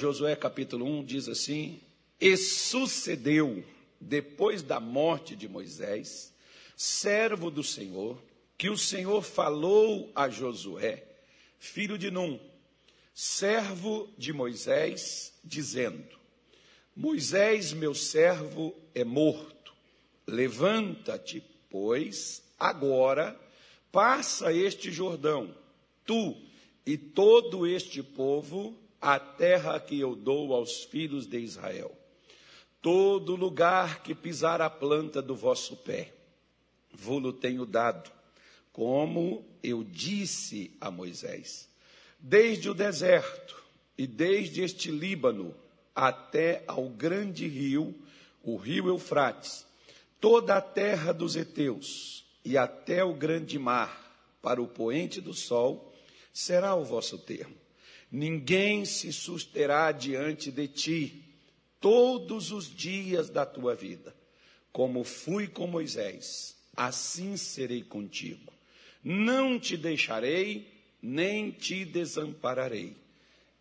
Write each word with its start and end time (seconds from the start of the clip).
Josué 0.00 0.34
capítulo 0.34 0.86
1 0.86 1.04
diz 1.04 1.28
assim: 1.28 1.78
E 2.18 2.34
sucedeu, 2.34 3.62
depois 4.00 4.62
da 4.62 4.80
morte 4.80 5.36
de 5.36 5.46
Moisés, 5.46 6.32
servo 6.74 7.50
do 7.50 7.62
Senhor, 7.62 8.18
que 8.56 8.70
o 8.70 8.78
Senhor 8.78 9.22
falou 9.22 10.10
a 10.14 10.30
Josué, 10.30 11.04
filho 11.58 11.98
de 11.98 12.10
Num, 12.10 12.40
servo 13.14 14.08
de 14.16 14.32
Moisés, 14.32 15.34
dizendo: 15.44 16.18
Moisés, 16.96 17.74
meu 17.74 17.94
servo, 17.94 18.74
é 18.94 19.04
morto. 19.04 19.74
Levanta-te, 20.26 21.42
pois, 21.68 22.42
agora, 22.58 23.38
passa 23.92 24.50
este 24.50 24.90
Jordão, 24.90 25.54
tu 26.06 26.34
e 26.86 26.96
todo 26.96 27.66
este 27.66 28.02
povo, 28.02 28.78
a 29.00 29.18
terra 29.18 29.80
que 29.80 29.98
eu 29.98 30.14
dou 30.14 30.52
aos 30.54 30.84
filhos 30.84 31.26
de 31.26 31.38
Israel. 31.38 31.96
Todo 32.82 33.36
lugar 33.36 34.02
que 34.02 34.14
pisar 34.14 34.60
a 34.60 34.68
planta 34.70 35.22
do 35.22 35.34
vosso 35.34 35.76
pé, 35.76 36.12
vou-lo 36.92 37.32
tenho 37.32 37.64
dado, 37.64 38.10
como 38.72 39.44
eu 39.62 39.82
disse 39.82 40.76
a 40.80 40.90
Moisés. 40.90 41.68
Desde 42.18 42.68
o 42.68 42.74
deserto 42.74 43.62
e 43.96 44.06
desde 44.06 44.62
este 44.62 44.90
Líbano 44.90 45.54
até 45.94 46.64
ao 46.66 46.88
grande 46.88 47.46
rio, 47.46 47.94
o 48.42 48.56
rio 48.56 48.88
Eufrates, 48.88 49.66
toda 50.18 50.56
a 50.56 50.60
terra 50.60 51.12
dos 51.12 51.36
heteus 51.36 52.24
e 52.44 52.56
até 52.56 53.04
o 53.04 53.12
grande 53.12 53.58
mar, 53.58 54.08
para 54.40 54.62
o 54.62 54.66
poente 54.66 55.20
do 55.20 55.34
sol, 55.34 55.92
será 56.32 56.74
o 56.74 56.84
vosso 56.84 57.18
termo. 57.18 57.54
Ninguém 58.10 58.84
se 58.84 59.12
susterá 59.12 59.92
diante 59.92 60.50
de 60.50 60.66
ti 60.66 61.24
todos 61.80 62.50
os 62.50 62.74
dias 62.74 63.30
da 63.30 63.46
tua 63.46 63.74
vida. 63.74 64.14
Como 64.72 65.04
fui 65.04 65.46
com 65.46 65.66
Moisés, 65.66 66.56
assim 66.76 67.36
serei 67.36 67.82
contigo. 67.82 68.52
Não 69.02 69.58
te 69.58 69.76
deixarei, 69.76 70.68
nem 71.00 71.50
te 71.50 71.84
desampararei. 71.84 72.96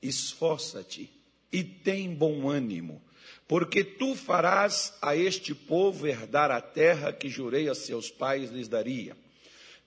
Esforça-te 0.01 1.09
e 1.51 1.63
tem 1.63 2.13
bom 2.13 2.49
ânimo, 2.49 3.01
porque 3.47 3.83
tu 3.83 4.15
farás 4.15 4.93
a 5.01 5.15
este 5.15 5.53
povo 5.55 6.07
herdar 6.07 6.51
a 6.51 6.61
terra 6.61 7.11
que 7.11 7.29
jurei 7.29 7.67
a 7.67 7.75
seus 7.75 8.09
pais 8.09 8.51
lhes 8.51 8.67
daria. 8.67 9.17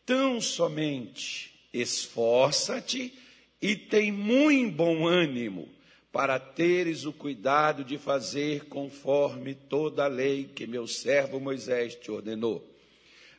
Tão 0.05 0.41
somente 0.41 1.53
esforça-te 1.73 3.17
e 3.63 3.77
tem 3.77 4.11
muito 4.11 4.75
bom 4.75 5.07
ânimo, 5.07 5.69
para 6.11 6.39
teres 6.39 7.07
o 7.07 7.13
cuidado 7.13 7.85
de 7.85 7.97
fazer 7.97 8.65
conforme 8.65 9.55
toda 9.55 10.05
a 10.05 10.09
lei 10.09 10.51
que 10.53 10.67
meu 10.67 10.87
servo 10.87 11.41
Moisés 11.41 11.95
te 11.95 12.11
ordenou. 12.11 12.69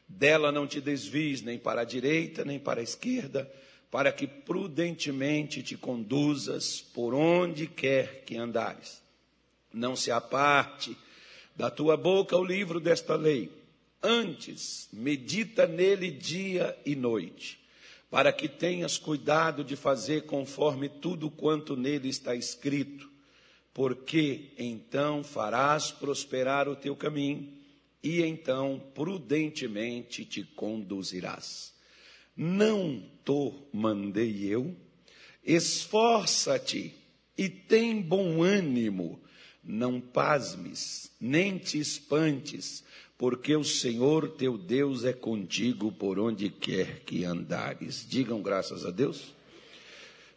Dela 0.08 0.52
não 0.52 0.66
te 0.66 0.82
desvies 0.82 1.42
nem 1.42 1.60
para 1.60 1.82
a 1.82 1.86
direita, 1.86 2.44
nem 2.44 2.58
para 2.58 2.80
a 2.80 2.84
esquerda, 2.84 3.52
para 3.92 4.12
que 4.12 4.26
prudentemente 4.26 5.62
te 5.62 5.78
conduzas 5.78 6.82
por 6.82 7.14
onde 7.14 7.68
quer 7.68 8.24
que 8.26 8.36
andares. 8.36 9.04
Não 9.72 9.96
se 9.96 10.10
aparte 10.10 10.98
da 11.56 11.70
tua 11.70 11.96
boca 11.96 12.36
o 12.36 12.44
livro 12.44 12.80
desta 12.80 13.16
lei. 13.16 13.52
Antes, 14.02 14.90
medita 14.92 15.68
nele 15.68 16.10
dia 16.10 16.76
e 16.86 16.96
noite, 16.96 17.63
para 18.14 18.32
que 18.32 18.48
tenhas 18.48 19.00
cuidado 19.00 19.64
de 19.64 19.76
fazer 19.76 20.28
conforme 20.28 20.88
tudo 20.88 21.32
quanto 21.32 21.76
nele 21.76 22.10
está 22.10 22.36
escrito, 22.36 23.10
porque 23.74 24.52
então 24.56 25.24
farás 25.24 25.90
prosperar 25.90 26.70
o 26.70 26.76
teu 26.76 26.96
caminho 26.96 27.52
e 28.04 28.22
então 28.22 28.80
prudentemente 28.94 30.26
te 30.26 30.44
conduzirás. 30.44 31.74
Não 32.38 33.02
to 33.26 33.68
mandei 33.74 34.46
eu? 34.46 34.78
Esforça-te 35.44 36.94
e 37.36 37.50
tem 37.50 38.00
bom 38.00 38.44
ânimo, 38.44 39.20
não 39.64 40.00
pasmes, 40.00 41.12
nem 41.20 41.58
te 41.58 41.80
espantes, 41.80 42.84
porque 43.24 43.56
o 43.56 43.64
Senhor 43.64 44.32
teu 44.32 44.58
Deus 44.58 45.06
é 45.06 45.14
contigo 45.14 45.94
por 45.94 46.20
onde 46.20 46.50
quer 46.50 47.06
que 47.06 47.24
andares. 47.24 48.06
Digam 48.06 48.42
graças 48.42 48.86
a 48.86 48.92
Deus. 48.92 49.34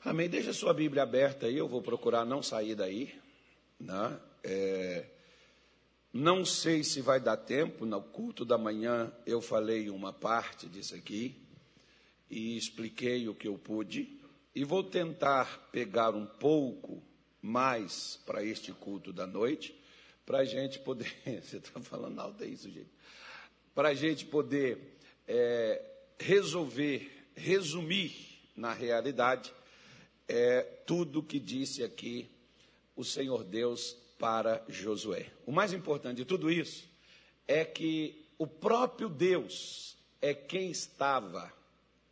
Amém. 0.05 0.29
Deixa 0.29 0.53
sua 0.53 0.73
Bíblia 0.73 1.03
aberta 1.03 1.47
aí, 1.47 1.57
eu 1.57 1.67
vou 1.67 1.83
procurar 1.83 2.25
não 2.25 2.45
sair 2.45 2.77
daí. 2.77 3.13
Né? 3.81 4.17
É, 4.45 5.05
não 6.13 6.45
sei 6.45 6.85
se 6.85 7.01
vai 7.01 7.19
dar 7.19 7.39
tempo, 7.39 7.85
no 7.85 8.01
culto 8.01 8.45
da 8.45 8.57
manhã 8.57 9.13
eu 9.27 9.41
falei 9.41 9.91
uma 9.91 10.13
parte 10.13 10.69
disso 10.69 10.95
aqui 10.95 11.35
e 12.31 12.57
expliquei 12.57 13.29
o 13.29 13.35
que 13.35 13.49
eu 13.49 13.59
pude, 13.59 14.17
e 14.55 14.63
vou 14.63 14.85
tentar 14.85 15.71
pegar 15.73 16.15
um 16.15 16.25
pouco 16.25 17.03
mais 17.43 18.21
para 18.25 18.45
este 18.45 18.71
culto 18.71 19.13
da 19.13 19.27
noite, 19.27 19.77
para 20.27 20.39
a 20.39 20.45
gente 20.45 20.81
poder. 20.81 21.11
Você 21.43 21.59
está 21.59 21.81
falando 21.81 22.21
alto 22.21 22.43
é 22.43 22.49
isso, 22.49 22.69
gente. 22.69 22.91
Para 23.75 23.91
a 23.91 23.95
gente 23.95 24.27
poder 24.27 24.99
é, 25.27 25.81
resolver, 26.19 27.11
resumir 27.35 28.13
na 28.57 28.73
realidade 28.73 29.53
é, 30.29 30.63
tudo 30.85 31.23
que 31.23 31.39
disse 31.39 31.85
aqui 31.85 32.29
o 32.97 33.05
Senhor 33.05 33.45
Deus 33.45 33.97
para 34.19 34.65
Josué. 34.69 35.31
O 35.47 35.53
mais 35.53 35.73
importante 35.73 36.17
de 36.17 36.25
tudo 36.25 36.51
isso 36.51 36.89
é 37.47 37.65
que 37.65 38.27
o 38.39 38.47
próprio 38.47 39.09
Deus 39.09 39.97
é 40.21 40.35
quem 40.35 40.71
estava 40.71 41.53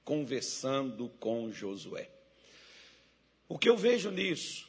conversando 0.05 1.09
com 1.19 1.51
Josué. 1.51 2.11
O 3.49 3.59
que 3.59 3.69
eu 3.69 3.77
vejo 3.77 4.11
nisso 4.11 4.69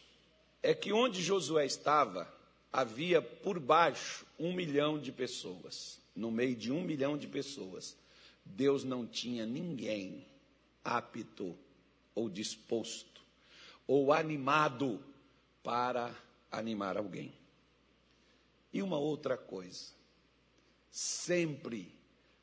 é 0.64 0.74
que 0.74 0.92
onde 0.92 1.22
Josué 1.22 1.66
estava, 1.66 2.34
havia 2.76 3.22
por 3.22 3.58
baixo 3.58 4.26
um 4.38 4.52
milhão 4.54 5.00
de 5.00 5.10
pessoas. 5.10 5.98
No 6.14 6.30
meio 6.30 6.54
de 6.54 6.74
um 6.74 6.84
milhão 6.84 7.18
de 7.18 7.26
pessoas, 7.26 7.96
Deus 8.44 8.84
não 8.84 9.08
tinha 9.08 9.46
ninguém 9.46 10.26
apto 10.84 11.56
ou 12.14 12.30
disposto 12.30 13.22
ou 13.88 14.12
animado 14.12 15.02
para 15.64 16.14
animar 16.52 16.98
alguém. 16.98 17.32
E 18.74 18.82
uma 18.82 18.98
outra 18.98 19.38
coisa, 19.38 19.94
sempre 20.92 21.90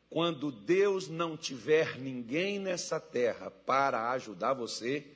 quando 0.09 0.50
Deus 0.50 1.09
não 1.09 1.37
tiver 1.37 1.98
ninguém 1.98 2.59
nessa 2.59 2.98
terra 2.98 3.50
para 3.50 4.10
ajudar 4.12 4.54
você, 4.54 5.06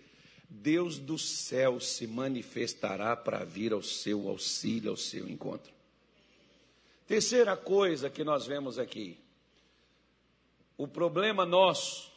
Deus 0.49 0.99
do 0.99 1.19
céu 1.19 1.81
se 1.81 2.07
manifestará 2.07 3.17
para 3.17 3.45
vir 3.45 3.73
ao 3.73 3.83
seu 3.83 4.29
auxílio, 4.29 4.91
ao 4.91 4.97
seu 4.97 5.29
encontro. 5.29 5.73
Terceira 7.07 7.57
coisa 7.57 8.11
que 8.11 8.25
nós 8.25 8.47
vemos 8.47 8.79
aqui: 8.79 9.19
o 10.77 10.87
problema 10.87 11.45
nosso 11.45 12.11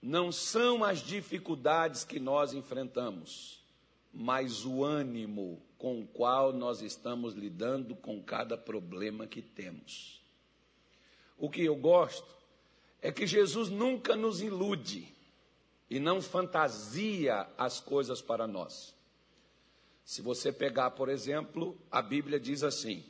não 0.00 0.30
são 0.30 0.84
as 0.84 1.00
dificuldades 1.00 2.04
que 2.04 2.20
nós 2.20 2.52
enfrentamos, 2.52 3.60
mas 4.12 4.64
o 4.64 4.84
ânimo 4.84 5.60
com 5.78 6.00
o 6.00 6.06
qual 6.06 6.52
nós 6.52 6.80
estamos 6.80 7.34
lidando 7.34 7.94
com 7.94 8.22
cada 8.22 8.56
problema 8.56 9.26
que 9.26 9.42
temos. 9.42 10.20
O 11.38 11.50
que 11.50 11.62
eu 11.62 11.76
gosto 11.76 12.34
é 13.02 13.12
que 13.12 13.26
Jesus 13.26 13.68
nunca 13.68 14.16
nos 14.16 14.40
ilude 14.40 15.15
e 15.88 16.00
não 16.00 16.20
fantasia 16.20 17.46
as 17.56 17.80
coisas 17.80 18.20
para 18.20 18.46
nós. 18.46 18.94
Se 20.04 20.22
você 20.22 20.52
pegar, 20.52 20.92
por 20.92 21.08
exemplo, 21.08 21.76
a 21.90 22.00
Bíblia 22.00 22.38
diz 22.38 22.62
assim: 22.62 23.04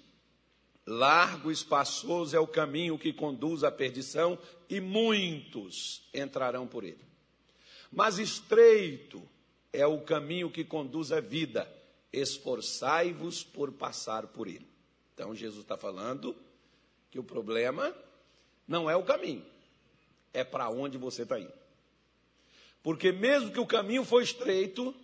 Largo 0.87 1.51
e 1.51 1.53
espaçoso 1.53 2.37
é 2.37 2.41
o 2.41 2.47
caminho 2.47 2.99
que 2.99 3.13
conduz 3.13 3.65
à 3.65 3.71
perdição, 3.71 4.39
e 4.69 4.81
muitos 4.81 6.09
entrarão 6.13 6.67
por 6.67 6.85
ele. 6.85 7.05
Mas 7.91 8.19
estreito 8.19 9.23
é 9.73 9.87
o 9.87 10.01
caminho 10.01 10.51
que 10.51 10.65
conduz 10.65 11.13
à 11.13 11.21
vida, 11.21 11.71
esforçai-vos 12.13 13.43
por 13.45 13.73
passar 13.73 14.29
por 14.29 14.47
ele. 14.47 14.67
Então, 15.15 15.35
Jesus 15.35 15.63
está 15.63 15.77
falando 15.77 16.37
que 17.11 17.19
o 17.19 17.25
problema 17.25 17.95
não 18.67 18.89
é 18.89 18.97
o 18.97 19.03
caminho, 19.03 19.45
é 20.33 20.45
para 20.45 20.69
onde 20.69 20.99
você 20.99 21.23
está 21.23 21.39
indo. 21.39 21.66
Porque 22.87 23.11
mesmo 23.11 23.51
que 23.51 23.59
o 23.59 23.67
caminho 23.67 24.05
for 24.05 24.23
estreito, 24.23 24.95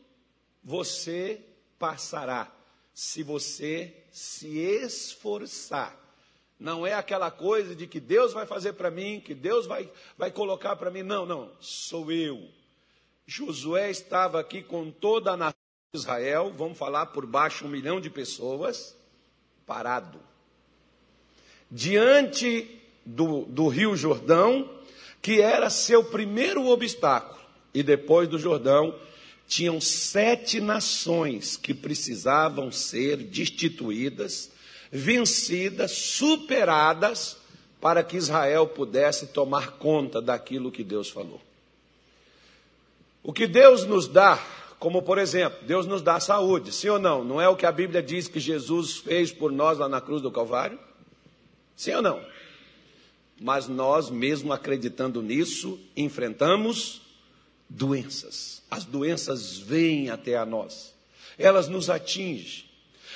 você 0.62 1.40
passará, 1.80 2.48
se 2.94 3.24
você 3.24 3.92
se 4.12 4.56
esforçar. 4.56 5.92
Não 6.60 6.86
é 6.86 6.94
aquela 6.94 7.28
coisa 7.28 7.74
de 7.74 7.88
que 7.88 7.98
Deus 7.98 8.32
vai 8.32 8.46
fazer 8.46 8.74
para 8.74 8.88
mim, 8.88 9.18
que 9.18 9.34
Deus 9.34 9.66
vai, 9.66 9.90
vai 10.16 10.30
colocar 10.30 10.76
para 10.76 10.92
mim. 10.92 11.02
Não, 11.02 11.26
não, 11.26 11.50
sou 11.58 12.12
eu. 12.12 12.48
Josué 13.26 13.90
estava 13.90 14.38
aqui 14.38 14.62
com 14.62 14.88
toda 14.88 15.32
a 15.32 15.36
nação 15.36 15.58
Israel, 15.92 16.52
vamos 16.56 16.78
falar 16.78 17.06
por 17.06 17.26
baixo 17.26 17.66
um 17.66 17.68
milhão 17.68 18.00
de 18.00 18.08
pessoas, 18.08 18.96
parado. 19.66 20.20
Diante 21.68 22.80
do, 23.04 23.44
do 23.46 23.66
Rio 23.66 23.96
Jordão, 23.96 24.70
que 25.20 25.40
era 25.40 25.68
seu 25.68 26.04
primeiro 26.04 26.68
obstáculo, 26.68 27.41
e 27.74 27.82
depois 27.82 28.28
do 28.28 28.38
Jordão, 28.38 28.94
tinham 29.46 29.80
sete 29.80 30.60
nações 30.60 31.56
que 31.56 31.74
precisavam 31.74 32.72
ser 32.72 33.16
destituídas, 33.18 34.50
vencidas, 34.90 35.92
superadas, 35.92 37.36
para 37.80 38.04
que 38.04 38.16
Israel 38.16 38.66
pudesse 38.66 39.26
tomar 39.26 39.72
conta 39.72 40.22
daquilo 40.22 40.70
que 40.70 40.84
Deus 40.84 41.10
falou. 41.10 41.40
O 43.22 43.32
que 43.32 43.46
Deus 43.46 43.84
nos 43.84 44.06
dá, 44.06 44.42
como 44.78 45.02
por 45.02 45.18
exemplo, 45.18 45.58
Deus 45.66 45.86
nos 45.86 46.00
dá 46.00 46.18
saúde, 46.18 46.72
sim 46.72 46.88
ou 46.88 46.98
não? 46.98 47.24
Não 47.24 47.40
é 47.40 47.48
o 47.48 47.56
que 47.56 47.66
a 47.66 47.72
Bíblia 47.72 48.02
diz 48.02 48.28
que 48.28 48.40
Jesus 48.40 48.98
fez 48.98 49.32
por 49.32 49.52
nós 49.52 49.78
lá 49.78 49.88
na 49.88 50.00
cruz 50.00 50.22
do 50.22 50.30
Calvário? 50.30 50.78
Sim 51.76 51.94
ou 51.94 52.02
não? 52.02 52.24
Mas 53.40 53.66
nós, 53.66 54.08
mesmo 54.08 54.52
acreditando 54.52 55.20
nisso, 55.20 55.78
enfrentamos 55.96 57.02
doenças. 57.76 58.62
As 58.70 58.84
doenças 58.84 59.58
vêm 59.58 60.10
até 60.10 60.36
a 60.36 60.46
nós, 60.46 60.94
elas 61.38 61.68
nos 61.68 61.90
atingem. 61.90 62.64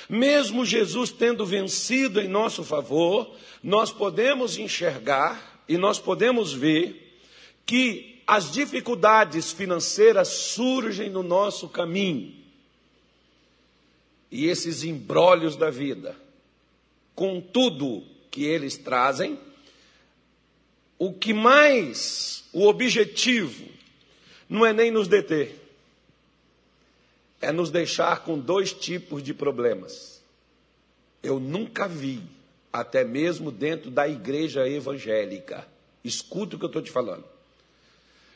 Mesmo 0.09 0.65
Jesus 0.65 1.11
tendo 1.11 1.45
vencido 1.45 2.21
em 2.21 2.27
nosso 2.27 2.63
favor, 2.63 3.35
nós 3.61 3.91
podemos 3.91 4.57
enxergar 4.57 5.63
e 5.67 5.77
nós 5.77 5.99
podemos 5.99 6.53
ver 6.53 7.19
que 7.65 8.21
as 8.25 8.51
dificuldades 8.51 9.51
financeiras 9.51 10.29
surgem 10.29 11.09
no 11.09 11.23
nosso 11.23 11.67
caminho. 11.67 12.33
E 14.31 14.45
esses 14.45 14.83
embrólios 14.83 15.55
da 15.55 15.69
vida, 15.69 16.15
com 17.15 17.41
tudo 17.41 18.03
que 18.31 18.43
eles 18.43 18.77
trazem, 18.77 19.39
o 20.99 21.13
que 21.13 21.33
mais, 21.33 22.45
o 22.53 22.67
objetivo, 22.67 23.76
não 24.49 24.65
é 24.65 24.71
nem 24.71 24.91
nos 24.91 25.07
deter, 25.07 25.55
é 27.41 27.51
nos 27.51 27.69
deixar 27.69 28.23
com 28.23 28.37
dois 28.37 28.73
tipos 28.73 29.21
de 29.21 29.33
problemas. 29.33 30.21
Eu 31.21 31.39
nunca 31.39 31.87
vi, 31.87 32.21
até 32.71 33.03
mesmo 33.03 33.51
dentro 33.51 33.91
da 33.91 34.07
igreja 34.07 34.67
evangélica, 34.67 35.67
escuta 36.03 36.55
o 36.55 36.59
que 36.59 36.65
eu 36.65 36.67
estou 36.67 36.81
te 36.81 36.91
falando. 36.91 37.25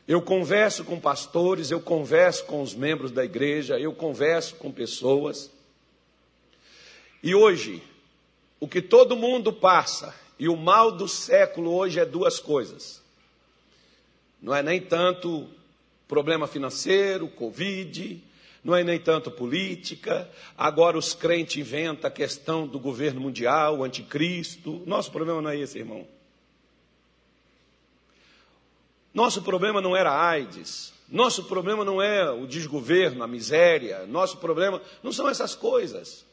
Eu 0.08 0.22
converso 0.22 0.84
com 0.84 1.00
pastores, 1.00 1.72
eu 1.72 1.80
converso 1.80 2.46
com 2.46 2.62
os 2.62 2.74
membros 2.74 3.12
da 3.12 3.24
igreja, 3.24 3.80
eu 3.80 3.94
converso 3.94 4.56
com 4.56 4.72
pessoas. 4.72 5.50
E 7.24 7.34
hoje, 7.34 7.82
o 8.60 8.68
que 8.68 8.82
todo 8.82 9.16
mundo 9.16 9.54
passa, 9.54 10.14
e 10.38 10.50
o 10.50 10.58
mal 10.58 10.92
do 10.92 11.08
século 11.08 11.72
hoje 11.72 12.00
é 12.00 12.06
duas 12.06 12.40
coisas. 12.40 13.02
Não 14.42 14.56
é 14.56 14.64
nem 14.64 14.82
tanto 14.82 15.48
problema 16.12 16.46
financeiro, 16.46 17.26
Covid, 17.30 18.22
não 18.62 18.76
é 18.76 18.84
nem 18.84 19.00
tanto 19.00 19.32
política. 19.32 20.30
Agora 20.58 20.98
os 20.98 21.14
crentes 21.14 21.56
inventam 21.56 22.06
a 22.10 22.12
questão 22.12 22.68
do 22.68 22.78
governo 22.78 23.22
mundial, 23.22 23.78
o 23.78 23.84
anticristo. 23.86 24.84
Nosso 24.86 25.10
problema 25.10 25.42
não 25.42 25.50
é 25.50 25.58
esse, 25.58 25.80
irmão. 25.80 26.06
Nosso 29.14 29.42
problema 29.42 29.80
não 29.80 29.96
era 29.96 30.12
a 30.12 30.30
AIDS. 30.32 30.94
Nosso 31.08 31.46
problema 31.46 31.86
não 31.86 32.02
é 32.02 32.30
o 32.30 32.46
desgoverno, 32.46 33.24
a 33.24 33.28
miséria. 33.28 34.06
Nosso 34.06 34.36
problema 34.36 34.82
não 35.02 35.14
são 35.14 35.30
essas 35.30 35.56
coisas. 35.56 36.26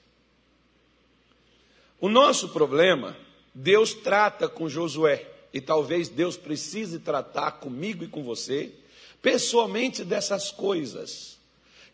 O 2.01 2.09
nosso 2.09 2.49
problema, 2.49 3.17
Deus 3.55 3.95
trata 3.95 4.49
com 4.49 4.69
Josué. 4.69 5.25
E 5.55 5.61
talvez 5.61 6.09
Deus 6.09 6.37
precise 6.37 6.99
tratar 6.99 7.53
comigo 7.53 8.03
e 8.03 8.09
com 8.09 8.25
você 8.25 8.75
pessoalmente 9.21 10.05
dessas 10.05 10.51
coisas, 10.51 11.39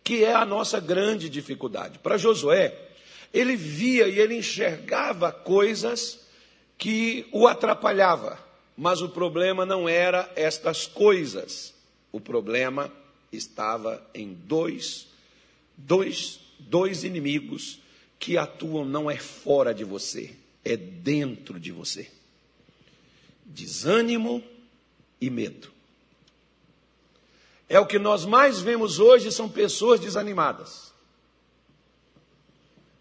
que 0.02 0.24
é 0.24 0.34
a 0.34 0.44
nossa 0.44 0.80
grande 0.80 1.28
dificuldade. 1.28 1.98
Para 1.98 2.18
Josué, 2.18 2.76
ele 3.32 3.56
via 3.56 4.06
e 4.06 4.18
ele 4.18 4.36
enxergava 4.36 5.32
coisas 5.32 6.20
que 6.78 7.26
o 7.32 7.46
atrapalhava, 7.46 8.38
mas 8.76 9.00
o 9.00 9.08
problema 9.08 9.64
não 9.64 9.88
era 9.88 10.30
estas 10.36 10.86
coisas. 10.86 11.74
O 12.12 12.20
problema 12.20 12.92
estava 13.32 14.04
em 14.14 14.32
dois, 14.32 15.08
dois, 15.76 16.38
dois 16.58 17.02
inimigos 17.02 17.80
que 18.18 18.38
atuam 18.38 18.84
não 18.84 19.10
é 19.10 19.16
fora 19.16 19.74
de 19.74 19.84
você, 19.84 20.34
é 20.64 20.76
dentro 20.76 21.58
de 21.58 21.72
você. 21.72 22.08
Desânimo 23.44 24.42
e 25.20 25.28
medo. 25.28 25.73
É 27.68 27.80
o 27.80 27.86
que 27.86 27.98
nós 27.98 28.24
mais 28.24 28.60
vemos 28.60 28.98
hoje 28.98 29.32
são 29.32 29.48
pessoas 29.48 29.98
desanimadas. 29.98 30.92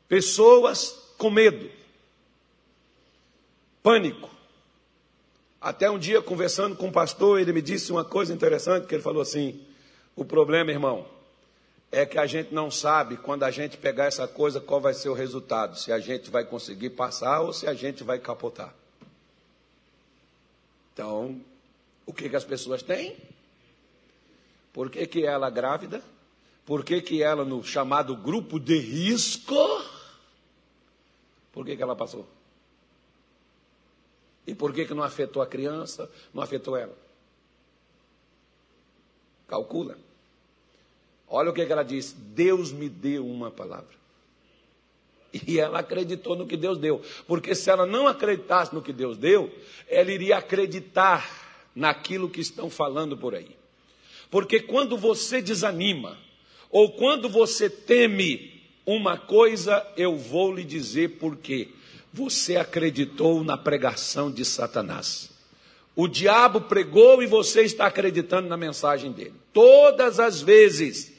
Pessoas 0.08 0.98
com 1.18 1.30
medo. 1.30 1.70
Pânico. 3.82 4.30
Até 5.60 5.90
um 5.90 5.98
dia 5.98 6.22
conversando 6.22 6.76
com 6.76 6.88
um 6.88 6.92
pastor, 6.92 7.40
ele 7.40 7.54
me 7.54 7.62
disse 7.62 7.92
uma 7.92 8.04
coisa 8.04 8.34
interessante, 8.34 8.86
que 8.86 8.96
ele 8.96 9.02
falou 9.02 9.22
assim: 9.22 9.62
"O 10.16 10.26
problema, 10.26 10.72
irmão, 10.72 11.06
é 11.92 12.06
que 12.06 12.18
a 12.18 12.26
gente 12.26 12.54
não 12.54 12.70
sabe 12.70 13.18
quando 13.18 13.44
a 13.44 13.52
gente 13.52 13.78
pegar 13.78 14.06
essa 14.06 14.28
coisa 14.28 14.60
qual 14.60 14.82
vai 14.82 14.94
ser 14.94 15.10
o 15.10 15.14
resultado, 15.14 15.78
se 15.78 15.92
a 15.92 16.00
gente 16.00 16.30
vai 16.30 16.44
conseguir 16.44 16.92
passar 16.92 17.42
ou 17.42 17.54
se 17.54 17.68
a 17.68 17.74
gente 17.74 18.04
vai 18.04 18.20
capotar". 18.20 18.74
Então, 20.94 21.42
o 22.06 22.14
que, 22.14 22.30
que 22.30 22.36
as 22.36 22.44
pessoas 22.44 22.84
têm? 22.84 23.18
Por 24.74 24.90
que, 24.90 25.06
que 25.06 25.24
ela 25.24 25.52
grávida? 25.52 26.04
Por 26.66 26.84
que, 26.84 27.00
que 27.02 27.22
ela 27.22 27.46
no 27.46 27.64
chamado 27.64 28.18
grupo 28.18 28.60
de 28.60 28.78
risco? 28.80 29.56
Por 31.52 31.64
que, 31.64 31.78
que 31.78 31.84
ela 31.84 31.96
passou? 31.96 32.28
E 34.48 34.56
por 34.56 34.74
que, 34.74 34.86
que 34.86 34.94
não 34.94 35.04
afetou 35.04 35.42
a 35.42 35.48
criança, 35.48 36.10
não 36.34 36.42
afetou 36.42 36.76
ela? 36.76 36.98
Calcula. 39.48 39.98
Olha 41.28 41.52
o 41.52 41.54
que, 41.54 41.66
que 41.66 41.72
ela 41.72 41.84
disse: 41.84 42.16
Deus 42.16 42.72
me 42.72 42.90
deu 42.90 43.26
uma 43.26 43.52
palavra. 43.52 44.04
E 45.48 45.60
ela 45.60 45.80
acreditou 45.80 46.36
no 46.36 46.46
que 46.46 46.56
Deus 46.58 46.78
deu. 46.78 47.02
Porque 47.28 47.56
se 47.56 47.70
ela 47.70 47.86
não 47.86 48.08
acreditasse 48.08 48.74
no 48.74 48.82
que 48.82 48.94
Deus 48.94 49.18
deu, 49.18 49.52
ela 49.88 50.12
iria 50.12 50.38
acreditar 50.38 51.28
naquilo 51.76 52.30
que 52.30 52.40
estão 52.40 52.70
falando 52.70 53.18
por 53.18 53.34
aí. 53.34 53.63
Porque 54.34 54.60
quando 54.60 54.98
você 54.98 55.44
desanima, 55.44 56.18
ou 56.72 56.94
quando 56.94 57.30
você 57.30 57.70
teme 57.70 58.64
uma 58.84 59.16
coisa, 59.16 59.86
eu 59.96 60.18
vou 60.18 60.52
lhe 60.52 60.64
dizer 60.64 61.20
por 61.20 61.38
quê. 61.38 61.70
Você 62.12 62.56
acreditou 62.56 63.44
na 63.44 63.56
pregação 63.56 64.32
de 64.32 64.44
Satanás. 64.44 65.30
O 65.96 66.08
diabo 66.08 66.62
pregou 66.62 67.22
e 67.22 67.28
você 67.28 67.62
está 67.62 67.86
acreditando 67.86 68.50
na 68.50 68.58
mensagem 68.58 69.12
dele. 69.12 69.36
Todas 69.54 70.20
as 70.20 70.42
vezes 70.42 71.14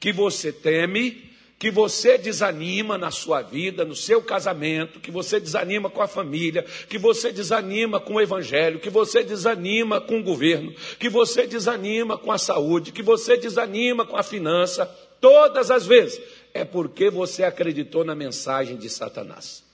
que 0.00 0.12
você 0.12 0.50
teme, 0.50 1.27
que 1.58 1.70
você 1.70 2.16
desanima 2.16 2.96
na 2.96 3.10
sua 3.10 3.42
vida, 3.42 3.84
no 3.84 3.96
seu 3.96 4.22
casamento, 4.22 5.00
que 5.00 5.10
você 5.10 5.40
desanima 5.40 5.90
com 5.90 6.00
a 6.00 6.06
família, 6.06 6.64
que 6.88 6.96
você 6.96 7.32
desanima 7.32 7.98
com 7.98 8.14
o 8.14 8.20
evangelho, 8.20 8.78
que 8.78 8.88
você 8.88 9.24
desanima 9.24 10.00
com 10.00 10.20
o 10.20 10.22
governo, 10.22 10.72
que 10.98 11.08
você 11.08 11.46
desanima 11.46 12.16
com 12.16 12.30
a 12.30 12.38
saúde, 12.38 12.92
que 12.92 13.02
você 13.02 13.36
desanima 13.36 14.06
com 14.06 14.16
a 14.16 14.22
finança, 14.22 14.86
todas 15.20 15.70
as 15.70 15.84
vezes, 15.84 16.20
é 16.54 16.64
porque 16.64 17.10
você 17.10 17.42
acreditou 17.42 18.04
na 18.04 18.14
mensagem 18.14 18.76
de 18.76 18.88
Satanás. 18.88 19.64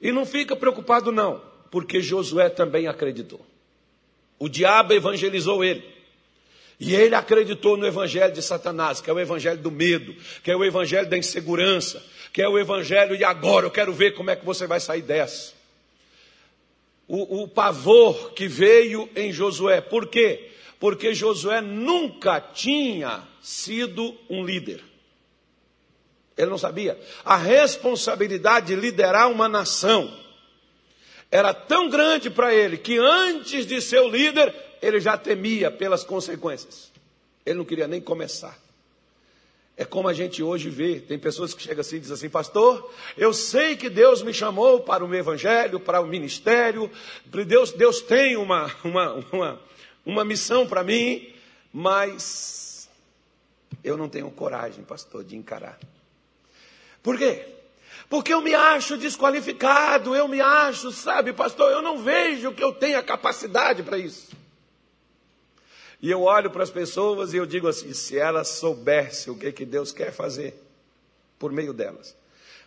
E 0.00 0.10
não 0.10 0.24
fica 0.24 0.56
preocupado 0.56 1.12
não, 1.12 1.42
porque 1.70 2.00
Josué 2.00 2.48
também 2.48 2.86
acreditou. 2.86 3.44
O 4.38 4.48
diabo 4.48 4.94
evangelizou 4.94 5.62
ele. 5.62 5.97
E 6.80 6.94
ele 6.94 7.14
acreditou 7.14 7.76
no 7.76 7.86
evangelho 7.86 8.32
de 8.32 8.40
Satanás, 8.40 9.00
que 9.00 9.10
é 9.10 9.12
o 9.12 9.18
evangelho 9.18 9.58
do 9.58 9.70
medo, 9.70 10.14
que 10.44 10.50
é 10.50 10.56
o 10.56 10.64
evangelho 10.64 11.08
da 11.08 11.18
insegurança, 11.18 12.02
que 12.32 12.40
é 12.40 12.48
o 12.48 12.58
evangelho 12.58 13.16
de 13.16 13.24
agora, 13.24 13.66
eu 13.66 13.70
quero 13.70 13.92
ver 13.92 14.14
como 14.14 14.30
é 14.30 14.36
que 14.36 14.44
você 14.44 14.66
vai 14.66 14.78
sair 14.78 15.02
dessa. 15.02 15.54
O, 17.08 17.42
o 17.42 17.48
pavor 17.48 18.32
que 18.32 18.46
veio 18.46 19.08
em 19.16 19.32
Josué, 19.32 19.80
por 19.80 20.06
quê? 20.06 20.50
Porque 20.78 21.14
Josué 21.14 21.60
nunca 21.60 22.40
tinha 22.40 23.26
sido 23.42 24.16
um 24.30 24.44
líder. 24.44 24.84
Ele 26.36 26.50
não 26.50 26.58
sabia. 26.58 26.96
A 27.24 27.36
responsabilidade 27.36 28.66
de 28.66 28.76
liderar 28.76 29.28
uma 29.28 29.48
nação 29.48 30.16
era 31.30 31.52
tão 31.52 31.88
grande 31.88 32.30
para 32.30 32.54
ele 32.54 32.76
que 32.76 32.96
antes 32.98 33.66
de 33.66 33.80
ser 33.80 34.00
o 34.00 34.08
líder, 34.08 34.54
ele 34.80 35.00
já 35.00 35.16
temia 35.16 35.70
pelas 35.70 36.04
consequências. 36.04 36.90
Ele 37.44 37.58
não 37.58 37.64
queria 37.64 37.86
nem 37.86 38.00
começar. 38.00 38.58
É 39.76 39.84
como 39.84 40.08
a 40.08 40.12
gente 40.12 40.42
hoje 40.42 40.68
vê, 40.68 40.98
tem 40.98 41.16
pessoas 41.16 41.54
que 41.54 41.62
chegam 41.62 41.82
assim 41.82 41.96
e 41.96 42.00
dizem 42.00 42.14
assim, 42.14 42.28
pastor, 42.28 42.92
eu 43.16 43.32
sei 43.32 43.76
que 43.76 43.88
Deus 43.88 44.22
me 44.22 44.34
chamou 44.34 44.80
para 44.80 45.04
o 45.04 45.08
meu 45.08 45.20
evangelho, 45.20 45.78
para 45.78 46.00
o 46.00 46.06
ministério, 46.06 46.90
Deus, 47.24 47.70
Deus 47.70 48.02
tem 48.02 48.36
uma, 48.36 48.68
uma, 48.82 49.12
uma, 49.30 49.60
uma 50.04 50.24
missão 50.24 50.66
para 50.66 50.82
mim, 50.82 51.32
mas 51.72 52.90
eu 53.84 53.96
não 53.96 54.08
tenho 54.08 54.28
coragem, 54.32 54.82
pastor, 54.82 55.22
de 55.22 55.36
encarar. 55.36 55.78
Por 57.00 57.16
quê? 57.16 57.46
Porque 58.08 58.34
eu 58.34 58.40
me 58.40 58.54
acho 58.54 58.96
desqualificado, 58.96 60.16
eu 60.16 60.26
me 60.26 60.40
acho, 60.40 60.90
sabe, 60.90 61.32
pastor, 61.32 61.70
eu 61.70 61.82
não 61.82 61.98
vejo 62.02 62.52
que 62.52 62.64
eu 62.64 62.72
tenha 62.72 63.00
capacidade 63.00 63.84
para 63.84 63.96
isso. 63.96 64.28
E 66.00 66.10
eu 66.10 66.22
olho 66.22 66.50
para 66.50 66.62
as 66.62 66.70
pessoas 66.70 67.34
e 67.34 67.36
eu 67.36 67.46
digo 67.46 67.66
assim: 67.68 67.92
se 67.92 68.16
elas 68.16 68.48
soubessem 68.48 69.32
o 69.32 69.36
que, 69.36 69.50
que 69.52 69.64
Deus 69.64 69.92
quer 69.92 70.12
fazer 70.12 70.54
por 71.38 71.52
meio 71.52 71.72
delas. 71.72 72.16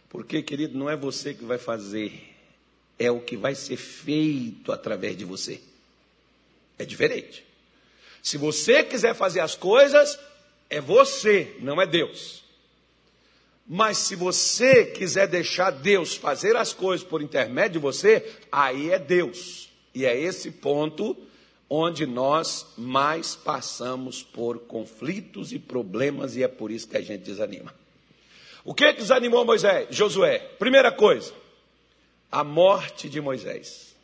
Porque, 0.09 0.41
querido, 0.41 0.77
não 0.77 0.89
é 0.89 0.95
você 0.95 1.33
que 1.33 1.45
vai 1.45 1.57
fazer, 1.57 2.35
é 2.99 3.09
o 3.09 3.21
que 3.21 3.37
vai 3.37 3.55
ser 3.55 3.77
feito 3.77 4.71
através 4.71 5.15
de 5.15 5.23
você. 5.23 5.61
É 6.77 6.83
diferente. 6.83 7.45
Se 8.21 8.37
você 8.37 8.83
quiser 8.83 9.15
fazer 9.15 9.39
as 9.39 9.55
coisas, 9.55 10.19
é 10.69 10.81
você, 10.81 11.55
não 11.59 11.81
é 11.81 11.87
Deus. 11.87 12.43
Mas 13.67 13.99
se 13.99 14.15
você 14.15 14.85
quiser 14.85 15.27
deixar 15.27 15.71
Deus 15.71 16.15
fazer 16.15 16.57
as 16.57 16.73
coisas 16.73 17.07
por 17.07 17.21
intermédio 17.21 17.73
de 17.73 17.79
você, 17.79 18.37
aí 18.51 18.91
é 18.91 18.99
Deus. 18.99 19.69
E 19.95 20.05
é 20.05 20.19
esse 20.19 20.51
ponto 20.51 21.15
onde 21.73 22.05
nós 22.05 22.67
mais 22.77 23.33
passamos 23.33 24.21
por 24.21 24.59
conflitos 24.59 25.53
e 25.53 25.57
problemas 25.57 26.35
e 26.35 26.43
é 26.43 26.47
por 26.49 26.69
isso 26.69 26.85
que 26.85 26.97
a 26.97 27.01
gente 27.01 27.23
desanima. 27.23 27.73
O 28.65 28.73
que, 28.73 28.91
desanimou 28.91 29.45
Moisés? 29.45 29.87
Josué. 29.89 30.37
Primeira 30.59 30.91
coisa, 30.91 31.33
a 32.29 32.43
morte 32.43 33.07
de 33.07 33.21
Moisés. 33.21 33.95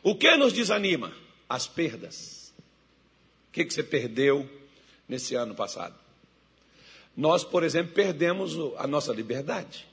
O 0.00 0.14
que 0.14 0.36
nos 0.36 0.52
desanima? 0.52 1.12
As 1.48 1.66
perdas. 1.66 2.54
O 3.48 3.52
que 3.52 3.68
você 3.68 3.82
perdeu 3.82 4.48
nesse 5.08 5.34
ano 5.34 5.56
passado? 5.56 5.96
Nós, 7.16 7.42
por 7.42 7.64
exemplo, 7.64 7.92
perdemos 7.92 8.54
a 8.78 8.86
nossa 8.86 9.12
liberdade, 9.12 9.88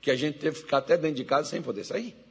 que 0.00 0.12
a 0.12 0.16
gente 0.16 0.38
teve 0.38 0.54
que 0.54 0.62
ficar 0.62 0.78
até 0.78 0.96
dentro 0.96 1.16
de 1.16 1.24
casa 1.24 1.50
sem 1.50 1.60
poder 1.60 1.82
sair. 1.82 2.23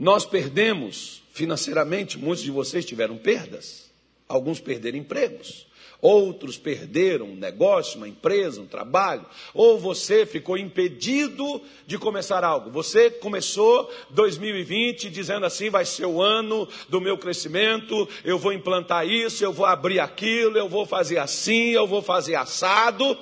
Nós 0.00 0.24
perdemos 0.24 1.22
financeiramente, 1.30 2.18
muitos 2.18 2.42
de 2.42 2.50
vocês 2.50 2.86
tiveram 2.86 3.18
perdas. 3.18 3.90
Alguns 4.26 4.58
perderam 4.58 4.96
empregos, 4.96 5.66
outros 6.00 6.56
perderam 6.56 7.26
um 7.26 7.36
negócio, 7.36 7.98
uma 7.98 8.08
empresa, 8.08 8.62
um 8.62 8.66
trabalho, 8.66 9.26
ou 9.52 9.78
você 9.78 10.24
ficou 10.24 10.56
impedido 10.56 11.60
de 11.86 11.98
começar 11.98 12.42
algo. 12.44 12.70
Você 12.70 13.10
começou 13.10 13.92
2020 14.08 15.10
dizendo 15.10 15.44
assim: 15.44 15.68
vai 15.68 15.84
ser 15.84 16.06
o 16.06 16.22
ano 16.22 16.66
do 16.88 16.98
meu 16.98 17.18
crescimento, 17.18 18.08
eu 18.24 18.38
vou 18.38 18.54
implantar 18.54 19.06
isso, 19.06 19.44
eu 19.44 19.52
vou 19.52 19.66
abrir 19.66 20.00
aquilo, 20.00 20.56
eu 20.56 20.68
vou 20.68 20.86
fazer 20.86 21.18
assim, 21.18 21.72
eu 21.72 21.86
vou 21.86 22.00
fazer 22.00 22.36
assado. 22.36 23.18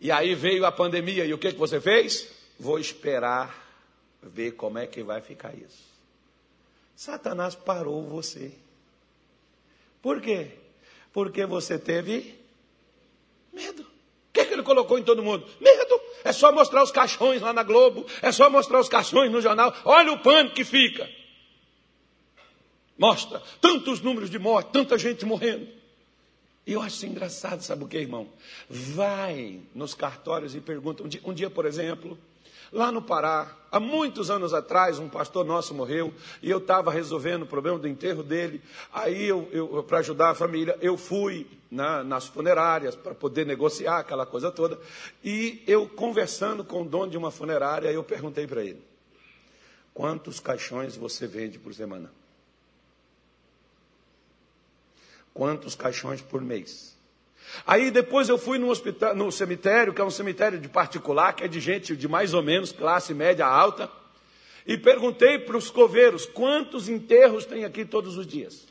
E 0.00 0.10
aí 0.10 0.34
veio 0.34 0.64
a 0.64 0.72
pandemia, 0.72 1.26
e 1.26 1.34
o 1.34 1.38
que, 1.38 1.52
que 1.52 1.58
você 1.58 1.78
fez? 1.82 2.28
Vou 2.58 2.78
esperar 2.78 3.61
ver 4.22 4.52
como 4.52 4.78
é 4.78 4.86
que 4.86 5.02
vai 5.02 5.20
ficar 5.20 5.54
isso. 5.54 5.90
Satanás 6.94 7.54
parou 7.54 8.04
você. 8.04 8.52
Por 10.00 10.20
quê? 10.20 10.52
Porque 11.12 11.44
você 11.44 11.78
teve 11.78 12.38
medo. 13.52 13.82
O 13.82 14.32
que, 14.32 14.40
é 14.40 14.44
que 14.44 14.52
ele 14.52 14.62
colocou 14.62 14.98
em 14.98 15.02
todo 15.02 15.22
mundo? 15.22 15.46
Medo. 15.60 16.00
É 16.24 16.32
só 16.32 16.52
mostrar 16.52 16.82
os 16.82 16.92
caixões 16.92 17.42
lá 17.42 17.52
na 17.52 17.62
Globo, 17.62 18.06
é 18.22 18.30
só 18.30 18.48
mostrar 18.48 18.80
os 18.80 18.88
caixões 18.88 19.30
no 19.30 19.40
jornal. 19.40 19.74
Olha 19.84 20.12
o 20.12 20.18
pânico 20.20 20.54
que 20.54 20.64
fica. 20.64 21.08
Mostra 22.96 23.42
tantos 23.60 24.00
números 24.00 24.30
de 24.30 24.38
morte, 24.38 24.70
tanta 24.70 24.96
gente 24.96 25.26
morrendo. 25.26 25.66
E 26.64 26.74
eu 26.74 26.80
acho 26.80 27.04
engraçado, 27.04 27.60
sabe 27.62 27.82
o 27.82 27.88
que, 27.88 27.98
irmão? 27.98 28.28
Vai 28.70 29.60
nos 29.74 29.94
cartórios 29.94 30.54
e 30.54 30.60
pergunta. 30.60 31.02
Um 31.02 31.08
dia, 31.08 31.20
um 31.24 31.34
dia 31.34 31.50
por 31.50 31.66
exemplo, 31.66 32.16
Lá 32.72 32.90
no 32.90 33.02
Pará, 33.02 33.54
há 33.70 33.78
muitos 33.78 34.30
anos 34.30 34.54
atrás, 34.54 34.98
um 34.98 35.06
pastor 35.06 35.44
nosso 35.44 35.74
morreu 35.74 36.12
e 36.40 36.50
eu 36.50 36.56
estava 36.56 36.90
resolvendo 36.90 37.42
o 37.42 37.46
problema 37.46 37.78
do 37.78 37.86
enterro 37.86 38.22
dele. 38.22 38.62
Aí, 38.90 39.24
eu, 39.24 39.46
eu 39.52 39.82
para 39.82 39.98
ajudar 39.98 40.30
a 40.30 40.34
família, 40.34 40.78
eu 40.80 40.96
fui 40.96 41.46
na, 41.70 42.02
nas 42.02 42.26
funerárias 42.26 42.96
para 42.96 43.14
poder 43.14 43.44
negociar 43.44 43.98
aquela 43.98 44.24
coisa 44.24 44.50
toda. 44.50 44.80
E 45.22 45.62
eu, 45.66 45.86
conversando 45.86 46.64
com 46.64 46.80
o 46.80 46.84
dono 46.86 47.10
de 47.10 47.18
uma 47.18 47.30
funerária, 47.30 47.92
eu 47.92 48.02
perguntei 48.02 48.46
para 48.46 48.64
ele: 48.64 48.82
Quantos 49.92 50.40
caixões 50.40 50.96
você 50.96 51.26
vende 51.26 51.58
por 51.58 51.74
semana? 51.74 52.10
Quantos 55.34 55.74
caixões 55.74 56.22
por 56.22 56.40
mês? 56.40 56.91
Aí 57.66 57.90
depois 57.90 58.28
eu 58.28 58.38
fui 58.38 58.58
no, 58.58 58.68
hospital, 58.68 59.14
no 59.14 59.30
cemitério, 59.30 59.92
que 59.92 60.00
é 60.00 60.04
um 60.04 60.10
cemitério 60.10 60.58
de 60.58 60.68
particular, 60.68 61.34
que 61.34 61.44
é 61.44 61.48
de 61.48 61.60
gente 61.60 61.96
de 61.96 62.08
mais 62.08 62.34
ou 62.34 62.42
menos 62.42 62.72
classe 62.72 63.12
média 63.14 63.46
alta, 63.46 63.90
e 64.66 64.78
perguntei 64.78 65.38
para 65.38 65.56
os 65.56 65.70
coveiros 65.70 66.24
quantos 66.24 66.88
enterros 66.88 67.44
tem 67.44 67.64
aqui 67.64 67.84
todos 67.84 68.16
os 68.16 68.26
dias. 68.26 68.66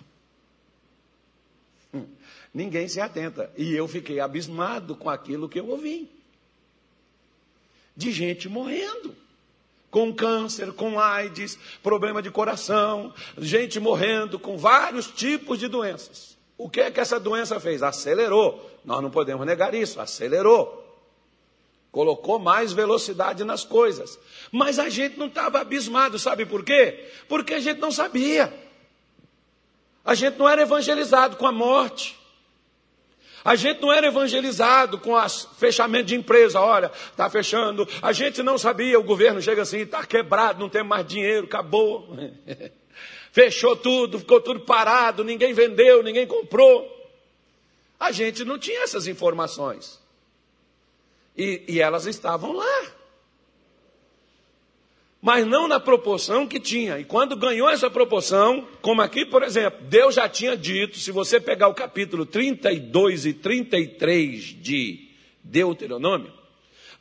Hum, 1.93 2.05
ninguém 2.53 2.87
se 2.87 3.01
atenta. 3.01 3.51
E 3.57 3.73
eu 3.73 3.87
fiquei 3.87 4.19
abismado 4.19 4.95
com 4.95 5.09
aquilo 5.09 5.49
que 5.49 5.59
eu 5.59 5.67
ouvi. 5.67 6.09
De 7.95 8.11
gente 8.11 8.47
morrendo. 8.47 9.15
Com 9.89 10.13
câncer, 10.13 10.71
com 10.71 10.97
AIDS, 10.97 11.59
problema 11.83 12.21
de 12.21 12.31
coração, 12.31 13.13
gente 13.37 13.77
morrendo 13.77 14.39
com 14.39 14.57
vários 14.57 15.07
tipos 15.07 15.59
de 15.59 15.67
doenças. 15.67 16.37
O 16.61 16.69
que 16.69 16.79
é 16.79 16.91
que 16.91 16.99
essa 16.99 17.19
doença 17.19 17.59
fez? 17.59 17.81
Acelerou. 17.81 18.69
Nós 18.85 19.01
não 19.01 19.09
podemos 19.09 19.43
negar 19.47 19.73
isso, 19.73 19.99
acelerou. 19.99 20.77
Colocou 21.91 22.37
mais 22.37 22.71
velocidade 22.71 23.43
nas 23.43 23.65
coisas. 23.65 24.19
Mas 24.51 24.77
a 24.77 24.87
gente 24.87 25.17
não 25.17 25.25
estava 25.25 25.59
abismado, 25.59 26.19
sabe 26.19 26.45
por 26.45 26.63
quê? 26.63 27.09
Porque 27.27 27.55
a 27.55 27.59
gente 27.59 27.79
não 27.79 27.91
sabia. 27.91 28.53
A 30.05 30.13
gente 30.13 30.37
não 30.37 30.47
era 30.47 30.61
evangelizado 30.61 31.35
com 31.35 31.47
a 31.47 31.51
morte. 31.51 32.15
A 33.43 33.55
gente 33.55 33.81
não 33.81 33.91
era 33.91 34.05
evangelizado 34.05 34.99
com 34.99 35.13
o 35.13 35.29
fechamento 35.29 36.05
de 36.05 36.15
empresa. 36.15 36.61
Olha, 36.61 36.91
está 37.09 37.27
fechando. 37.27 37.89
A 38.03 38.13
gente 38.13 38.43
não 38.43 38.59
sabia. 38.59 38.99
O 38.99 39.03
governo 39.03 39.41
chega 39.41 39.63
assim, 39.63 39.79
está 39.79 40.05
quebrado, 40.05 40.59
não 40.59 40.69
tem 40.69 40.83
mais 40.83 41.07
dinheiro, 41.07 41.47
acabou. 41.47 42.07
Fechou 43.31 43.75
tudo, 43.75 44.19
ficou 44.19 44.41
tudo 44.41 44.59
parado, 44.59 45.23
ninguém 45.23 45.53
vendeu, 45.53 46.03
ninguém 46.03 46.27
comprou. 46.27 46.89
A 48.00 48.11
gente 48.11 48.43
não 48.43 48.59
tinha 48.59 48.83
essas 48.83 49.07
informações. 49.07 50.00
E, 51.38 51.63
e 51.67 51.79
elas 51.79 52.05
estavam 52.05 52.51
lá. 52.51 52.91
Mas 55.21 55.45
não 55.45 55.67
na 55.67 55.79
proporção 55.79 56.47
que 56.47 56.59
tinha. 56.59 57.00
E 57.00 57.05
quando 57.05 57.38
ganhou 57.38 57.69
essa 57.69 57.89
proporção, 57.89 58.67
como 58.81 59.01
aqui, 59.01 59.25
por 59.25 59.43
exemplo, 59.43 59.79
Deus 59.83 60.15
já 60.15 60.27
tinha 60.27 60.57
dito, 60.57 60.97
se 60.97 61.11
você 61.11 61.39
pegar 61.39 61.67
o 61.67 61.75
capítulo 61.75 62.25
32 62.25 63.27
e 63.27 63.33
33 63.33 64.43
de 64.43 65.07
Deuteronômio, 65.43 66.40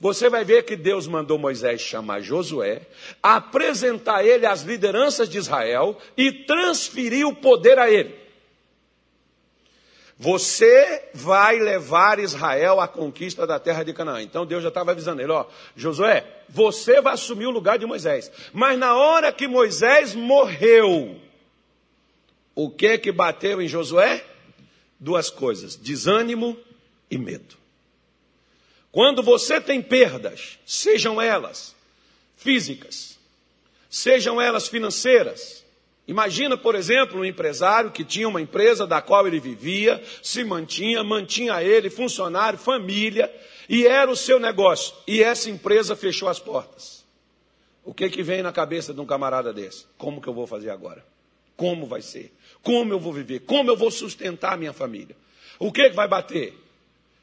você 0.00 0.30
vai 0.30 0.44
ver 0.44 0.64
que 0.64 0.76
Deus 0.76 1.06
mandou 1.06 1.38
Moisés 1.38 1.82
chamar 1.82 2.22
Josué, 2.22 2.80
apresentar 3.22 4.24
ele 4.24 4.46
às 4.46 4.62
lideranças 4.62 5.28
de 5.28 5.36
Israel 5.36 5.98
e 6.16 6.32
transferir 6.32 7.28
o 7.28 7.36
poder 7.36 7.78
a 7.78 7.90
ele. 7.90 8.18
Você 10.16 11.10
vai 11.14 11.58
levar 11.58 12.18
Israel 12.18 12.80
à 12.80 12.88
conquista 12.88 13.46
da 13.46 13.58
terra 13.58 13.82
de 13.82 13.92
Canaã. 13.92 14.22
Então 14.22 14.46
Deus 14.46 14.62
já 14.62 14.68
estava 14.68 14.90
avisando 14.90 15.20
ele: 15.20 15.32
ó, 15.32 15.44
Josué, 15.76 16.26
você 16.48 17.00
vai 17.02 17.14
assumir 17.14 17.46
o 17.46 17.50
lugar 17.50 17.78
de 17.78 17.84
Moisés. 17.84 18.32
Mas 18.52 18.78
na 18.78 18.96
hora 18.96 19.32
que 19.32 19.46
Moisés 19.46 20.14
morreu, 20.14 21.20
o 22.54 22.70
que 22.70 22.98
que 22.98 23.12
bateu 23.12 23.60
em 23.60 23.68
Josué? 23.68 24.24
Duas 24.98 25.28
coisas: 25.28 25.76
desânimo 25.76 26.56
e 27.10 27.18
medo. 27.18 27.59
Quando 28.92 29.22
você 29.22 29.60
tem 29.60 29.80
perdas, 29.80 30.58
sejam 30.66 31.20
elas 31.20 31.74
físicas, 32.36 33.18
sejam 33.88 34.40
elas 34.40 34.66
financeiras. 34.68 35.64
Imagina, 36.08 36.56
por 36.56 36.74
exemplo, 36.74 37.20
um 37.20 37.24
empresário 37.24 37.92
que 37.92 38.04
tinha 38.04 38.28
uma 38.28 38.40
empresa 38.40 38.86
da 38.86 39.00
qual 39.00 39.28
ele 39.28 39.38
vivia, 39.38 40.02
se 40.22 40.42
mantinha, 40.42 41.04
mantinha 41.04 41.62
ele, 41.62 41.88
funcionário, 41.88 42.58
família, 42.58 43.32
e 43.68 43.86
era 43.86 44.10
o 44.10 44.16
seu 44.16 44.40
negócio, 44.40 44.92
e 45.06 45.22
essa 45.22 45.48
empresa 45.48 45.94
fechou 45.94 46.28
as 46.28 46.40
portas. 46.40 47.04
O 47.84 47.94
que 47.94 48.10
que 48.10 48.22
vem 48.22 48.42
na 48.42 48.52
cabeça 48.52 48.92
de 48.92 49.00
um 49.00 49.06
camarada 49.06 49.52
desse? 49.52 49.86
Como 49.96 50.20
que 50.20 50.28
eu 50.28 50.34
vou 50.34 50.46
fazer 50.46 50.70
agora? 50.70 51.04
Como 51.56 51.86
vai 51.86 52.02
ser? 52.02 52.32
Como 52.62 52.92
eu 52.92 52.98
vou 52.98 53.12
viver? 53.12 53.40
Como 53.40 53.70
eu 53.70 53.76
vou 53.76 53.90
sustentar 53.90 54.54
a 54.54 54.56
minha 54.56 54.72
família? 54.72 55.16
O 55.58 55.70
que 55.70 55.90
vai 55.90 56.08
bater? 56.08 56.58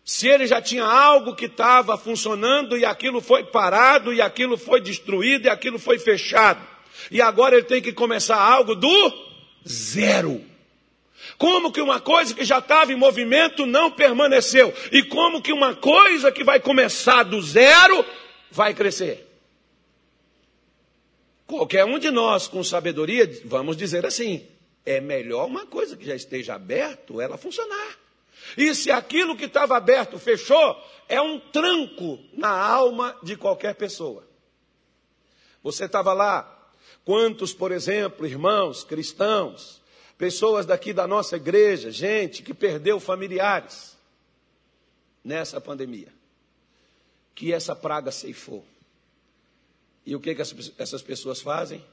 Se 0.08 0.26
ele 0.26 0.48
já 0.48 0.62
tinha 0.62 0.86
algo 0.86 1.36
que 1.36 1.48
estava 1.48 1.98
funcionando 1.98 2.78
e 2.78 2.86
aquilo 2.86 3.20
foi 3.20 3.44
parado, 3.44 4.14
e 4.14 4.22
aquilo 4.22 4.58
foi 4.58 4.80
destruído, 4.80 5.48
e 5.48 5.50
aquilo 5.50 5.78
foi 5.78 6.00
fechado. 6.00 6.66
E 7.12 7.22
agora 7.22 7.56
ele 7.58 7.66
tem 7.66 7.82
que 7.82 7.92
começar 7.92 8.38
algo 8.38 8.74
do 8.74 9.14
zero. 9.68 10.42
Como 11.38 11.74
que 11.74 11.82
uma 11.82 12.00
coisa 12.00 12.34
que 12.34 12.46
já 12.46 12.60
estava 12.60 12.94
em 12.94 12.96
movimento 12.96 13.66
não 13.66 13.92
permaneceu? 13.92 14.74
E 14.94 15.04
como 15.04 15.42
que 15.42 15.52
uma 15.52 15.76
coisa 15.76 16.32
que 16.32 16.42
vai 16.42 16.62
começar 16.62 17.24
do 17.24 17.42
zero 17.42 18.06
vai 18.50 18.74
crescer? 18.74 19.28
Qualquer 21.46 21.84
um 21.84 22.00
de 22.00 22.12
nós, 22.12 22.48
com 22.48 22.64
sabedoria, 22.64 23.30
vamos 23.44 23.76
dizer 23.76 24.06
assim: 24.06 24.48
é 24.86 25.02
melhor 25.02 25.48
uma 25.48 25.66
coisa 25.66 25.98
que 25.98 26.06
já 26.06 26.16
esteja 26.16 26.56
aberto, 26.56 27.20
ela 27.20 27.38
funcionar. 27.38 28.07
E 28.56 28.74
se 28.74 28.92
aquilo 28.92 29.36
que 29.36 29.46
estava 29.46 29.76
aberto 29.76 30.20
fechou, 30.20 30.82
é 31.08 31.22
um 31.22 31.40
tranco 31.40 32.20
na 32.34 32.50
alma 32.50 33.18
de 33.24 33.36
qualquer 33.36 33.76
pessoa. 33.76 34.28
Você 35.64 35.86
estava 35.86 36.14
lá. 36.14 36.54
Quantos, 37.04 37.54
por 37.54 37.72
exemplo, 37.72 38.26
irmãos 38.26 38.84
cristãos, 38.84 39.82
pessoas 40.18 40.66
daqui 40.66 40.94
da 40.94 41.08
nossa 41.08 41.36
igreja, 41.38 41.92
gente 41.92 42.44
que 42.44 42.54
perdeu 42.54 43.00
familiares 43.00 43.98
nessa 45.24 45.60
pandemia, 45.60 46.14
que 47.34 47.54
essa 47.54 47.76
praga 47.76 48.12
ceifou. 48.12 48.66
E 50.06 50.16
o 50.16 50.20
que, 50.20 50.34
que 50.36 50.42
essas 50.42 51.02
pessoas 51.02 51.42
fazem? 51.42 51.84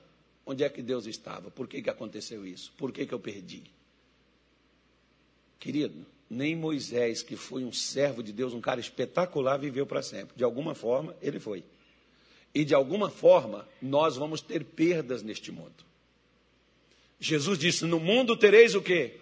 Onde 0.47 0.63
é 0.63 0.69
que 0.69 0.83
Deus 0.83 1.07
estava? 1.07 1.51
Por 1.51 1.67
que, 1.67 1.83
que 1.83 1.91
aconteceu 1.91 2.47
isso? 2.47 2.73
Por 2.77 2.93
que, 2.93 3.07
que 3.07 3.15
eu 3.15 3.19
perdi? 3.19 3.65
Querido, 5.59 6.07
nem 6.35 6.57
Moisés, 6.57 7.23
que 7.23 7.37
foi 7.37 7.65
um 7.65 7.73
servo 7.73 8.23
de 8.23 8.33
Deus, 8.33 8.53
um 8.53 8.61
cara 8.61 8.81
espetacular, 8.81 9.57
viveu 9.57 9.87
para 9.87 10.03
sempre. 10.03 10.37
De 10.37 10.45
alguma 10.45 10.75
forma, 10.75 11.17
ele 11.23 11.39
foi. 11.39 11.65
E 12.55 12.65
de 12.65 12.75
alguma 12.75 13.09
forma, 13.09 13.69
nós 13.81 14.17
vamos 14.17 14.41
ter 14.41 14.65
perdas 14.65 15.23
neste 15.23 15.51
mundo. 15.53 15.85
Jesus 17.19 17.59
disse: 17.59 17.85
No 17.85 18.01
mundo 18.01 18.37
tereis 18.37 18.75
o 18.75 18.83
quê? 18.83 19.19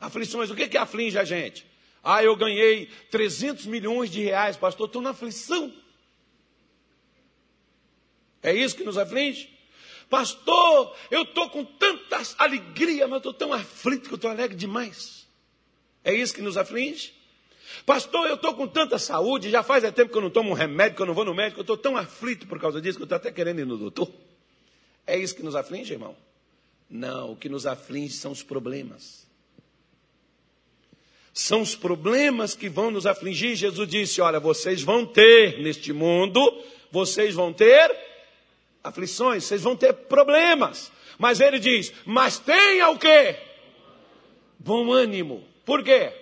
Aflições. 0.00 0.50
O 0.50 0.56
que, 0.56 0.68
que 0.68 0.78
aflige 0.78 1.18
a 1.18 1.24
gente? 1.24 1.66
Ah, 2.02 2.22
eu 2.22 2.34
ganhei 2.36 2.86
300 3.10 3.66
milhões 3.66 4.10
de 4.10 4.22
reais, 4.22 4.56
pastor, 4.56 4.86
estou 4.86 5.02
na 5.02 5.10
aflição. 5.10 5.72
É 8.42 8.54
isso 8.54 8.76
que 8.76 8.84
nos 8.84 8.96
aflige? 8.96 9.50
Pastor, 10.08 10.96
eu 11.10 11.22
estou 11.22 11.50
com 11.50 11.64
tanta 11.64 12.22
alegria, 12.38 13.06
mas 13.06 13.18
estou 13.18 13.34
tão 13.34 13.52
aflito 13.52 14.08
que 14.08 14.14
eu 14.14 14.16
estou 14.16 14.30
alegre 14.30 14.56
demais. 14.56 15.27
É 16.04 16.12
isso 16.14 16.34
que 16.34 16.42
nos 16.42 16.56
aflige? 16.56 17.12
Pastor, 17.84 18.26
eu 18.26 18.34
estou 18.34 18.54
com 18.54 18.66
tanta 18.66 18.98
saúde, 18.98 19.50
já 19.50 19.62
faz 19.62 19.84
é 19.84 19.90
tempo 19.90 20.10
que 20.10 20.16
eu 20.16 20.22
não 20.22 20.30
tomo 20.30 20.50
um 20.50 20.54
remédio, 20.54 20.96
que 20.96 21.02
eu 21.02 21.06
não 21.06 21.14
vou 21.14 21.24
no 21.24 21.34
médico, 21.34 21.60
eu 21.60 21.62
estou 21.62 21.76
tão 21.76 21.96
aflito 21.96 22.46
por 22.46 22.60
causa 22.60 22.80
disso 22.80 22.98
que 22.98 23.02
eu 23.02 23.06
estou 23.06 23.16
até 23.16 23.30
querendo 23.30 23.60
ir 23.60 23.66
no 23.66 23.76
doutor. 23.76 24.10
É 25.06 25.16
isso 25.16 25.34
que 25.34 25.42
nos 25.42 25.54
aflige, 25.54 25.94
irmão? 25.94 26.14
Não, 26.88 27.32
o 27.32 27.36
que 27.36 27.48
nos 27.48 27.66
aflige 27.66 28.14
são 28.14 28.32
os 28.32 28.42
problemas. 28.42 29.26
São 31.32 31.62
os 31.62 31.74
problemas 31.74 32.54
que 32.54 32.68
vão 32.68 32.90
nos 32.90 33.06
afligir. 33.06 33.54
Jesus 33.54 33.88
disse: 33.88 34.20
Olha, 34.20 34.40
vocês 34.40 34.82
vão 34.82 35.06
ter 35.06 35.60
neste 35.62 35.92
mundo, 35.92 36.40
vocês 36.90 37.34
vão 37.34 37.52
ter 37.52 37.94
aflições, 38.82 39.44
vocês 39.44 39.62
vão 39.62 39.76
ter 39.76 39.92
problemas. 39.92 40.90
Mas 41.18 41.40
ele 41.40 41.58
diz: 41.58 41.92
Mas 42.04 42.38
tenha 42.38 42.90
o 42.90 42.98
quê? 42.98 43.36
Bom 44.58 44.92
ânimo. 44.92 45.47
Por 45.68 45.84
quê? 45.84 46.14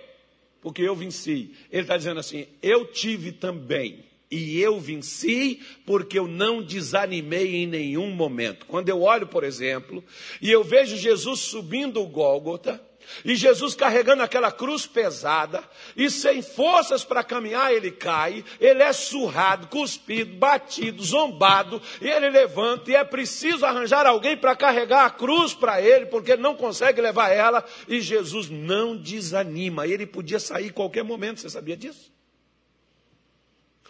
Porque 0.61 0.81
eu 0.81 0.93
venci. 0.93 1.51
Ele 1.71 1.83
está 1.83 1.95
dizendo 1.95 2.19
assim: 2.19 2.47
Eu 2.61 2.83
tive 2.83 3.31
também 3.31 4.03
e 4.29 4.59
eu 4.59 4.77
venci 4.77 5.61
porque 5.85 6.19
eu 6.19 6.27
não 6.27 6.61
desanimei 6.61 7.55
em 7.55 7.65
nenhum 7.65 8.11
momento. 8.11 8.65
Quando 8.65 8.89
eu 8.89 9.01
olho, 9.01 9.25
por 9.25 9.45
exemplo, 9.45 10.03
e 10.41 10.51
eu 10.51 10.65
vejo 10.65 10.97
Jesus 10.97 11.39
subindo 11.39 12.01
o 12.01 12.07
Gólgota, 12.07 12.85
e 13.23 13.35
Jesus 13.35 13.75
carregando 13.75 14.23
aquela 14.23 14.51
cruz 14.51 14.85
pesada, 14.85 15.63
e 15.95 16.09
sem 16.09 16.41
forças 16.41 17.03
para 17.03 17.23
caminhar, 17.23 17.73
ele 17.73 17.91
cai, 17.91 18.43
ele 18.59 18.83
é 18.83 18.93
surrado, 18.93 19.67
cuspido, 19.67 20.35
batido, 20.35 21.03
zombado, 21.03 21.81
e 22.01 22.07
ele 22.07 22.29
levanta, 22.29 22.91
e 22.91 22.95
é 22.95 23.03
preciso 23.03 23.65
arranjar 23.65 24.05
alguém 24.05 24.35
para 24.37 24.55
carregar 24.55 25.05
a 25.05 25.09
cruz 25.09 25.53
para 25.53 25.81
ele, 25.81 26.05
porque 26.07 26.33
ele 26.33 26.41
não 26.41 26.55
consegue 26.55 27.01
levar 27.01 27.29
ela, 27.29 27.63
e 27.87 28.01
Jesus 28.01 28.49
não 28.49 28.95
desanima. 28.95 29.87
Ele 29.87 30.05
podia 30.05 30.39
sair 30.39 30.71
qualquer 30.71 31.03
momento, 31.03 31.41
você 31.41 31.49
sabia 31.49 31.75
disso? 31.75 32.17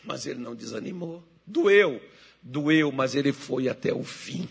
mas 0.08 0.26
ele 0.26 0.40
não 0.40 0.56
desanimou. 0.56 1.22
Doeu, 1.46 2.02
doeu, 2.42 2.92
mas 2.92 3.14
ele 3.14 3.34
foi 3.34 3.68
até 3.68 3.94
o 3.94 4.04
fim. 4.04 4.48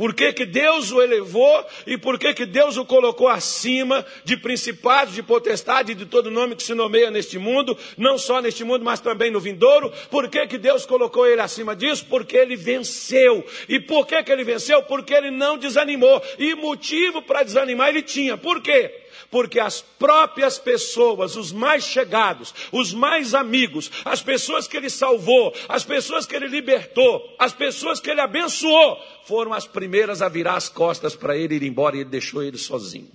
Por 0.00 0.14
que, 0.14 0.32
que 0.32 0.46
Deus 0.46 0.90
o 0.92 1.02
elevou 1.02 1.62
e 1.86 1.98
por 1.98 2.18
que, 2.18 2.32
que 2.32 2.46
Deus 2.46 2.78
o 2.78 2.86
colocou 2.86 3.28
acima 3.28 4.02
de 4.24 4.34
principados, 4.34 5.12
de 5.12 5.22
potestade, 5.22 5.94
de 5.94 6.06
todo 6.06 6.30
nome 6.30 6.56
que 6.56 6.62
se 6.62 6.72
nomeia 6.72 7.10
neste 7.10 7.38
mundo, 7.38 7.76
não 7.98 8.16
só 8.16 8.40
neste 8.40 8.64
mundo, 8.64 8.82
mas 8.82 8.98
também 8.98 9.30
no 9.30 9.38
vindouro? 9.38 9.92
Por 10.10 10.30
que, 10.30 10.46
que 10.46 10.56
Deus 10.56 10.86
colocou 10.86 11.26
ele 11.26 11.42
acima 11.42 11.76
disso? 11.76 12.06
Porque 12.08 12.34
ele 12.34 12.56
venceu. 12.56 13.44
E 13.68 13.78
por 13.78 14.06
que, 14.06 14.22
que 14.22 14.32
ele 14.32 14.42
venceu? 14.42 14.82
Porque 14.84 15.12
ele 15.12 15.30
não 15.30 15.58
desanimou. 15.58 16.22
E 16.38 16.54
motivo 16.54 17.20
para 17.20 17.42
desanimar 17.42 17.90
ele 17.90 18.00
tinha. 18.00 18.38
Por 18.38 18.62
quê? 18.62 19.00
Porque 19.30 19.58
as 19.58 19.80
próprias 19.80 20.58
pessoas, 20.58 21.36
os 21.36 21.52
mais 21.52 21.84
chegados, 21.84 22.54
os 22.72 22.92
mais 22.92 23.34
amigos, 23.34 23.90
as 24.04 24.22
pessoas 24.22 24.68
que 24.68 24.76
ele 24.76 24.90
salvou, 24.90 25.54
as 25.68 25.84
pessoas 25.84 26.26
que 26.26 26.36
ele 26.36 26.46
libertou, 26.46 27.34
as 27.38 27.52
pessoas 27.52 28.00
que 28.00 28.10
ele 28.10 28.20
abençoou, 28.20 28.98
foram 29.24 29.52
as 29.52 29.66
primeiras 29.66 30.22
a 30.22 30.28
virar 30.28 30.54
as 30.54 30.68
costas 30.68 31.16
para 31.16 31.36
ele 31.36 31.56
ir 31.56 31.62
embora 31.62 31.96
e 31.96 32.00
ele 32.00 32.10
deixou 32.10 32.42
ele 32.42 32.58
sozinho. 32.58 33.10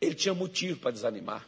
Ele 0.00 0.14
tinha 0.14 0.34
motivo 0.34 0.78
para 0.78 0.90
desanimar. 0.90 1.46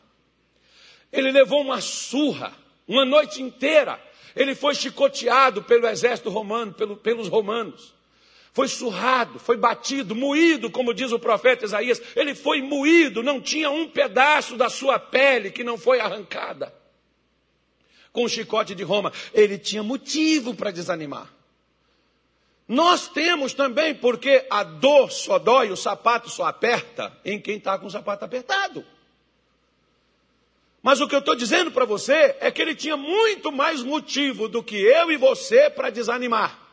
Ele 1.12 1.30
levou 1.30 1.60
uma 1.60 1.80
surra, 1.80 2.52
uma 2.86 3.04
noite 3.04 3.42
inteira. 3.42 4.02
Ele 4.34 4.54
foi 4.54 4.74
chicoteado 4.74 5.62
pelo 5.62 5.86
exército 5.86 6.30
romano, 6.30 6.72
pelo, 6.72 6.96
pelos 6.96 7.28
romanos 7.28 7.97
foi 8.58 8.66
surrado, 8.66 9.38
foi 9.38 9.56
batido, 9.56 10.16
moído, 10.16 10.68
como 10.68 10.92
diz 10.92 11.12
o 11.12 11.18
profeta 11.20 11.64
Isaías. 11.64 12.02
Ele 12.16 12.34
foi 12.34 12.60
moído, 12.60 13.22
não 13.22 13.40
tinha 13.40 13.70
um 13.70 13.88
pedaço 13.88 14.56
da 14.56 14.68
sua 14.68 14.98
pele 14.98 15.52
que 15.52 15.62
não 15.62 15.78
foi 15.78 16.00
arrancada. 16.00 16.74
Com 18.12 18.24
o 18.24 18.28
chicote 18.28 18.74
de 18.74 18.82
Roma, 18.82 19.12
ele 19.32 19.58
tinha 19.58 19.84
motivo 19.84 20.56
para 20.56 20.72
desanimar. 20.72 21.32
Nós 22.66 23.06
temos 23.06 23.54
também, 23.54 23.94
porque 23.94 24.44
a 24.50 24.64
dor 24.64 25.12
só 25.12 25.38
dói, 25.38 25.70
o 25.70 25.76
sapato 25.76 26.28
só 26.28 26.46
aperta 26.46 27.16
em 27.24 27.40
quem 27.40 27.58
está 27.58 27.78
com 27.78 27.86
o 27.86 27.90
sapato 27.92 28.24
apertado. 28.24 28.84
Mas 30.82 31.00
o 31.00 31.06
que 31.06 31.14
eu 31.14 31.20
estou 31.20 31.36
dizendo 31.36 31.70
para 31.70 31.84
você 31.84 32.34
é 32.40 32.50
que 32.50 32.60
ele 32.60 32.74
tinha 32.74 32.96
muito 32.96 33.52
mais 33.52 33.84
motivo 33.84 34.48
do 34.48 34.64
que 34.64 34.74
eu 34.74 35.12
e 35.12 35.16
você 35.16 35.70
para 35.70 35.90
desanimar. 35.90 36.67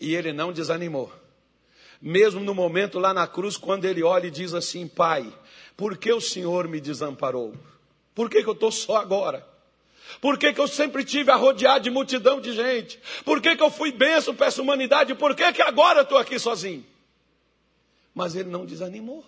E 0.00 0.14
ele 0.14 0.32
não 0.32 0.52
desanimou. 0.52 1.12
Mesmo 2.00 2.40
no 2.40 2.54
momento 2.54 2.98
lá 2.98 3.12
na 3.12 3.26
cruz, 3.26 3.56
quando 3.56 3.84
ele 3.84 4.02
olha 4.02 4.28
e 4.28 4.30
diz 4.30 4.54
assim: 4.54 4.88
Pai, 4.88 5.30
por 5.76 5.98
que 5.98 6.12
o 6.12 6.20
Senhor 6.20 6.66
me 6.66 6.80
desamparou? 6.80 7.54
Por 8.14 8.30
que, 8.30 8.42
que 8.42 8.48
eu 8.48 8.54
estou 8.54 8.72
só 8.72 8.96
agora? 8.96 9.46
Por 10.20 10.38
que, 10.38 10.52
que 10.52 10.60
eu 10.60 10.66
sempre 10.66 11.04
tive 11.04 11.30
a 11.30 11.36
rodear 11.36 11.78
de 11.78 11.90
multidão 11.90 12.40
de 12.40 12.52
gente? 12.52 12.98
Por 13.24 13.40
que, 13.40 13.54
que 13.54 13.62
eu 13.62 13.70
fui 13.70 13.92
benção 13.92 14.34
para 14.34 14.46
essa 14.46 14.60
humanidade? 14.60 15.14
Por 15.14 15.36
que, 15.36 15.52
que 15.52 15.62
agora 15.62 16.00
eu 16.00 16.02
estou 16.02 16.18
aqui 16.18 16.38
sozinho? 16.38 16.84
Mas 18.14 18.34
ele 18.34 18.48
não 18.48 18.66
desanimou. 18.66 19.24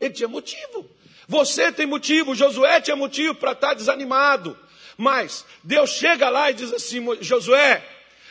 Ele 0.00 0.14
tinha 0.14 0.28
motivo. 0.28 0.88
Você 1.26 1.70
tem 1.70 1.86
motivo, 1.86 2.34
Josué 2.34 2.80
tinha 2.80 2.96
motivo 2.96 3.34
para 3.34 3.52
estar 3.52 3.68
tá 3.68 3.74
desanimado. 3.74 4.56
Mas 4.96 5.44
Deus 5.62 5.90
chega 5.90 6.30
lá 6.30 6.50
e 6.50 6.54
diz 6.54 6.72
assim: 6.72 7.04
Josué, 7.20 7.86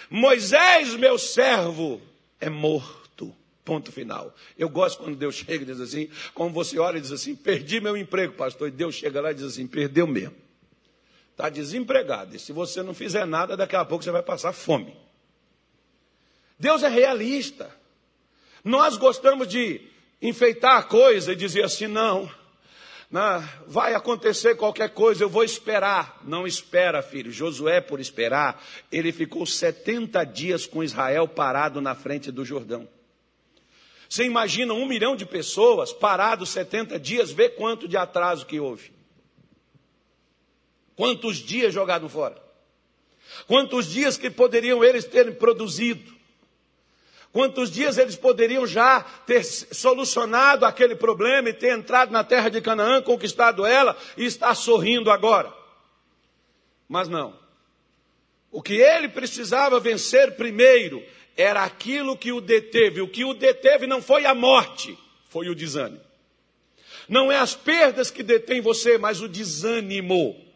Moisés, 0.10 0.96
meu 0.96 1.18
servo, 1.18 2.02
é 2.40 2.50
morto. 2.50 3.36
Ponto 3.66 3.92
final. 3.92 4.34
Eu 4.58 4.70
gosto 4.70 5.04
quando 5.04 5.18
Deus 5.18 5.36
chega 5.36 5.64
e 5.64 5.66
diz 5.66 5.82
assim, 5.82 6.10
como 6.34 6.52
você 6.52 6.80
olha 6.80 6.98
e 6.98 7.02
diz 7.02 7.12
assim, 7.12 7.36
perdi 7.36 7.82
meu 7.82 7.98
emprego, 7.98 8.34
pastor. 8.34 8.70
E 8.70 8.72
Deus 8.72 8.96
chega 8.96 9.20
lá 9.20 9.32
e 9.32 9.36
diz 9.36 9.44
assim, 9.44 9.68
perdeu 9.68 10.08
mesmo. 10.08 10.36
Está 11.32 11.50
desempregado. 11.50 12.36
E 12.36 12.40
se 12.40 12.54
você 12.54 12.82
não 12.82 12.94
fizer 12.94 13.26
nada, 13.26 13.58
daqui 13.58 13.76
a 13.76 13.84
pouco 13.84 14.04
você 14.04 14.12
vai 14.12 14.24
passar 14.24 14.54
fome. 14.54 14.96
Deus 16.58 16.82
é 16.82 16.88
realista. 16.88 17.70
Nós 18.64 18.96
gostamos 18.98 19.48
de 19.48 19.82
enfeitar 20.22 20.78
a 20.78 20.84
coisa 20.84 21.34
e 21.34 21.36
dizer 21.36 21.66
assim, 21.66 21.88
não, 21.88 22.32
vai 23.66 23.94
acontecer 23.94 24.56
qualquer 24.56 24.90
coisa, 24.90 25.24
eu 25.24 25.30
vou 25.30 25.44
esperar. 25.44 26.22
Não 26.24 26.46
espera, 26.46 27.02
filho. 27.02 27.32
Josué, 27.32 27.80
por 27.80 28.00
esperar, 28.00 28.62
ele 28.92 29.12
ficou 29.12 29.46
70 29.46 30.24
dias 30.26 30.66
com 30.66 30.84
Israel 30.84 31.28
parado 31.28 31.80
na 31.80 31.96
frente 31.96 32.32
do 32.32 32.44
Jordão. 32.44 32.88
Você 34.10 34.24
imagina 34.24 34.74
um 34.74 34.86
milhão 34.86 35.16
de 35.16 35.26
pessoas 35.26 35.92
parados 35.92 36.50
70 36.50 37.00
dias, 37.00 37.32
vê 37.32 37.50
quanto 37.50 37.88
de 37.88 37.98
atraso 37.98 38.46
que 38.46 38.60
houve. 38.60 38.92
Quantos 40.96 41.38
dias 41.38 41.74
jogados 41.74 42.12
fora? 42.12 42.42
Quantos 43.46 43.88
dias 43.88 44.18
que 44.18 44.30
poderiam 44.30 44.84
eles 44.84 45.06
terem 45.06 45.34
produzido? 45.34 46.17
Quantos 47.32 47.70
dias 47.70 47.98
eles 47.98 48.16
poderiam 48.16 48.66
já 48.66 49.02
ter 49.02 49.44
solucionado 49.44 50.66
aquele 50.66 50.96
problema 50.96 51.50
e 51.50 51.54
ter 51.54 51.78
entrado 51.78 52.12
na 52.12 52.24
terra 52.24 52.50
de 52.50 52.62
Canaã, 52.62 53.02
conquistado 53.02 53.66
ela 53.66 53.96
e 54.16 54.26
estar 54.26 54.56
sorrindo 54.56 55.12
agora? 55.12 55.54
Mas 56.88 57.08
não. 57.08 57.38
O 58.52 58.62
que 58.62 58.76
ele 58.76 59.10
precisava 59.10 59.80
vencer 59.80 60.36
primeiro 60.36 61.04
era 61.36 61.64
aquilo 61.64 62.18
que 62.18 62.32
o 62.32 62.42
deteve. 62.42 63.02
O 63.02 63.08
que 63.08 63.24
o 63.24 63.34
deteve 63.34 63.86
não 63.86 64.02
foi 64.02 64.26
a 64.26 64.34
morte, 64.34 64.98
foi 65.30 65.50
o 65.50 65.56
desânimo. 65.56 66.02
Não 67.08 67.32
é 67.32 67.38
as 67.38 67.54
perdas 67.54 68.10
que 68.10 68.24
detêm 68.24 68.62
você, 68.62 68.98
mas 68.98 69.22
o 69.22 69.28
desânimo. 69.28 70.47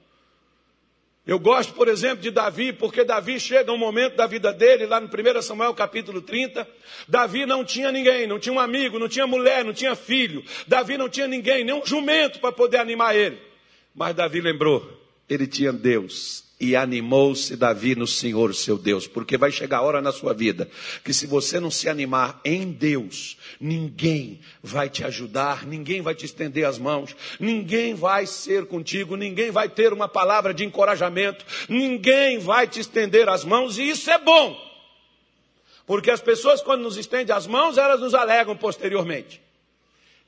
Eu 1.31 1.39
gosto, 1.39 1.73
por 1.73 1.87
exemplo, 1.87 2.17
de 2.17 2.29
Davi, 2.29 2.73
porque 2.73 3.05
Davi 3.05 3.39
chega 3.39 3.71
um 3.71 3.77
momento 3.77 4.17
da 4.17 4.27
vida 4.27 4.51
dele, 4.51 4.85
lá 4.85 4.99
no 4.99 5.07
1 5.07 5.41
Samuel 5.41 5.73
capítulo 5.73 6.21
30, 6.21 6.67
Davi 7.07 7.45
não 7.45 7.63
tinha 7.63 7.89
ninguém, 7.89 8.27
não 8.27 8.37
tinha 8.37 8.51
um 8.51 8.59
amigo, 8.59 8.99
não 8.99 9.07
tinha 9.07 9.25
mulher, 9.25 9.63
não 9.63 9.71
tinha 9.71 9.95
filho, 9.95 10.43
Davi 10.67 10.97
não 10.97 11.07
tinha 11.07 11.29
ninguém, 11.29 11.63
nem 11.63 11.73
um 11.73 11.85
jumento 11.85 12.41
para 12.41 12.51
poder 12.51 12.79
animar 12.79 13.15
ele. 13.15 13.39
Mas 13.95 14.13
Davi 14.13 14.41
lembrou, 14.41 14.85
ele 15.29 15.47
tinha 15.47 15.71
Deus, 15.71 16.43
e 16.61 16.75
animou-se 16.75 17.55
Davi 17.55 17.95
no 17.95 18.05
Senhor, 18.05 18.53
seu 18.53 18.77
Deus, 18.77 19.07
porque 19.07 19.35
vai 19.35 19.51
chegar 19.51 19.79
a 19.79 19.81
hora 19.81 19.99
na 19.99 20.11
sua 20.11 20.31
vida 20.31 20.69
que 21.03 21.11
se 21.11 21.25
você 21.25 21.59
não 21.59 21.71
se 21.71 21.89
animar 21.89 22.39
em 22.45 22.71
Deus, 22.71 23.35
ninguém 23.59 24.39
vai 24.61 24.87
te 24.87 25.03
ajudar, 25.03 25.65
ninguém 25.65 26.03
vai 26.03 26.13
te 26.13 26.23
estender 26.23 26.63
as 26.65 26.77
mãos, 26.77 27.15
ninguém 27.39 27.95
vai 27.95 28.27
ser 28.27 28.67
contigo, 28.67 29.15
ninguém 29.15 29.49
vai 29.49 29.67
ter 29.67 29.91
uma 29.91 30.07
palavra 30.07 30.53
de 30.53 30.63
encorajamento, 30.63 31.43
ninguém 31.67 32.37
vai 32.37 32.67
te 32.67 32.79
estender 32.79 33.27
as 33.27 33.43
mãos, 33.43 33.79
e 33.79 33.89
isso 33.89 34.11
é 34.11 34.19
bom. 34.19 34.55
Porque 35.87 36.11
as 36.11 36.21
pessoas, 36.21 36.61
quando 36.61 36.83
nos 36.83 36.95
estendem 36.95 37.35
as 37.35 37.47
mãos, 37.47 37.79
elas 37.79 37.99
nos 37.99 38.13
alegam 38.13 38.55
posteriormente. 38.55 39.41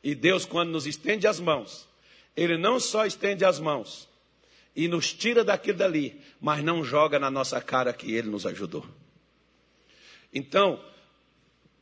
E 0.04 0.16
Deus, 0.16 0.46
quando 0.46 0.72
nos 0.72 0.88
estende 0.88 1.28
as 1.28 1.40
mãos, 1.40 1.88
Ele 2.36 2.58
não 2.58 2.80
só 2.80 3.06
estende 3.06 3.46
as 3.46 3.60
mãos, 3.60 4.12
e 4.76 4.88
nos 4.88 5.14
tira 5.14 5.44
daquilo 5.44 5.78
dali, 5.78 6.20
mas 6.42 6.64
não 6.64 6.84
joga 6.84 7.20
na 7.20 7.30
nossa 7.30 7.62
cara 7.62 7.94
que 7.94 8.14
ele 8.14 8.30
nos 8.30 8.46
ajudou. 8.46 8.86
Então, 10.34 10.84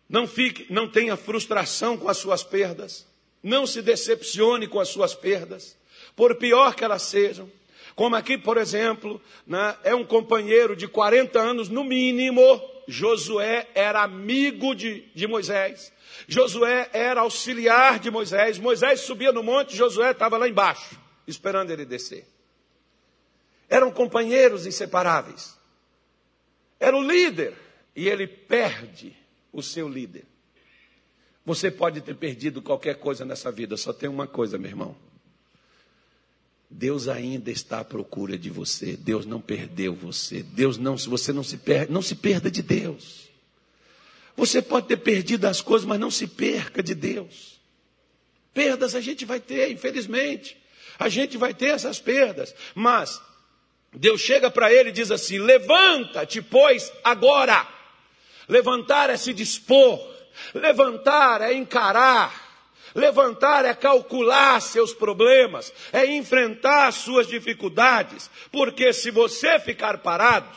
não 0.09 0.27
fique, 0.27 0.71
não 0.71 0.89
tenha 0.89 1.15
frustração 1.15 1.97
com 1.97 2.09
as 2.09 2.17
suas 2.17 2.43
perdas, 2.43 3.07
não 3.41 3.65
se 3.65 3.81
decepcione 3.81 4.67
com 4.67 4.79
as 4.79 4.89
suas 4.89 5.15
perdas, 5.15 5.77
por 6.15 6.35
pior 6.35 6.75
que 6.75 6.83
elas 6.83 7.03
sejam. 7.03 7.49
Como 7.95 8.15
aqui, 8.15 8.37
por 8.37 8.57
exemplo, 8.57 9.21
né, 9.45 9.75
é 9.83 9.95
um 9.95 10.05
companheiro 10.05 10.75
de 10.75 10.87
40 10.87 11.39
anos 11.39 11.69
no 11.69 11.83
mínimo. 11.83 12.41
Josué 12.87 13.67
era 13.73 14.01
amigo 14.01 14.73
de, 14.73 15.05
de 15.13 15.27
Moisés. 15.27 15.93
Josué 16.27 16.89
era 16.93 17.21
auxiliar 17.21 17.99
de 17.99 18.11
Moisés. 18.11 18.57
Moisés 18.57 19.01
subia 19.01 19.31
no 19.31 19.43
monte, 19.43 19.75
Josué 19.75 20.11
estava 20.11 20.37
lá 20.37 20.47
embaixo, 20.47 20.99
esperando 21.27 21.71
ele 21.71 21.85
descer. 21.85 22.30
Eram 23.71 23.89
companheiros 23.89 24.65
inseparáveis. 24.67 25.57
Era 26.77 26.97
o 26.97 27.01
líder 27.01 27.55
e 27.95 28.09
ele 28.09 28.27
perde 28.27 29.15
o 29.49 29.63
seu 29.63 29.87
líder. 29.87 30.25
Você 31.45 31.71
pode 31.71 32.01
ter 32.01 32.15
perdido 32.15 32.61
qualquer 32.61 32.95
coisa 32.95 33.23
nessa 33.23 33.49
vida, 33.49 33.77
só 33.77 33.93
tem 33.93 34.09
uma 34.09 34.27
coisa, 34.27 34.57
meu 34.57 34.69
irmão. 34.69 34.93
Deus 36.69 37.07
ainda 37.07 37.49
está 37.49 37.79
à 37.79 37.85
procura 37.85 38.37
de 38.37 38.49
você. 38.49 38.97
Deus 38.97 39.25
não 39.25 39.39
perdeu 39.39 39.95
você. 39.95 40.43
Deus 40.43 40.77
não, 40.77 40.97
se 40.97 41.07
você 41.07 41.31
não 41.31 41.43
se 41.43 41.55
perde, 41.55 41.93
não 41.93 42.01
se 42.01 42.15
perda 42.15 42.51
de 42.51 42.61
Deus. 42.61 43.29
Você 44.35 44.61
pode 44.61 44.87
ter 44.87 44.97
perdido 44.97 45.45
as 45.45 45.61
coisas, 45.61 45.87
mas 45.87 45.99
não 45.99 46.11
se 46.11 46.27
perca 46.27 46.83
de 46.83 46.93
Deus. 46.93 47.61
Perdas 48.53 48.95
a 48.95 49.01
gente 49.01 49.23
vai 49.23 49.39
ter, 49.39 49.71
infelizmente. 49.71 50.57
A 50.99 51.07
gente 51.07 51.37
vai 51.37 51.53
ter 51.53 51.67
essas 51.67 51.99
perdas, 51.99 52.53
mas 52.75 53.21
Deus 53.93 54.21
chega 54.21 54.49
para 54.49 54.71
ele 54.71 54.89
e 54.89 54.93
diz 54.93 55.11
assim: 55.11 55.37
Levanta-te, 55.39 56.41
pois, 56.41 56.91
agora. 57.03 57.67
Levantar 58.47 59.09
é 59.09 59.17
se 59.17 59.33
dispor, 59.33 59.99
levantar 60.53 61.41
é 61.41 61.53
encarar. 61.53 62.51
Levantar 62.93 63.63
é 63.63 63.73
calcular 63.73 64.59
seus 64.59 64.93
problemas, 64.93 65.73
é 65.93 66.05
enfrentar 66.05 66.91
suas 66.91 67.25
dificuldades, 67.25 68.29
porque 68.51 68.91
se 68.91 69.09
você 69.09 69.57
ficar 69.59 69.99
parado, 69.99 70.49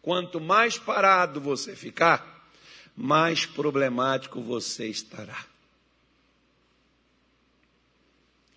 quanto 0.00 0.40
mais 0.40 0.76
parado 0.76 1.40
você 1.40 1.76
ficar, 1.76 2.50
mais 2.96 3.46
problemático 3.46 4.40
você 4.40 4.88
estará. 4.88 5.46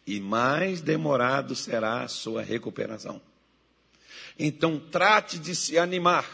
E 0.08 0.20
mais 0.20 0.82
demorado 0.82 1.56
será 1.56 2.02
a 2.02 2.08
sua 2.08 2.42
recuperação. 2.42 3.22
Então 4.38 4.78
trate 4.78 5.40
de 5.40 5.56
se 5.56 5.78
animar, 5.78 6.26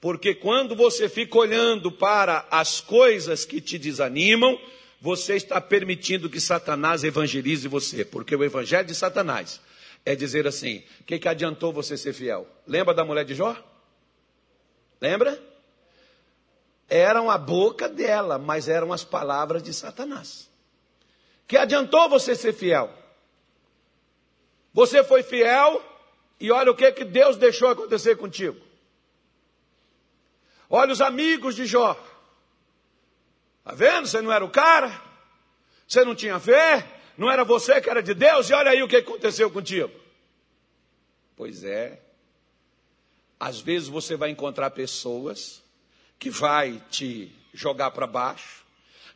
porque 0.00 0.34
quando 0.34 0.76
você 0.76 1.08
fica 1.08 1.38
olhando 1.38 1.90
para 1.90 2.46
as 2.50 2.80
coisas 2.80 3.44
que 3.44 3.60
te 3.60 3.78
desanimam, 3.78 4.58
você 5.00 5.34
está 5.34 5.60
permitindo 5.60 6.28
que 6.28 6.40
Satanás 6.40 7.04
evangelize 7.04 7.66
você, 7.68 8.04
porque 8.04 8.36
o 8.36 8.44
evangelho 8.44 8.86
de 8.86 8.94
Satanás 8.94 9.60
é 10.04 10.14
dizer 10.14 10.46
assim: 10.46 10.82
o 11.00 11.04
que, 11.04 11.18
que 11.18 11.28
adiantou 11.28 11.72
você 11.72 11.96
ser 11.96 12.12
fiel? 12.12 12.46
Lembra 12.66 12.92
da 12.92 13.04
mulher 13.04 13.24
de 13.24 13.34
Jó? 13.34 13.56
Lembra? 15.00 15.40
Eram 16.88 17.30
a 17.30 17.38
boca 17.38 17.88
dela, 17.88 18.36
mas 18.36 18.68
eram 18.68 18.92
as 18.92 19.04
palavras 19.04 19.62
de 19.62 19.72
Satanás. 19.72 20.50
Que 21.46 21.56
adiantou 21.56 22.08
você 22.08 22.34
ser 22.34 22.52
fiel? 22.52 22.92
Você 24.72 25.02
foi 25.02 25.22
fiel 25.22 25.82
e 26.40 26.50
olha 26.50 26.70
o 26.70 26.74
que, 26.74 26.90
que 26.90 27.04
Deus 27.04 27.36
deixou 27.36 27.68
acontecer 27.68 28.16
contigo. 28.16 28.58
Olha 30.70 30.92
os 30.92 31.02
amigos 31.02 31.54
de 31.54 31.66
Jó. 31.66 31.92
Está 33.58 33.74
vendo? 33.74 34.08
Você 34.08 34.22
não 34.22 34.32
era 34.32 34.44
o 34.44 34.50
cara, 34.50 35.02
você 35.86 36.02
não 36.02 36.14
tinha 36.14 36.40
fé, 36.40 36.86
não 37.18 37.30
era 37.30 37.44
você 37.44 37.78
que 37.80 37.90
era 37.90 38.02
de 38.02 38.14
Deus, 38.14 38.48
e 38.48 38.54
olha 38.54 38.70
aí 38.70 38.82
o 38.82 38.88
que 38.88 38.96
aconteceu 38.96 39.50
contigo. 39.50 39.92
Pois 41.36 41.62
é. 41.62 42.00
Às 43.38 43.60
vezes 43.60 43.88
você 43.88 44.16
vai 44.16 44.30
encontrar 44.30 44.70
pessoas 44.70 45.62
que 46.18 46.30
vai 46.30 46.82
te 46.90 47.30
jogar 47.52 47.90
para 47.90 48.06
baixo, 48.06 48.64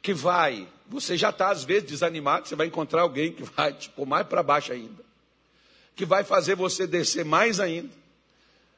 que 0.03 0.13
vai, 0.13 0.69
você 0.87 1.17
já 1.17 1.31
está 1.31 1.51
às 1.51 1.65
vezes 1.65 1.89
desanimado, 1.89 2.49
você 2.49 2.57
vai 2.57 2.67
encontrar 2.67 3.03
alguém 3.03 3.33
que 3.33 3.43
vai 3.43 3.73
te 3.73 3.89
pôr 3.91 4.07
mais 4.07 4.27
para 4.27 4.43
baixo 4.43 4.73
ainda 4.73 5.05
que 5.95 6.05
vai 6.05 6.25
fazer 6.25 6.55
você 6.55 6.87
descer 6.87 7.25
mais 7.25 7.61
ainda. 7.61 7.91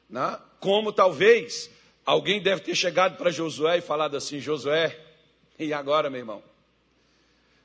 Né? 0.09 0.39
Como 0.59 0.91
talvez 0.91 1.69
alguém 2.05 2.41
deve 2.41 2.61
ter 2.61 2.75
chegado 2.75 3.17
para 3.17 3.31
Josué 3.31 3.77
e 3.77 3.81
falado 3.81 4.15
assim: 4.15 4.39
Josué, 4.39 4.97
e 5.57 5.73
agora, 5.73 6.09
meu 6.09 6.19
irmão? 6.19 6.43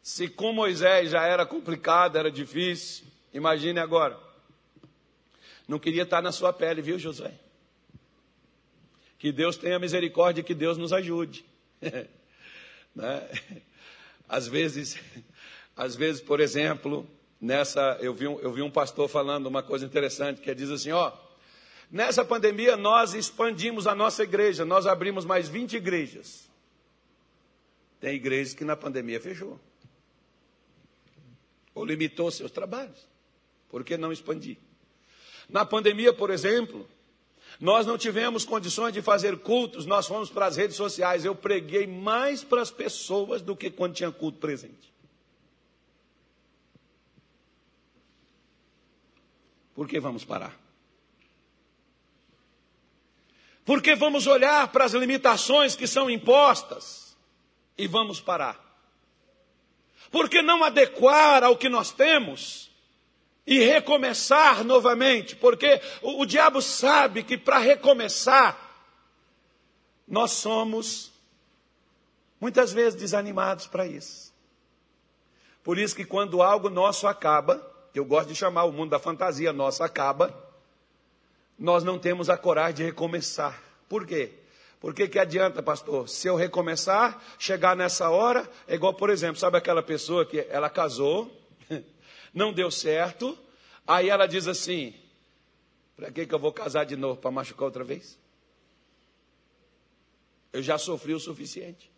Se 0.02 0.28
com 0.28 0.52
Moisés 0.52 1.10
já 1.10 1.24
era 1.24 1.46
complicado, 1.46 2.16
era 2.16 2.30
difícil, 2.30 3.04
imagine 3.32 3.78
agora. 3.78 4.18
Não 5.68 5.78
queria 5.78 6.02
estar 6.02 6.20
na 6.20 6.32
sua 6.32 6.52
pele, 6.52 6.82
viu, 6.82 6.98
Josué? 6.98 7.32
Que 9.18 9.30
Deus 9.30 9.56
tenha 9.56 9.78
misericórdia 9.78 10.40
e 10.40 10.44
que 10.44 10.54
Deus 10.54 10.76
nos 10.76 10.92
ajude. 10.92 11.44
né? 12.94 13.28
Às 14.28 14.48
vezes, 14.48 14.98
às 15.76 15.94
vezes, 15.94 16.20
por 16.20 16.40
exemplo, 16.40 17.08
nessa, 17.42 17.98
eu 18.00 18.14
vi, 18.14 18.28
um, 18.28 18.38
eu 18.38 18.52
vi 18.52 18.62
um 18.62 18.70
pastor 18.70 19.08
falando 19.08 19.46
uma 19.46 19.64
coisa 19.64 19.84
interessante, 19.84 20.40
que 20.40 20.54
diz 20.54 20.70
assim, 20.70 20.92
ó, 20.92 21.12
nessa 21.90 22.24
pandemia 22.24 22.76
nós 22.76 23.14
expandimos 23.14 23.88
a 23.88 23.96
nossa 23.96 24.22
igreja, 24.22 24.64
nós 24.64 24.86
abrimos 24.86 25.24
mais 25.24 25.48
20 25.48 25.76
igrejas. 25.76 26.48
Tem 28.00 28.14
igrejas 28.14 28.54
que 28.54 28.64
na 28.64 28.76
pandemia 28.76 29.20
fechou. 29.20 29.58
Ou 31.74 31.84
limitou 31.84 32.30
seus 32.30 32.52
trabalhos. 32.52 33.08
Por 33.68 33.82
que 33.82 33.96
não 33.96 34.12
expandir? 34.12 34.58
Na 35.48 35.64
pandemia, 35.64 36.12
por 36.12 36.30
exemplo, 36.30 36.88
nós 37.58 37.86
não 37.86 37.98
tivemos 37.98 38.44
condições 38.44 38.92
de 38.92 39.02
fazer 39.02 39.38
cultos, 39.38 39.86
nós 39.86 40.06
fomos 40.06 40.30
para 40.30 40.46
as 40.46 40.56
redes 40.56 40.76
sociais. 40.76 41.24
Eu 41.24 41.34
preguei 41.34 41.86
mais 41.86 42.44
para 42.44 42.60
as 42.60 42.70
pessoas 42.70 43.42
do 43.42 43.56
que 43.56 43.70
quando 43.70 43.94
tinha 43.94 44.12
culto 44.12 44.38
presente. 44.38 44.91
Por 49.74 49.88
que 49.88 49.98
vamos 49.98 50.24
parar? 50.24 50.58
Porque 53.64 53.94
vamos 53.94 54.26
olhar 54.26 54.68
para 54.68 54.84
as 54.84 54.92
limitações 54.92 55.76
que 55.76 55.86
são 55.86 56.10
impostas. 56.10 57.02
e 57.76 57.86
vamos 57.88 58.20
parar? 58.20 58.60
Por 60.10 60.28
que 60.28 60.42
não 60.42 60.62
adequar 60.62 61.42
ao 61.42 61.56
que 61.56 61.68
nós 61.68 61.90
temos 61.90 62.70
e 63.46 63.58
recomeçar 63.60 64.62
novamente? 64.62 65.34
Porque 65.34 65.80
o, 66.02 66.20
o 66.20 66.26
diabo 66.26 66.60
sabe 66.60 67.22
que 67.22 67.38
para 67.38 67.58
recomeçar, 67.58 68.58
nós 70.06 70.32
somos 70.32 71.10
muitas 72.38 72.72
vezes 72.72 72.98
desanimados 72.98 73.66
para 73.66 73.86
isso. 73.86 74.34
Por 75.64 75.78
isso 75.78 75.96
que 75.96 76.04
quando 76.04 76.42
algo 76.42 76.68
nosso 76.68 77.06
acaba, 77.06 77.71
eu 77.98 78.04
gosto 78.04 78.28
de 78.28 78.34
chamar 78.34 78.64
o 78.64 78.72
mundo 78.72 78.90
da 78.90 78.98
fantasia 78.98 79.52
nossa 79.52 79.84
acaba, 79.84 80.34
nós 81.58 81.84
não 81.84 81.98
temos 81.98 82.30
a 82.30 82.36
coragem 82.36 82.74
de 82.76 82.82
recomeçar. 82.84 83.62
Por 83.88 84.06
quê? 84.06 84.32
Porque 84.80 85.06
que 85.06 85.18
adianta, 85.18 85.62
pastor? 85.62 86.08
Se 86.08 86.26
eu 86.26 86.34
recomeçar, 86.34 87.22
chegar 87.38 87.76
nessa 87.76 88.10
hora, 88.10 88.50
é 88.66 88.74
igual, 88.74 88.94
por 88.94 89.10
exemplo, 89.10 89.36
sabe 89.36 89.56
aquela 89.56 89.82
pessoa 89.82 90.26
que 90.26 90.40
ela 90.50 90.68
casou, 90.68 91.30
não 92.34 92.52
deu 92.52 92.70
certo, 92.70 93.38
aí 93.86 94.08
ela 94.08 94.26
diz 94.26 94.48
assim: 94.48 94.92
para 95.94 96.10
que, 96.10 96.26
que 96.26 96.34
eu 96.34 96.38
vou 96.38 96.52
casar 96.52 96.84
de 96.84 96.96
novo? 96.96 97.20
Para 97.20 97.30
machucar 97.30 97.66
outra 97.66 97.84
vez? 97.84 98.18
Eu 100.52 100.62
já 100.62 100.76
sofri 100.78 101.14
o 101.14 101.20
suficiente. 101.20 101.92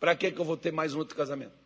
Para 0.00 0.16
que, 0.16 0.30
que 0.30 0.40
eu 0.40 0.44
vou 0.46 0.56
ter 0.56 0.72
mais 0.72 0.94
um 0.94 0.98
outro 0.98 1.14
casamento? 1.14 1.57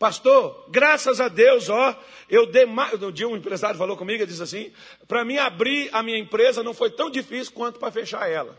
Pastor, 0.00 0.64
graças 0.70 1.20
a 1.20 1.28
Deus, 1.28 1.68
ó, 1.68 1.94
eu 2.26 2.46
dei 2.46 2.64
mais. 2.64 2.94
Um 3.02 3.12
dia 3.12 3.28
um 3.28 3.36
empresário 3.36 3.76
falou 3.76 3.98
comigo 3.98 4.22
e 4.22 4.26
disse 4.26 4.42
assim: 4.42 4.72
para 5.06 5.26
mim 5.26 5.36
abrir 5.36 5.90
a 5.92 6.02
minha 6.02 6.16
empresa 6.16 6.62
não 6.62 6.72
foi 6.72 6.90
tão 6.90 7.10
difícil 7.10 7.52
quanto 7.52 7.78
para 7.78 7.92
fechar 7.92 8.26
ela. 8.26 8.58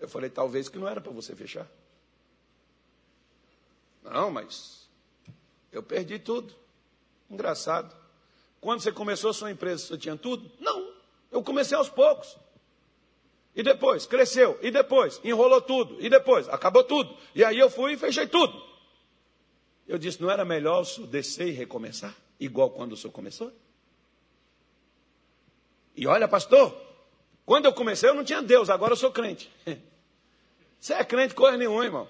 Eu 0.00 0.08
falei, 0.08 0.28
talvez 0.28 0.68
que 0.68 0.76
não 0.76 0.88
era 0.88 1.00
para 1.00 1.12
você 1.12 1.36
fechar. 1.36 1.68
Não, 4.02 4.28
mas 4.28 4.88
eu 5.70 5.84
perdi 5.84 6.18
tudo. 6.18 6.52
Engraçado. 7.30 7.94
Quando 8.60 8.80
você 8.80 8.90
começou 8.90 9.30
a 9.30 9.34
sua 9.34 9.52
empresa, 9.52 9.86
você 9.86 9.96
tinha 9.96 10.16
tudo? 10.16 10.50
Não. 10.58 10.92
Eu 11.30 11.44
comecei 11.44 11.76
aos 11.76 11.88
poucos. 11.88 12.36
E 13.54 13.62
depois, 13.62 14.04
cresceu. 14.04 14.58
E 14.60 14.72
depois, 14.72 15.20
enrolou 15.22 15.60
tudo. 15.60 15.96
E 16.00 16.10
depois, 16.10 16.48
acabou 16.48 16.82
tudo. 16.82 17.16
E 17.36 17.44
aí 17.44 17.56
eu 17.56 17.70
fui 17.70 17.92
e 17.92 17.96
fechei 17.96 18.26
tudo. 18.26 18.65
Eu 19.86 19.98
disse, 19.98 20.20
não 20.20 20.30
era 20.30 20.44
melhor 20.44 20.80
o 20.80 20.84
senhor 20.84 21.06
descer 21.06 21.48
e 21.48 21.52
recomeçar? 21.52 22.14
Igual 22.38 22.70
quando 22.70 22.92
o 22.92 22.96
senhor 22.96 23.12
começou? 23.12 23.52
E 25.96 26.06
olha, 26.06 26.28
pastor, 26.28 26.76
quando 27.44 27.66
eu 27.66 27.72
comecei 27.72 28.08
eu 28.08 28.14
não 28.14 28.24
tinha 28.24 28.42
Deus, 28.42 28.68
agora 28.68 28.92
eu 28.92 28.96
sou 28.96 29.10
crente. 29.10 29.50
Você 30.78 30.92
é 30.92 31.04
crente 31.04 31.34
coisa 31.34 31.56
nenhuma, 31.56 31.84
irmão. 31.84 32.08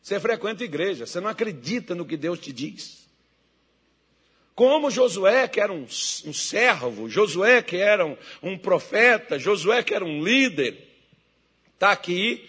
Você 0.00 0.18
frequenta 0.18 0.64
igreja, 0.64 1.04
você 1.04 1.20
não 1.20 1.28
acredita 1.28 1.94
no 1.94 2.06
que 2.06 2.16
Deus 2.16 2.38
te 2.38 2.52
diz. 2.52 3.06
Como 4.54 4.90
Josué, 4.90 5.46
que 5.46 5.60
era 5.60 5.72
um, 5.72 5.82
um 5.82 6.32
servo, 6.32 7.08
Josué, 7.08 7.62
que 7.62 7.76
era 7.76 8.06
um, 8.06 8.16
um 8.42 8.58
profeta, 8.58 9.38
Josué, 9.38 9.82
que 9.82 9.94
era 9.94 10.04
um 10.04 10.24
líder, 10.24 10.88
está 11.74 11.92
aqui 11.92 12.48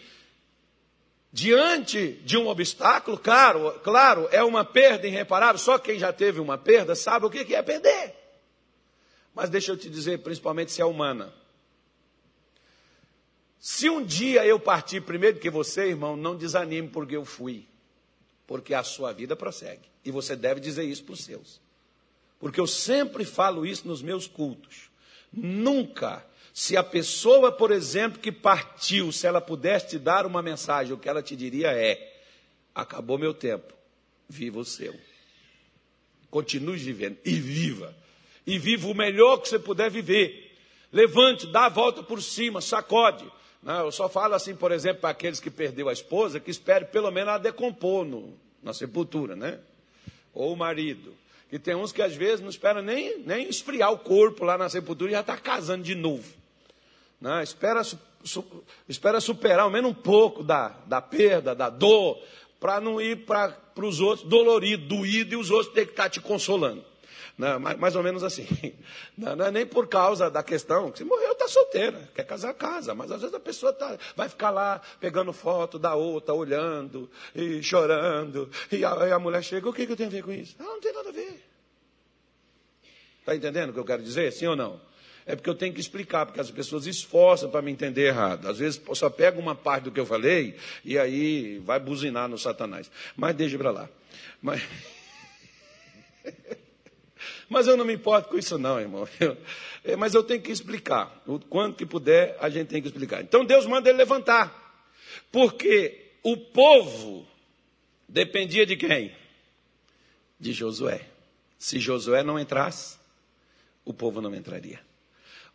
diante 1.32 2.14
de 2.24 2.38
um 2.38 2.48
obstáculo, 2.48 3.18
claro, 3.18 3.80
claro, 3.84 4.28
é 4.32 4.44
uma 4.44 4.66
perda 4.66 5.08
irreparável, 5.08 5.60
só 5.60 5.78
quem 5.78 6.00
já 6.00 6.12
teve 6.12 6.40
uma 6.40 6.58
perda 6.58 6.96
sabe 6.96 7.26
o 7.26 7.30
que 7.30 7.54
é 7.54 7.62
perder. 7.62 8.16
Mas 9.34 9.50
deixa 9.50 9.72
eu 9.72 9.78
te 9.78 9.90
dizer, 9.90 10.20
principalmente 10.20 10.72
se 10.72 10.82
é 10.82 10.86
humana. 10.86 11.34
Se 13.60 13.90
um 13.90 14.04
dia 14.04 14.46
eu 14.46 14.60
partir 14.60 15.02
primeiro 15.02 15.40
que 15.40 15.50
você, 15.50 15.90
irmão, 15.90 16.16
não 16.16 16.36
desanime 16.36 16.88
porque 16.88 17.16
eu 17.16 17.26
fui. 17.26 17.68
Porque 18.48 18.74
a 18.74 18.84
sua 18.84 19.12
vida 19.12 19.36
prossegue. 19.36 19.88
E 20.04 20.12
você 20.12 20.36
deve 20.36 20.60
dizer 20.60 20.84
isso 20.84 21.04
para 21.04 21.14
os 21.14 21.24
seus. 21.24 21.62
Porque 22.40 22.60
eu 22.60 22.66
sempre 22.66 23.26
falo 23.26 23.66
isso 23.66 23.88
nos 23.88 24.02
meus 24.02 24.28
cultos. 24.28 24.90
Nunca, 25.32 26.26
se 26.54 26.76
a 26.76 26.84
pessoa, 26.84 27.52
por 27.52 27.72
exemplo, 27.72 28.20
que 28.20 28.32
partiu, 28.32 29.12
se 29.12 29.28
ela 29.28 29.40
pudesse 29.40 29.90
te 29.90 30.00
dar 30.00 30.26
uma 30.26 30.42
mensagem, 30.42 30.94
o 30.94 30.98
que 30.98 31.08
ela 31.08 31.22
te 31.22 31.36
diria 31.36 31.72
é: 31.72 32.22
acabou 32.74 33.18
meu 33.18 33.34
tempo, 33.34 33.74
viva 34.28 34.60
o 34.60 34.66
seu. 34.66 34.96
Continue 36.30 36.78
vivendo 36.78 37.18
e 37.26 37.34
viva. 37.34 37.96
E 38.46 38.58
viva 38.58 38.88
o 38.88 38.96
melhor 38.96 39.38
que 39.38 39.50
você 39.50 39.60
puder 39.60 39.90
viver. 39.90 40.58
Levante, 40.92 41.48
dá 41.48 41.66
a 41.66 41.70
volta 41.70 42.02
por 42.02 42.22
cima, 42.22 42.62
sacode. 42.62 43.26
Não, 43.62 43.86
eu 43.86 43.92
só 43.92 44.08
falo 44.08 44.34
assim, 44.34 44.56
por 44.56 44.72
exemplo, 44.72 45.02
para 45.02 45.10
aqueles 45.10 45.40
que 45.40 45.52
perdeu 45.52 45.90
a 45.90 45.94
esposa, 45.94 46.40
que 46.40 46.50
espere 46.50 46.86
pelo 46.86 47.12
menos 47.12 47.30
ela 47.30 47.38
decompor 47.38 48.06
no, 48.06 48.34
na 48.64 48.74
sepultura, 48.74 49.36
né? 49.36 49.60
Ou 50.34 50.54
o 50.54 50.58
marido. 50.58 51.14
E 51.52 51.60
tem 51.60 51.76
uns 51.76 51.92
que 51.92 52.02
às 52.02 52.16
vezes 52.16 52.42
não 52.42 52.50
esperam 52.50 52.82
nem, 52.82 53.20
nem 53.20 53.50
esfriar 53.50 53.92
o 53.92 54.00
corpo 54.00 54.46
lá 54.46 54.58
na 54.58 54.70
sepultura 54.70 55.12
e 55.12 55.14
já 55.14 55.22
está 55.22 55.36
casando 55.36 55.84
de 55.84 55.96
novo. 55.96 56.39
Né? 57.20 57.44
espera, 57.44 57.84
su, 57.84 58.00
espera 58.88 59.20
superar 59.20 59.62
ao 59.62 59.70
menos 59.70 59.92
um 59.92 59.94
pouco 59.94 60.44
da, 60.44 60.70
da 60.86 61.02
perda, 61.02 61.54
da 61.54 61.70
dor, 61.70 62.22
para 62.60 62.80
não 62.80 63.00
ir 63.00 63.26
para 63.26 63.58
os 63.78 64.00
outros 64.00 64.28
dolorido, 64.28 64.88
doído, 64.88 65.34
e 65.34 65.38
os 65.38 65.50
outros 65.50 65.74
ter 65.74 65.86
que 65.86 65.92
estar 65.92 66.04
tá 66.04 66.10
te 66.10 66.22
consolando. 66.22 66.84
Não, 67.40 67.58
né? 67.58 67.76
mais, 67.78 67.96
ou 67.96 68.04
menos 68.04 68.22
assim. 68.22 68.46
Não, 69.18 69.34
não, 69.34 69.46
é 69.46 69.52
nem 69.52 69.66
por 69.66 69.88
causa 69.88 70.30
da 70.30 70.44
questão, 70.44 70.92
que 70.92 70.98
se 70.98 71.04
morreu 71.06 71.32
está 71.32 71.48
solteira, 71.48 72.10
quer 72.14 72.26
casar, 72.26 72.54
casa. 72.54 72.94
Mas 72.94 73.12
às 73.12 73.22
vezes 73.22 73.34
a 73.34 73.40
pessoa 73.40 73.72
tá, 73.72 73.98
vai 74.16 74.28
ficar 74.28 74.50
lá 74.50 74.82
pegando 75.00 75.32
foto 75.32 75.80
da 75.80 75.96
outra, 75.96 76.34
olhando 76.34 77.10
e 77.34 77.64
chorando. 77.64 78.50
E 78.72 78.84
a, 78.84 79.08
e 79.08 79.12
a 79.12 79.20
mulher 79.20 79.42
chega, 79.42 79.70
o 79.70 79.74
que, 79.74 79.86
que 79.86 79.92
eu 79.94 79.98
tenho 79.98 80.10
a 80.10 80.12
ver 80.12 80.24
com 80.24 80.32
isso? 80.32 80.56
Ah, 80.60 80.64
não 80.64 80.82
tem 80.82 80.94
nada 80.94 81.10
a 81.10 81.12
ver. 81.14 81.42
Está 83.22 83.36
entendendo 83.36 83.70
o 83.70 83.74
que 83.74 83.80
eu 83.80 83.86
quero 83.86 84.04
dizer? 84.04 84.32
Sim 84.34 84.48
ou 84.48 84.56
não? 84.56 84.82
É 85.30 85.36
porque 85.36 85.48
eu 85.48 85.54
tenho 85.54 85.72
que 85.72 85.80
explicar, 85.80 86.26
porque 86.26 86.42
as 86.42 86.50
pessoas 86.50 86.88
esforçam 86.88 87.52
para 87.52 87.62
me 87.62 87.72
entender 87.72 88.08
errado. 88.08 88.48
Às 88.48 88.58
vezes 88.58 88.82
só 88.96 89.12
pega 89.12 89.40
uma 89.40 89.54
parte 89.54 89.84
do 89.84 89.92
que 89.92 90.00
eu 90.00 90.06
falei 90.06 90.56
e 90.84 90.98
aí 90.98 91.60
vai 91.60 91.80
buzinar 91.80 92.28
no 92.28 92.36
Satanás. 92.36 92.90
Mas 93.16 93.36
deixa 93.36 93.56
para 93.56 93.70
lá. 93.70 93.90
Mas... 94.42 94.64
Mas 97.48 97.68
eu 97.68 97.78
não 97.78 97.86
me 97.86 97.94
importo 97.94 98.30
com 98.30 98.40
isso, 98.40 98.58
não, 98.58 98.80
irmão. 98.80 99.08
É, 99.84 99.96
mas 99.96 100.14
eu 100.14 100.22
tenho 100.24 100.42
que 100.42 100.52
explicar. 100.52 101.22
O 101.26 101.40
quanto 101.40 101.78
que 101.78 101.86
puder, 101.86 102.38
a 102.40 102.50
gente 102.50 102.68
tem 102.68 102.82
que 102.82 102.88
explicar. 102.88 103.22
Então 103.22 103.46
Deus 103.46 103.66
manda 103.66 103.88
ele 103.88 103.98
levantar. 103.98 104.84
Porque 105.32 106.12
o 106.24 106.36
povo 106.38 107.28
dependia 108.08 108.66
de 108.66 108.76
quem? 108.76 109.16
De 110.40 110.54
Josué. 110.54 111.08
Se 111.58 111.80
Josué 111.80 112.24
não 112.24 112.40
entrasse, 112.40 112.98
o 113.86 113.94
povo 113.94 114.22
não 114.22 114.34
entraria. 114.36 114.89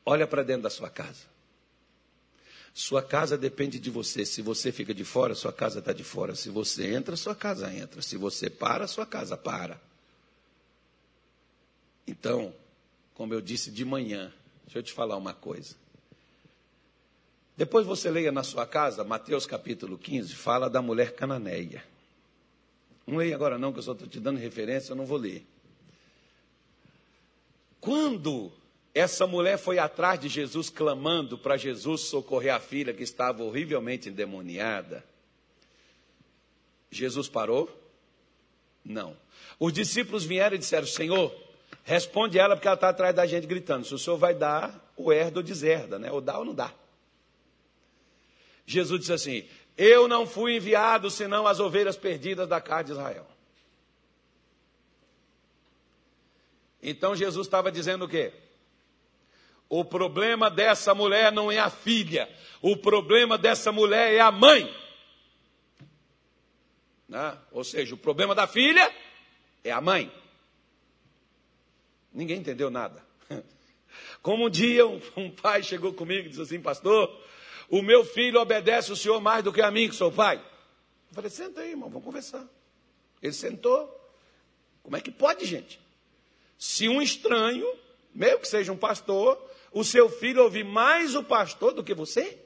Olha 0.04 0.26
para 0.26 0.42
dentro 0.42 0.62
da 0.62 0.70
sua 0.70 0.90
casa. 0.90 1.34
Sua 2.74 3.02
casa 3.02 3.38
depende 3.38 3.78
de 3.78 3.88
você. 3.88 4.26
Se 4.26 4.42
você 4.42 4.72
fica 4.72 4.92
de 4.92 5.04
fora, 5.04 5.34
sua 5.34 5.52
casa 5.52 5.78
está 5.78 5.92
de 5.92 6.02
fora. 6.02 6.34
Se 6.34 6.50
você 6.50 6.92
entra, 6.92 7.16
sua 7.16 7.34
casa 7.34 7.72
entra. 7.72 8.02
Se 8.02 8.16
você 8.16 8.50
para, 8.50 8.86
sua 8.86 9.06
casa 9.06 9.36
para. 9.36 9.80
Então, 12.06 12.52
como 13.14 13.32
eu 13.32 13.40
disse 13.40 13.70
de 13.70 13.84
manhã, 13.84 14.32
deixa 14.64 14.80
eu 14.80 14.82
te 14.82 14.92
falar 14.92 15.16
uma 15.16 15.32
coisa. 15.32 15.76
Depois 17.56 17.86
você 17.86 18.10
leia 18.10 18.32
na 18.32 18.42
sua 18.42 18.66
casa, 18.66 19.04
Mateus 19.04 19.46
capítulo 19.46 19.96
15, 19.96 20.34
fala 20.34 20.68
da 20.68 20.82
mulher 20.82 21.14
cananeia. 21.14 21.84
Não 23.06 23.18
leia 23.18 23.36
agora 23.36 23.56
não, 23.56 23.72
que 23.72 23.78
eu 23.78 23.82
só 23.82 23.92
estou 23.92 24.08
te 24.08 24.18
dando 24.18 24.38
referência, 24.38 24.92
eu 24.92 24.96
não 24.96 25.06
vou 25.06 25.18
ler. 25.18 25.46
Quando 27.80 28.52
essa 28.94 29.26
mulher 29.26 29.58
foi 29.58 29.80
atrás 29.80 30.20
de 30.20 30.28
Jesus, 30.28 30.70
clamando 30.70 31.36
para 31.36 31.56
Jesus 31.56 32.02
socorrer 32.02 32.54
a 32.54 32.60
filha 32.60 32.94
que 32.94 33.02
estava 33.02 33.42
horrivelmente 33.42 34.08
endemoniada, 34.08 35.04
Jesus 36.92 37.28
parou? 37.28 37.68
Não. 38.84 39.16
Os 39.58 39.72
discípulos 39.72 40.22
vieram 40.22 40.54
e 40.54 40.58
disseram: 40.58 40.86
Senhor, 40.86 41.34
responde 41.82 42.38
ela 42.38 42.54
porque 42.54 42.68
ela 42.68 42.76
está 42.76 42.90
atrás 42.90 43.12
da 43.12 43.26
gente 43.26 43.48
gritando. 43.48 43.84
Se 43.84 43.94
o 43.94 43.98
senhor 43.98 44.16
vai 44.16 44.32
dar, 44.32 44.92
o 44.96 45.12
herda 45.12 45.40
ou 45.40 45.42
deserda, 45.42 45.98
né? 45.98 46.12
Ou 46.12 46.20
dá 46.20 46.38
ou 46.38 46.44
não 46.44 46.54
dá. 46.54 46.72
Jesus 48.64 49.00
disse 49.00 49.12
assim: 49.12 49.48
Eu 49.76 50.06
não 50.06 50.24
fui 50.24 50.54
enviado 50.54 51.10
senão 51.10 51.48
as 51.48 51.58
ovelhas 51.58 51.96
perdidas 51.96 52.46
da 52.48 52.60
casa 52.60 52.84
de 52.84 52.92
Israel. 52.92 53.26
Então 56.80 57.16
Jesus 57.16 57.46
estava 57.46 57.72
dizendo 57.72 58.04
o 58.04 58.08
quê? 58.08 58.32
O 59.68 59.84
problema 59.84 60.50
dessa 60.50 60.94
mulher 60.94 61.32
não 61.32 61.50
é 61.50 61.58
a 61.58 61.70
filha, 61.70 62.28
o 62.60 62.76
problema 62.76 63.36
dessa 63.36 63.72
mulher 63.72 64.12
é 64.12 64.20
a 64.20 64.30
mãe. 64.30 64.72
Né? 67.08 67.38
Ou 67.52 67.64
seja, 67.64 67.94
o 67.94 67.98
problema 67.98 68.34
da 68.34 68.46
filha 68.46 68.92
é 69.62 69.70
a 69.70 69.80
mãe. 69.80 70.12
Ninguém 72.12 72.38
entendeu 72.38 72.70
nada. 72.70 73.04
Como 74.22 74.46
um 74.46 74.50
dia 74.50 74.86
um, 74.86 75.00
um 75.16 75.30
pai 75.30 75.62
chegou 75.62 75.92
comigo 75.92 76.26
e 76.26 76.28
disse 76.30 76.42
assim, 76.42 76.60
pastor, 76.60 77.20
o 77.68 77.82
meu 77.82 78.04
filho 78.04 78.40
obedece 78.40 78.92
o 78.92 78.96
senhor 78.96 79.20
mais 79.20 79.42
do 79.42 79.52
que 79.52 79.60
a 79.60 79.70
mim, 79.70 79.88
que 79.88 79.94
sou 79.94 80.12
pai. 80.12 80.36
Eu 80.36 81.14
falei, 81.14 81.30
senta 81.30 81.60
aí, 81.60 81.70
irmão, 81.70 81.88
vamos 81.88 82.04
conversar. 82.04 82.46
Ele 83.22 83.32
sentou. 83.32 84.00
Como 84.82 84.96
é 84.96 85.00
que 85.00 85.10
pode, 85.10 85.44
gente? 85.44 85.80
Se 86.58 86.88
um 86.88 87.00
estranho, 87.00 87.66
mesmo 88.14 88.40
que 88.40 88.48
seja 88.48 88.72
um 88.72 88.76
pastor, 88.76 89.42
o 89.74 89.84
seu 89.84 90.08
filho 90.08 90.42
ouvir 90.42 90.64
mais 90.64 91.14
o 91.14 91.22
pastor 91.22 91.72
do 91.74 91.84
que 91.84 91.92
você? 91.92 92.38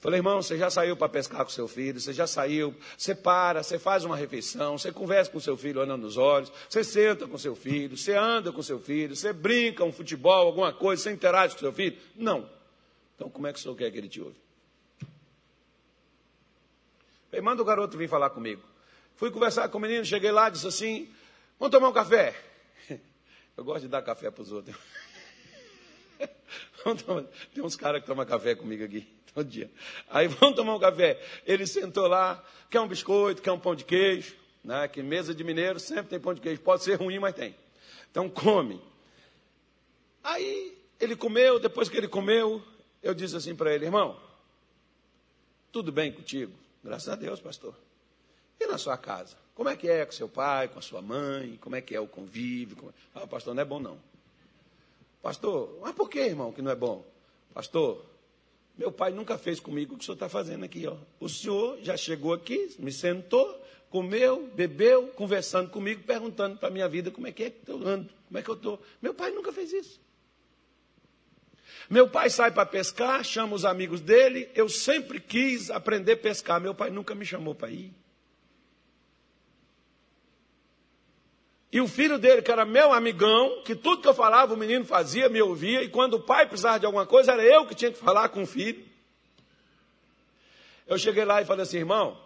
Falei, 0.00 0.18
irmão, 0.18 0.40
você 0.40 0.56
já 0.56 0.70
saiu 0.70 0.96
para 0.96 1.10
pescar 1.10 1.44
com 1.44 1.50
seu 1.50 1.68
filho, 1.68 2.00
você 2.00 2.14
já 2.14 2.26
saiu, 2.26 2.74
você 2.96 3.14
para, 3.14 3.62
você 3.62 3.78
faz 3.78 4.02
uma 4.02 4.16
refeição, 4.16 4.78
você 4.78 4.90
conversa 4.90 5.30
com 5.30 5.38
seu 5.38 5.58
filho 5.58 5.78
olhando 5.78 6.00
nos 6.00 6.16
olhos, 6.16 6.50
você 6.70 6.82
senta 6.82 7.28
com 7.28 7.36
seu 7.36 7.54
filho, 7.54 7.98
você 7.98 8.14
anda 8.14 8.50
com 8.50 8.62
seu 8.62 8.80
filho, 8.80 9.14
você 9.14 9.30
brinca 9.30 9.84
um 9.84 9.92
futebol, 9.92 10.46
alguma 10.46 10.72
coisa, 10.72 11.02
você 11.02 11.12
interage 11.12 11.52
com 11.52 11.60
seu 11.60 11.72
filho? 11.72 11.98
Não. 12.16 12.48
Então 13.14 13.28
como 13.28 13.46
é 13.46 13.52
que 13.52 13.58
o 13.58 13.62
senhor 13.62 13.76
quer 13.76 13.90
que 13.90 13.98
ele 13.98 14.08
te 14.08 14.22
ouve? 14.22 14.40
Falei, 17.28 17.42
manda 17.42 17.60
o 17.60 17.64
garoto 17.64 17.98
vir 17.98 18.08
falar 18.08 18.30
comigo. 18.30 18.62
Fui 19.16 19.30
conversar 19.30 19.68
com 19.68 19.76
o 19.76 19.80
menino, 19.82 20.02
cheguei 20.02 20.32
lá, 20.32 20.48
disse 20.48 20.66
assim, 20.66 21.12
vamos 21.58 21.70
tomar 21.70 21.90
um 21.90 21.92
café. 21.92 22.34
Eu 23.54 23.62
gosto 23.62 23.82
de 23.82 23.88
dar 23.88 24.00
café 24.00 24.30
para 24.30 24.40
os 24.40 24.50
outros. 24.50 24.74
Tem 27.54 27.62
uns 27.62 27.76
caras 27.76 28.00
que 28.00 28.06
tomam 28.06 28.24
café 28.26 28.54
comigo 28.54 28.84
aqui 28.84 29.06
todo 29.34 29.48
dia. 29.48 29.70
Aí 30.08 30.26
vamos 30.28 30.56
tomar 30.56 30.74
um 30.74 30.78
café. 30.78 31.20
Ele 31.46 31.66
sentou 31.66 32.06
lá, 32.06 32.42
quer 32.70 32.80
um 32.80 32.88
biscoito, 32.88 33.42
quer 33.42 33.52
um 33.52 33.58
pão 33.58 33.74
de 33.74 33.84
queijo. 33.84 34.36
Né? 34.62 34.86
Que 34.88 35.02
mesa 35.02 35.34
de 35.34 35.42
mineiro 35.42 35.80
sempre 35.80 36.06
tem 36.06 36.20
pão 36.20 36.34
de 36.34 36.40
queijo. 36.40 36.60
Pode 36.60 36.82
ser 36.82 36.94
ruim, 36.94 37.18
mas 37.18 37.34
tem. 37.34 37.54
Então 38.10 38.28
come. 38.28 38.80
Aí 40.22 40.76
ele 40.98 41.16
comeu, 41.16 41.58
depois 41.58 41.88
que 41.88 41.96
ele 41.96 42.08
comeu, 42.08 42.62
eu 43.02 43.14
disse 43.14 43.34
assim 43.34 43.54
para 43.54 43.74
ele, 43.74 43.86
irmão, 43.86 44.20
tudo 45.72 45.90
bem 45.90 46.12
contigo? 46.12 46.52
Graças 46.84 47.08
a 47.08 47.16
Deus, 47.16 47.40
pastor. 47.40 47.74
E 48.58 48.66
na 48.66 48.76
sua 48.76 48.98
casa? 48.98 49.36
Como 49.54 49.68
é 49.68 49.76
que 49.76 49.88
é 49.88 50.04
com 50.04 50.12
seu 50.12 50.28
pai, 50.28 50.68
com 50.68 50.78
a 50.78 50.82
sua 50.82 51.00
mãe? 51.00 51.58
Como 51.60 51.76
é 51.76 51.80
que 51.80 51.94
é 51.94 52.00
o 52.00 52.06
convívio? 52.06 52.76
Como... 52.76 52.94
Ah, 53.14 53.26
pastor, 53.26 53.54
não 53.54 53.62
é 53.62 53.64
bom 53.64 53.80
não. 53.80 53.98
Pastor, 55.22 55.78
mas 55.82 55.94
por 55.94 56.08
que, 56.08 56.18
irmão, 56.18 56.52
que 56.52 56.62
não 56.62 56.70
é 56.70 56.74
bom? 56.74 57.06
Pastor, 57.52 58.04
meu 58.76 58.90
pai 58.90 59.10
nunca 59.12 59.36
fez 59.36 59.60
comigo 59.60 59.94
o 59.94 59.98
que 59.98 60.02
o 60.02 60.06
senhor 60.06 60.14
está 60.14 60.28
fazendo 60.28 60.64
aqui. 60.64 60.86
Ó. 60.86 60.96
O 61.18 61.28
senhor 61.28 61.78
já 61.82 61.96
chegou 61.96 62.32
aqui, 62.32 62.74
me 62.78 62.90
sentou, 62.90 63.62
comeu, 63.90 64.48
bebeu, 64.54 65.08
conversando 65.08 65.68
comigo, 65.68 66.02
perguntando 66.04 66.56
para 66.56 66.68
a 66.68 66.72
minha 66.72 66.88
vida 66.88 67.10
como 67.10 67.26
é 67.26 67.32
que 67.32 67.44
é 67.44 67.50
que 67.50 67.70
eu 67.70 67.86
ando, 67.86 68.08
como 68.26 68.38
é 68.38 68.42
que 68.42 68.48
eu 68.48 68.54
estou. 68.54 68.80
Meu 69.02 69.12
pai 69.12 69.30
nunca 69.32 69.52
fez 69.52 69.72
isso. 69.72 70.00
Meu 71.90 72.08
pai 72.08 72.30
sai 72.30 72.52
para 72.52 72.64
pescar, 72.64 73.24
chama 73.24 73.54
os 73.54 73.64
amigos 73.64 74.00
dele. 74.00 74.48
Eu 74.54 74.68
sempre 74.68 75.20
quis 75.20 75.70
aprender 75.70 76.12
a 76.12 76.16
pescar. 76.16 76.60
Meu 76.60 76.74
pai 76.74 76.88
nunca 76.88 77.14
me 77.14 77.26
chamou 77.26 77.54
para 77.54 77.70
ir. 77.70 77.92
E 81.72 81.80
o 81.80 81.86
filho 81.86 82.18
dele, 82.18 82.42
que 82.42 82.50
era 82.50 82.64
meu 82.64 82.92
amigão, 82.92 83.62
que 83.64 83.76
tudo 83.76 84.02
que 84.02 84.08
eu 84.08 84.14
falava 84.14 84.52
o 84.52 84.56
menino 84.56 84.84
fazia, 84.84 85.28
me 85.28 85.40
ouvia, 85.40 85.82
e 85.82 85.88
quando 85.88 86.14
o 86.14 86.20
pai 86.20 86.46
precisava 86.46 86.80
de 86.80 86.86
alguma 86.86 87.06
coisa, 87.06 87.32
era 87.32 87.44
eu 87.44 87.64
que 87.64 87.76
tinha 87.76 87.92
que 87.92 87.98
falar 87.98 88.28
com 88.30 88.42
o 88.42 88.46
filho. 88.46 88.84
Eu 90.84 90.98
cheguei 90.98 91.24
lá 91.24 91.40
e 91.40 91.44
falei 91.44 91.62
assim, 91.62 91.78
irmão, 91.78 92.18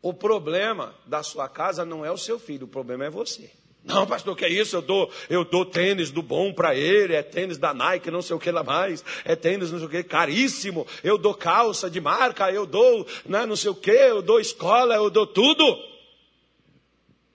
o 0.00 0.14
problema 0.14 0.94
da 1.04 1.22
sua 1.22 1.46
casa 1.46 1.84
não 1.84 2.04
é 2.04 2.10
o 2.10 2.16
seu 2.16 2.38
filho, 2.38 2.64
o 2.64 2.68
problema 2.68 3.04
é 3.04 3.10
você. 3.10 3.50
Não, 3.86 4.04
pastor, 4.04 4.36
que 4.36 4.44
é 4.44 4.48
isso? 4.48 4.74
Eu 4.74 4.82
dou, 4.82 5.12
eu 5.30 5.44
dou 5.44 5.64
tênis 5.64 6.10
do 6.10 6.20
bom 6.20 6.52
para 6.52 6.74
ele, 6.74 7.14
é 7.14 7.22
tênis 7.22 7.56
da 7.56 7.72
Nike, 7.72 8.10
não 8.10 8.20
sei 8.20 8.34
o 8.34 8.38
que 8.38 8.50
lá 8.50 8.64
mais, 8.64 9.04
é 9.24 9.36
tênis 9.36 9.70
não 9.70 9.78
sei 9.78 9.86
o 9.86 9.90
que, 9.90 10.02
caríssimo. 10.02 10.84
Eu 11.04 11.16
dou 11.16 11.32
calça 11.32 11.88
de 11.88 12.00
marca, 12.00 12.50
eu 12.50 12.66
dou 12.66 13.06
né, 13.24 13.46
não 13.46 13.54
sei 13.54 13.70
o 13.70 13.76
que, 13.76 13.92
eu 13.92 14.22
dou 14.22 14.40
escola, 14.40 14.96
eu 14.96 15.08
dou 15.08 15.24
tudo. 15.24 15.64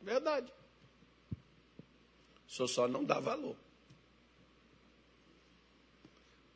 Verdade. 0.01 0.47
Senhor 2.51 2.67
só 2.67 2.85
não 2.85 3.01
dá 3.01 3.17
valor. 3.17 3.55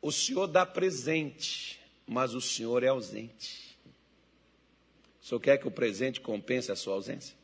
O 0.02 0.12
senhor 0.12 0.46
dá 0.46 0.66
presente, 0.66 1.80
mas 2.06 2.34
o 2.34 2.40
senhor 2.40 2.82
é 2.82 2.88
ausente. 2.88 3.78
O 5.22 5.24
senhor 5.24 5.40
quer 5.40 5.56
que 5.56 5.66
o 5.66 5.70
presente 5.70 6.20
compense 6.20 6.70
a 6.70 6.76
sua 6.76 6.92
ausência? 6.92 7.34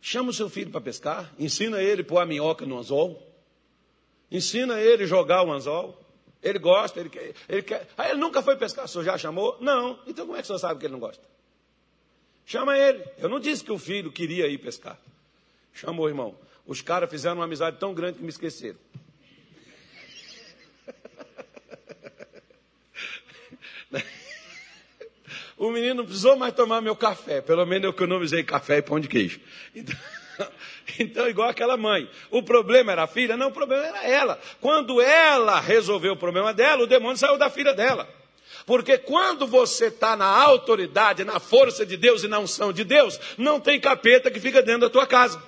Chama 0.00 0.30
o 0.30 0.32
seu 0.32 0.48
filho 0.48 0.70
para 0.70 0.80
pescar, 0.80 1.34
ensina 1.36 1.82
ele 1.82 2.02
a 2.02 2.04
pôr 2.04 2.18
a 2.18 2.26
minhoca 2.26 2.64
no 2.64 2.78
anzol, 2.78 3.20
ensina 4.30 4.80
ele 4.80 5.02
a 5.02 5.06
jogar 5.06 5.42
o 5.42 5.52
anzol. 5.52 6.00
Ele 6.40 6.60
gosta, 6.60 7.00
ele 7.00 7.08
quer, 7.08 7.34
ele 7.48 7.62
quer. 7.62 7.88
Ah, 7.96 8.10
ele 8.10 8.20
nunca 8.20 8.42
foi 8.42 8.54
pescar, 8.56 8.84
o 8.84 8.88
senhor 8.88 9.02
já 9.02 9.18
chamou? 9.18 9.58
Não. 9.60 10.00
Então 10.06 10.24
como 10.24 10.36
é 10.36 10.40
que 10.40 10.44
o 10.44 10.46
senhor 10.46 10.58
sabe 10.60 10.78
que 10.78 10.86
ele 10.86 10.92
não 10.92 11.00
gosta? 11.00 11.24
Chama 12.46 12.78
ele. 12.78 13.04
Eu 13.18 13.28
não 13.28 13.40
disse 13.40 13.64
que 13.64 13.72
o 13.72 13.78
filho 13.78 14.12
queria 14.12 14.46
ir 14.46 14.58
pescar. 14.58 14.96
Chamou, 15.74 16.08
irmão. 16.08 16.38
Os 16.64 16.80
caras 16.80 17.10
fizeram 17.10 17.36
uma 17.36 17.44
amizade 17.44 17.78
tão 17.78 17.92
grande 17.92 18.18
que 18.18 18.22
me 18.24 18.30
esqueceram. 18.30 18.78
O 25.56 25.70
menino 25.70 25.94
não 25.94 26.04
precisou 26.04 26.36
mais 26.36 26.52
tomar 26.52 26.80
meu 26.80 26.96
café, 26.96 27.40
pelo 27.40 27.64
menos 27.64 27.84
eu 27.84 27.90
economizei 27.90 28.42
café 28.42 28.78
e 28.78 28.82
pão 28.82 28.98
de 28.98 29.08
queijo. 29.08 29.40
Então, 29.74 29.96
então, 30.98 31.28
igual 31.28 31.48
aquela 31.48 31.76
mãe. 31.76 32.10
O 32.30 32.42
problema 32.42 32.92
era 32.92 33.04
a 33.04 33.06
filha? 33.06 33.36
Não, 33.36 33.48
o 33.48 33.52
problema 33.52 33.86
era 33.86 34.04
ela. 34.04 34.40
Quando 34.60 35.00
ela 35.00 35.60
resolveu 35.60 36.12
o 36.12 36.16
problema 36.16 36.52
dela, 36.52 36.82
o 36.82 36.86
demônio 36.86 37.16
saiu 37.16 37.38
da 37.38 37.48
filha 37.48 37.72
dela. 37.72 38.08
Porque 38.66 38.98
quando 38.98 39.46
você 39.46 39.86
está 39.86 40.16
na 40.16 40.26
autoridade, 40.26 41.24
na 41.24 41.38
força 41.38 41.86
de 41.86 41.96
Deus 41.96 42.24
e 42.24 42.28
na 42.28 42.38
unção 42.38 42.72
de 42.72 42.84
Deus, 42.84 43.18
não 43.38 43.60
tem 43.60 43.80
capeta 43.80 44.30
que 44.30 44.40
fica 44.40 44.62
dentro 44.62 44.82
da 44.82 44.90
tua 44.90 45.06
casa. 45.06 45.42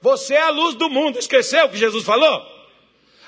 Você 0.00 0.34
é 0.34 0.42
a 0.42 0.50
luz 0.50 0.74
do 0.74 0.88
mundo. 0.88 1.18
Esqueceu 1.18 1.66
o 1.66 1.68
que 1.68 1.76
Jesus 1.76 2.04
falou? 2.04 2.58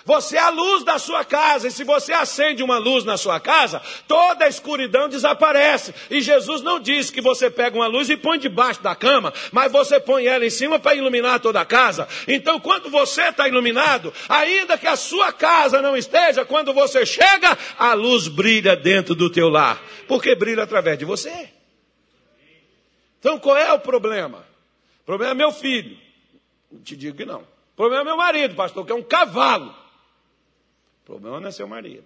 Você 0.05 0.37
é 0.37 0.41
a 0.41 0.49
luz 0.49 0.83
da 0.83 0.99
sua 0.99 1.25
casa, 1.25 1.69
e 1.69 1.71
se 1.71 1.85
você 1.85 2.13
acende 2.13 2.63
uma 2.63 2.79
luz 2.79 3.05
na 3.05 3.17
sua 3.17 3.39
casa, 3.39 3.83
toda 4.09 4.45
a 4.45 4.49
escuridão 4.49 5.09
desaparece. 5.09 5.95
E 6.11 6.21
Jesus 6.21 6.63
não 6.63 6.81
disse 6.81 7.13
que 7.13 7.21
você 7.21 7.51
pega 7.51 7.77
uma 7.77 7.87
luz 7.87 8.09
e 8.09 8.17
põe 8.17 8.39
debaixo 8.39 8.83
da 8.83 8.95
cama, 8.95 9.33
mas 9.53 9.71
você 9.71 10.01
põe 10.01 10.27
ela 10.27 10.45
em 10.45 10.51
cima 10.51 10.79
para 10.79 10.95
iluminar 10.95 11.41
toda 11.41 11.61
a 11.61 11.67
casa. 11.67 12.09
Então, 12.27 12.59
quando 12.59 12.89
você 12.89 13.29
está 13.29 13.47
iluminado, 13.47 14.13
ainda 14.29 14.79
que 14.79 14.87
a 14.87 14.97
sua 14.97 15.33
casa 15.33 15.83
não 15.83 15.97
esteja, 15.97 16.45
quando 16.45 16.73
você 16.73 17.05
chega, 17.05 17.57
a 17.79 17.93
luz 17.93 18.27
brilha 18.27 18.75
dentro 18.75 19.15
do 19.15 19.29
teu 19.29 19.49
lar, 19.49 19.81
porque 20.09 20.35
brilha 20.35 20.63
através 20.63 20.99
de 20.99 21.05
você. 21.05 21.51
Então, 23.19 23.39
qual 23.39 23.57
é 23.57 23.71
o 23.73 23.79
problema? 23.79 24.47
O 25.03 25.05
problema 25.05 25.33
é 25.33 25.35
meu 25.35 25.53
filho. 25.53 26.10
Te 26.85 26.97
digo 26.97 27.17
que 27.17 27.25
não. 27.25 27.41
O 27.41 27.77
problema 27.77 28.03
é 28.03 28.05
meu 28.05 28.17
marido, 28.17 28.55
pastor, 28.55 28.85
que 28.87 28.93
é 28.93 28.95
um 28.95 29.03
cavalo. 29.03 29.75
O 31.03 31.07
problema 31.07 31.41
não 31.41 31.49
é 31.49 31.51
seu 31.51 31.67
marido. 31.67 32.05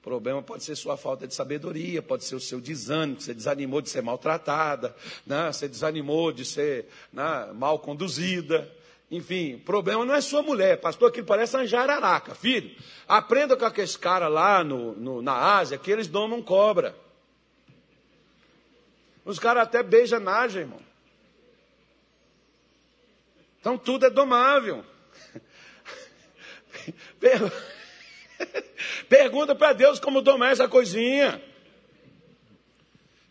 O 0.00 0.02
problema 0.02 0.42
pode 0.42 0.64
ser 0.64 0.74
sua 0.76 0.96
falta 0.96 1.26
de 1.26 1.34
sabedoria, 1.34 2.00
pode 2.00 2.24
ser 2.24 2.34
o 2.34 2.40
seu 2.40 2.58
desânimo, 2.58 3.18
que 3.18 3.24
você 3.24 3.34
desanimou 3.34 3.82
de 3.82 3.90
ser 3.90 4.02
maltratada, 4.02 4.96
né? 5.26 5.52
você 5.52 5.68
desanimou 5.68 6.32
de 6.32 6.42
ser 6.42 6.86
né, 7.12 7.50
mal 7.54 7.78
conduzida. 7.78 8.66
Enfim, 9.10 9.56
o 9.56 9.60
problema 9.60 10.06
não 10.06 10.14
é 10.14 10.20
sua 10.22 10.42
mulher, 10.42 10.80
pastor, 10.80 11.10
aquilo 11.10 11.26
parece 11.26 11.54
uma 11.54 11.66
jararaca. 11.66 12.34
Filho, 12.34 12.74
aprenda 13.06 13.56
com 13.58 13.64
aqueles 13.66 13.94
caras 13.94 14.32
lá 14.32 14.64
no, 14.64 14.92
no, 14.96 15.20
na 15.20 15.34
Ásia 15.34 15.76
que 15.76 15.90
eles 15.90 16.08
domam 16.08 16.40
cobra. 16.42 16.96
Os 19.22 19.38
caras 19.38 19.64
até 19.64 19.82
beijam 19.82 20.18
naja, 20.18 20.60
irmão. 20.60 20.80
Então 23.60 23.76
tudo 23.76 24.06
é 24.06 24.10
domável. 24.10 24.84
Pergunta 29.08 29.54
para 29.54 29.74
Deus 29.74 30.00
como 30.00 30.22
domar 30.22 30.52
essa 30.52 30.66
coisinha. 30.66 31.42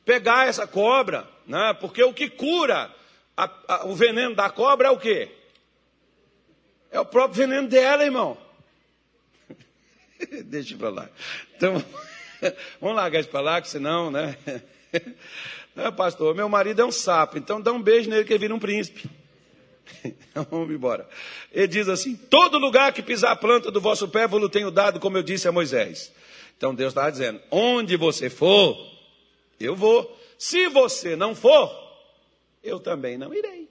Pegar 0.06 0.48
essa 0.48 0.66
cobra, 0.68 1.28
né? 1.46 1.74
porque 1.80 2.04
o 2.04 2.14
que 2.14 2.30
cura 2.30 2.94
a, 3.36 3.50
a, 3.68 3.86
o 3.86 3.96
veneno 3.96 4.36
da 4.36 4.50
cobra 4.50 4.88
é 4.88 4.92
o 4.92 4.98
quê? 4.98 5.32
É 6.92 7.00
o 7.00 7.06
próprio 7.06 7.48
veneno 7.48 7.68
dela, 7.68 8.04
irmão. 8.04 8.38
Deixa 10.46 10.76
para 10.78 10.90
lá. 10.90 11.10
Então, 11.56 11.84
vamos 12.82 12.96
largar 12.96 13.20
isso 13.20 13.30
para 13.30 13.42
lá, 13.42 13.62
que 13.62 13.70
senão, 13.70 14.10
né? 14.10 14.36
Não, 15.76 15.94
pastor, 15.94 16.36
meu 16.36 16.50
marido 16.50 16.82
é 16.82 16.86
um 16.86 16.92
sapo, 16.92 17.38
então 17.38 17.62
dá 17.62 17.72
um 17.72 17.82
beijo 17.82 18.10
nele 18.10 18.26
que 18.26 18.34
ele 18.34 18.40
vira 18.40 18.56
um 18.56 18.60
príncipe. 18.60 19.08
Vamos 20.50 20.70
embora. 20.70 21.08
Ele 21.52 21.68
diz 21.68 21.88
assim: 21.88 22.16
todo 22.16 22.58
lugar 22.58 22.94
que 22.94 23.02
pisar 23.02 23.32
a 23.32 23.36
planta 23.36 23.72
do 23.72 23.82
vosso 23.82 24.08
pé, 24.08 24.28
vos 24.28 24.50
tenho 24.50 24.72
dado, 24.72 25.00
como 25.00 25.18
eu 25.18 25.24
disse 25.24 25.48
a 25.48 25.52
Moisés. 25.52 26.12
Então 26.58 26.74
Deus 26.74 26.92
estava 26.92 27.12
dizendo: 27.12 27.42
onde 27.52 27.96
você 27.98 28.30
for, 28.30 28.78
eu 29.60 29.76
vou. 29.76 30.18
Se 30.38 30.70
você 30.70 31.16
não 31.16 31.36
for, 31.36 31.70
eu 32.64 32.80
também 32.80 33.18
não 33.18 33.34
irei. 33.34 33.70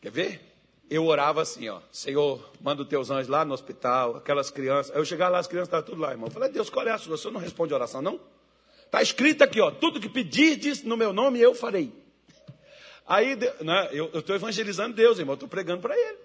Quer 0.00 0.10
ver? 0.10 0.48
eu 0.90 1.04
orava 1.04 1.42
assim, 1.42 1.68
ó, 1.68 1.80
Senhor, 1.92 2.50
manda 2.60 2.82
os 2.82 2.88
teus 2.88 3.10
anjos 3.10 3.28
lá 3.28 3.44
no 3.44 3.52
hospital, 3.52 4.16
aquelas 4.16 4.50
crianças. 4.50 4.94
Eu 4.96 5.04
chegava 5.04 5.32
lá, 5.32 5.38
as 5.38 5.46
crianças 5.46 5.68
estavam 5.68 5.84
tudo 5.84 6.00
lá, 6.00 6.12
irmão. 6.12 6.28
Eu 6.28 6.32
falei, 6.32 6.48
Deus, 6.48 6.70
qual 6.70 6.86
é 6.86 6.90
a 6.90 6.98
sua? 6.98 7.14
O 7.14 7.18
senhor 7.18 7.32
não 7.32 7.40
responde 7.40 7.74
oração, 7.74 8.00
não? 8.00 8.18
Está 8.86 9.02
escrito 9.02 9.44
aqui, 9.44 9.60
ó, 9.60 9.70
tudo 9.70 10.00
que 10.00 10.08
pedirdes 10.08 10.82
no 10.82 10.96
meu 10.96 11.12
nome, 11.12 11.40
eu 11.40 11.54
farei. 11.54 11.92
Aí, 13.08 13.36
né, 13.36 13.88
eu 13.90 14.10
estou 14.18 14.36
evangelizando 14.36 14.94
Deus, 14.94 15.18
irmão, 15.18 15.32
estou 15.32 15.48
pregando 15.48 15.80
para 15.80 15.98
ele. 15.98 16.18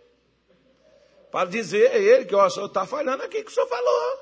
Para 1.31 1.49
dizer 1.49 1.89
a 1.89 1.97
ele 1.97 2.25
que, 2.25 2.35
ó, 2.35 2.45
o 2.45 2.49
senhor 2.49 2.65
está 2.65 2.85
falando 2.85 3.21
aqui 3.21 3.41
que 3.41 3.49
o 3.49 3.53
senhor 3.53 3.67
falou. 3.67 4.19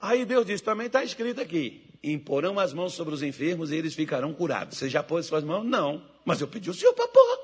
Aí 0.00 0.24
Deus 0.24 0.44
disse, 0.44 0.62
também 0.62 0.88
está 0.88 1.04
escrito 1.04 1.40
aqui, 1.40 1.88
imporão 2.02 2.58
as 2.58 2.72
mãos 2.72 2.94
sobre 2.94 3.14
os 3.14 3.22
enfermos 3.22 3.70
e 3.70 3.76
eles 3.76 3.94
ficarão 3.94 4.34
curados. 4.34 4.76
Você 4.76 4.88
já 4.88 5.04
pôs 5.04 5.26
suas 5.26 5.44
mãos? 5.44 5.64
Não. 5.64 6.04
Mas 6.24 6.40
eu 6.40 6.48
pedi 6.48 6.68
o 6.68 6.74
senhor 6.74 6.92
para 6.94 7.06
pôr. 7.06 7.38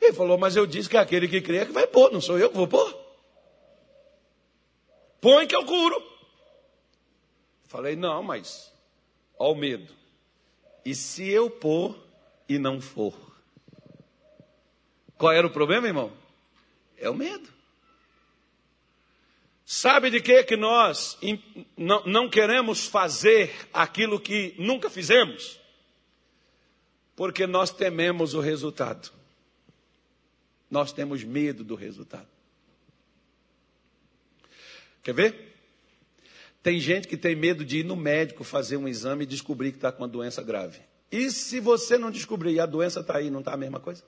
Ele 0.00 0.14
falou, 0.14 0.38
mas 0.38 0.56
eu 0.56 0.66
disse 0.66 0.88
que 0.88 0.96
aquele 0.96 1.28
que 1.28 1.42
crê 1.42 1.58
é 1.58 1.66
que 1.66 1.72
vai 1.72 1.86
pôr, 1.86 2.10
não 2.10 2.22
sou 2.22 2.38
eu 2.38 2.48
que 2.48 2.56
vou 2.56 2.66
pôr. 2.66 2.98
Põe 5.20 5.46
que 5.46 5.54
eu 5.54 5.64
curo. 5.66 6.02
Falei, 7.64 7.96
não, 7.96 8.22
mas 8.22 8.72
ao 9.38 9.54
medo. 9.54 10.01
E 10.84 10.94
se 10.94 11.28
eu 11.28 11.48
pôr 11.48 11.96
e 12.48 12.58
não 12.58 12.80
for? 12.80 13.14
Qual 15.16 15.32
era 15.32 15.46
o 15.46 15.50
problema, 15.50 15.86
irmão? 15.86 16.12
É 16.96 17.08
o 17.08 17.14
medo. 17.14 17.48
Sabe 19.64 20.10
de 20.10 20.20
que 20.20 20.42
que 20.42 20.56
nós 20.56 21.18
não 22.04 22.28
queremos 22.28 22.86
fazer 22.86 23.54
aquilo 23.72 24.20
que 24.20 24.54
nunca 24.58 24.90
fizemos? 24.90 25.58
Porque 27.14 27.46
nós 27.46 27.70
tememos 27.70 28.34
o 28.34 28.40
resultado. 28.40 29.10
Nós 30.70 30.92
temos 30.92 31.22
medo 31.22 31.62
do 31.62 31.74
resultado. 31.74 32.28
Quer 35.02 35.14
ver? 35.14 35.51
Tem 36.62 36.78
gente 36.78 37.08
que 37.08 37.16
tem 37.16 37.34
medo 37.34 37.64
de 37.64 37.78
ir 37.78 37.84
no 37.84 37.96
médico 37.96 38.44
fazer 38.44 38.76
um 38.76 38.86
exame 38.86 39.24
e 39.24 39.26
descobrir 39.26 39.72
que 39.72 39.78
está 39.78 39.90
com 39.90 40.02
uma 40.02 40.08
doença 40.08 40.42
grave. 40.42 40.80
E 41.10 41.30
se 41.30 41.58
você 41.58 41.98
não 41.98 42.10
descobrir 42.10 42.52
e 42.52 42.60
a 42.60 42.66
doença 42.66 43.00
está 43.00 43.16
aí, 43.16 43.30
não 43.30 43.40
está 43.40 43.52
a 43.52 43.56
mesma 43.56 43.80
coisa? 43.80 44.04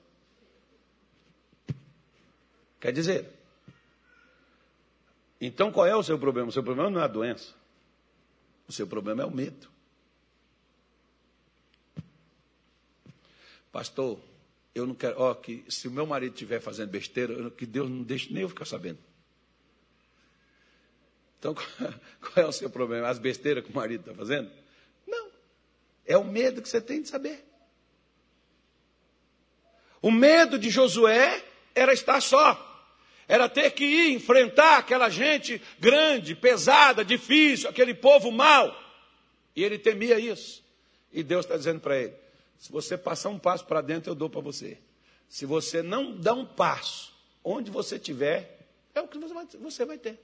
Quer 2.79 2.91
dizer, 2.91 3.29
então 5.41 5.71
qual 5.71 5.85
é 5.85 5.95
o 5.95 6.03
seu 6.03 6.17
problema? 6.17 6.49
O 6.49 6.51
seu 6.51 6.63
problema 6.63 6.89
não 6.89 7.01
é 7.01 7.03
a 7.03 7.07
doença. 7.07 7.53
O 8.67 8.71
seu 8.71 8.87
problema 8.87 9.21
é 9.21 9.25
o 9.25 9.31
medo. 9.31 9.69
Pastor, 13.71 14.17
eu 14.73 14.87
não 14.87 14.95
quero, 14.95 15.19
ó, 15.19 15.33
que 15.33 15.65
se 15.67 15.87
o 15.87 15.91
meu 15.91 16.05
marido 16.05 16.33
estiver 16.33 16.61
fazendo 16.61 16.89
besteira, 16.89 17.51
que 17.51 17.65
Deus 17.65 17.89
não 17.89 18.03
deixe 18.03 18.33
nem 18.33 18.43
eu 18.43 18.49
ficar 18.49 18.65
sabendo. 18.65 18.99
Então, 21.45 21.53
qual 22.33 22.45
é 22.45 22.49
o 22.49 22.51
seu 22.51 22.69
problema? 22.69 23.07
As 23.07 23.19
besteiras 23.19 23.63
que 23.63 23.71
o 23.71 23.75
marido 23.75 24.01
está 24.01 24.13
fazendo? 24.15 24.49
Não. 25.05 25.29
É 26.05 26.17
o 26.17 26.23
medo 26.23 26.61
que 26.61 26.67
você 26.67 26.81
tem 26.81 27.01
de 27.03 27.07
saber. 27.07 27.45
O 30.01 30.09
medo 30.09 30.57
de 30.57 30.69
Josué 30.71 31.43
era 31.75 31.93
estar 31.93 32.19
só. 32.21 32.61
Era 33.27 33.47
ter 33.49 33.71
que 33.71 33.83
ir 33.83 34.13
enfrentar 34.13 34.77
aquela 34.77 35.09
gente 35.09 35.61
grande, 35.79 36.35
pesada, 36.35 37.03
difícil, 37.03 37.69
aquele 37.69 37.93
povo 37.93 38.31
mau. 38.31 38.75
E 39.55 39.63
ele 39.63 39.77
temia 39.77 40.19
isso. 40.19 40.63
E 41.11 41.23
Deus 41.23 41.45
está 41.45 41.57
dizendo 41.57 41.79
para 41.79 41.97
ele: 41.97 42.13
se 42.57 42.71
você 42.71 42.97
passar 42.97 43.29
um 43.29 43.39
passo 43.39 43.65
para 43.65 43.81
dentro, 43.81 44.11
eu 44.11 44.15
dou 44.15 44.29
para 44.29 44.41
você. 44.41 44.77
Se 45.27 45.45
você 45.45 45.81
não 45.81 46.15
dá 46.15 46.33
um 46.33 46.45
passo, 46.45 47.13
onde 47.43 47.71
você 47.71 47.95
estiver, 47.95 48.67
é 48.93 49.01
o 49.01 49.07
que 49.07 49.17
você 49.57 49.85
vai 49.85 49.97
ter. 49.97 50.19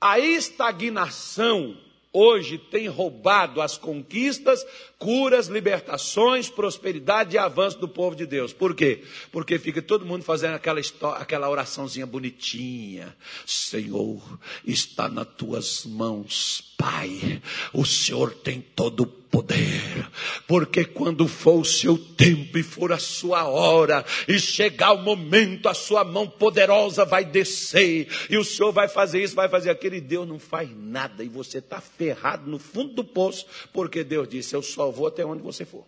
A 0.00 0.18
estagnação 0.18 1.76
hoje 2.16 2.56
tem 2.56 2.88
roubado 2.88 3.60
as 3.60 3.76
conquistas, 3.76 4.64
curas, 4.98 5.48
libertações, 5.48 6.48
prosperidade 6.48 7.36
e 7.36 7.38
avanço 7.38 7.78
do 7.78 7.86
povo 7.86 8.16
de 8.16 8.24
Deus. 8.24 8.54
Por 8.54 8.74
quê? 8.74 9.04
Porque 9.30 9.58
fica 9.58 9.82
todo 9.82 10.06
mundo 10.06 10.22
fazendo 10.22 10.54
aquela, 10.54 10.80
aquela 11.16 11.50
oraçãozinha 11.50 12.06
bonitinha. 12.06 13.14
Senhor, 13.44 14.22
está 14.66 15.08
nas 15.08 15.28
tuas 15.36 15.84
mãos, 15.84 16.74
Pai. 16.78 17.42
O 17.72 17.84
Senhor 17.84 18.32
tem 18.34 18.62
todo 18.62 19.02
o 19.02 19.06
poder, 19.30 20.08
porque 20.46 20.84
quando 20.84 21.26
for 21.28 21.60
o 21.60 21.64
seu 21.64 21.98
tempo 21.98 22.58
e 22.58 22.62
for 22.62 22.92
a 22.92 22.98
sua 22.98 23.44
hora, 23.44 24.04
e 24.26 24.38
chegar 24.38 24.92
o 24.92 25.02
momento, 25.02 25.68
a 25.68 25.74
sua 25.74 26.04
mão 26.04 26.28
poderosa 26.28 27.04
vai 27.04 27.24
descer, 27.24 28.08
e 28.30 28.36
o 28.36 28.44
Senhor 28.44 28.72
vai 28.72 28.88
fazer 28.88 29.22
isso, 29.22 29.34
vai 29.34 29.48
fazer 29.48 29.70
aquilo, 29.70 29.96
e 29.96 30.00
Deus 30.00 30.26
não 30.26 30.38
faz 30.38 30.70
nada, 30.76 31.22
e 31.24 31.28
você 31.28 31.58
está 31.58 31.80
ferrado 31.80 32.50
no 32.50 32.58
fundo 32.58 32.94
do 32.94 33.04
poço, 33.04 33.46
porque 33.72 34.02
Deus 34.04 34.28
disse: 34.28 34.54
Eu 34.54 34.62
só 34.62 34.90
vou 34.90 35.06
até 35.06 35.24
onde 35.24 35.42
você 35.42 35.64
for. 35.64 35.84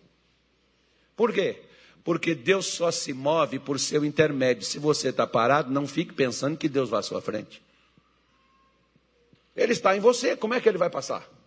Por 1.15 1.33
quê? 1.33 1.61
Porque 2.03 2.33
Deus 2.33 2.65
só 2.65 2.91
se 2.91 3.13
move 3.13 3.59
por 3.59 3.79
seu 3.79 4.05
intermédio. 4.05 4.63
Se 4.63 4.79
você 4.79 5.09
está 5.09 5.27
parado, 5.27 5.69
não 5.69 5.85
fique 5.85 6.13
pensando 6.13 6.57
que 6.57 6.69
Deus 6.69 6.89
vai 6.89 7.01
à 7.01 7.03
sua 7.03 7.21
frente. 7.21 7.61
Ele 9.55 9.73
está 9.73 9.95
em 9.95 9.99
você, 9.99 10.37
como 10.37 10.53
é 10.53 10.61
que 10.61 10.69
ele 10.69 10.77
vai 10.77 10.89
passar? 10.89 11.38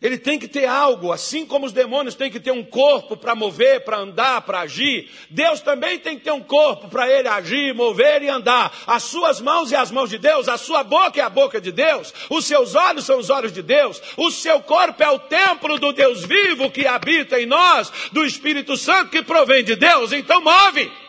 Ele 0.00 0.18
tem 0.18 0.38
que 0.38 0.46
ter 0.46 0.66
algo, 0.66 1.10
assim 1.10 1.46
como 1.46 1.64
os 1.64 1.72
demônios 1.72 2.14
têm 2.14 2.30
que 2.30 2.38
ter 2.38 2.50
um 2.50 2.62
corpo 2.62 3.16
para 3.16 3.34
mover, 3.34 3.82
para 3.82 3.96
andar, 3.96 4.42
para 4.42 4.60
agir. 4.60 5.10
Deus 5.30 5.62
também 5.62 5.98
tem 5.98 6.18
que 6.18 6.24
ter 6.24 6.32
um 6.32 6.42
corpo 6.42 6.86
para 6.88 7.10
ele 7.10 7.26
agir, 7.26 7.74
mover 7.74 8.22
e 8.22 8.28
andar. 8.28 8.70
As 8.86 9.04
suas 9.04 9.40
mãos 9.40 9.70
e 9.70 9.74
as 9.74 9.90
mãos 9.90 10.10
de 10.10 10.18
Deus, 10.18 10.48
a 10.48 10.58
sua 10.58 10.84
boca 10.84 11.18
é 11.18 11.22
a 11.22 11.30
boca 11.30 11.58
de 11.62 11.72
Deus, 11.72 12.12
os 12.28 12.44
seus 12.44 12.74
olhos 12.74 13.06
são 13.06 13.18
os 13.18 13.30
olhos 13.30 13.52
de 13.52 13.62
Deus, 13.62 14.02
o 14.18 14.30
seu 14.30 14.60
corpo 14.60 15.02
é 15.02 15.08
o 15.08 15.18
templo 15.18 15.78
do 15.78 15.90
Deus 15.94 16.26
vivo 16.26 16.70
que 16.70 16.86
habita 16.86 17.40
em 17.40 17.46
nós, 17.46 17.90
do 18.12 18.22
Espírito 18.22 18.76
Santo 18.76 19.10
que 19.10 19.22
provém 19.22 19.64
de 19.64 19.76
Deus. 19.76 20.12
Então 20.12 20.42
move. 20.42 21.05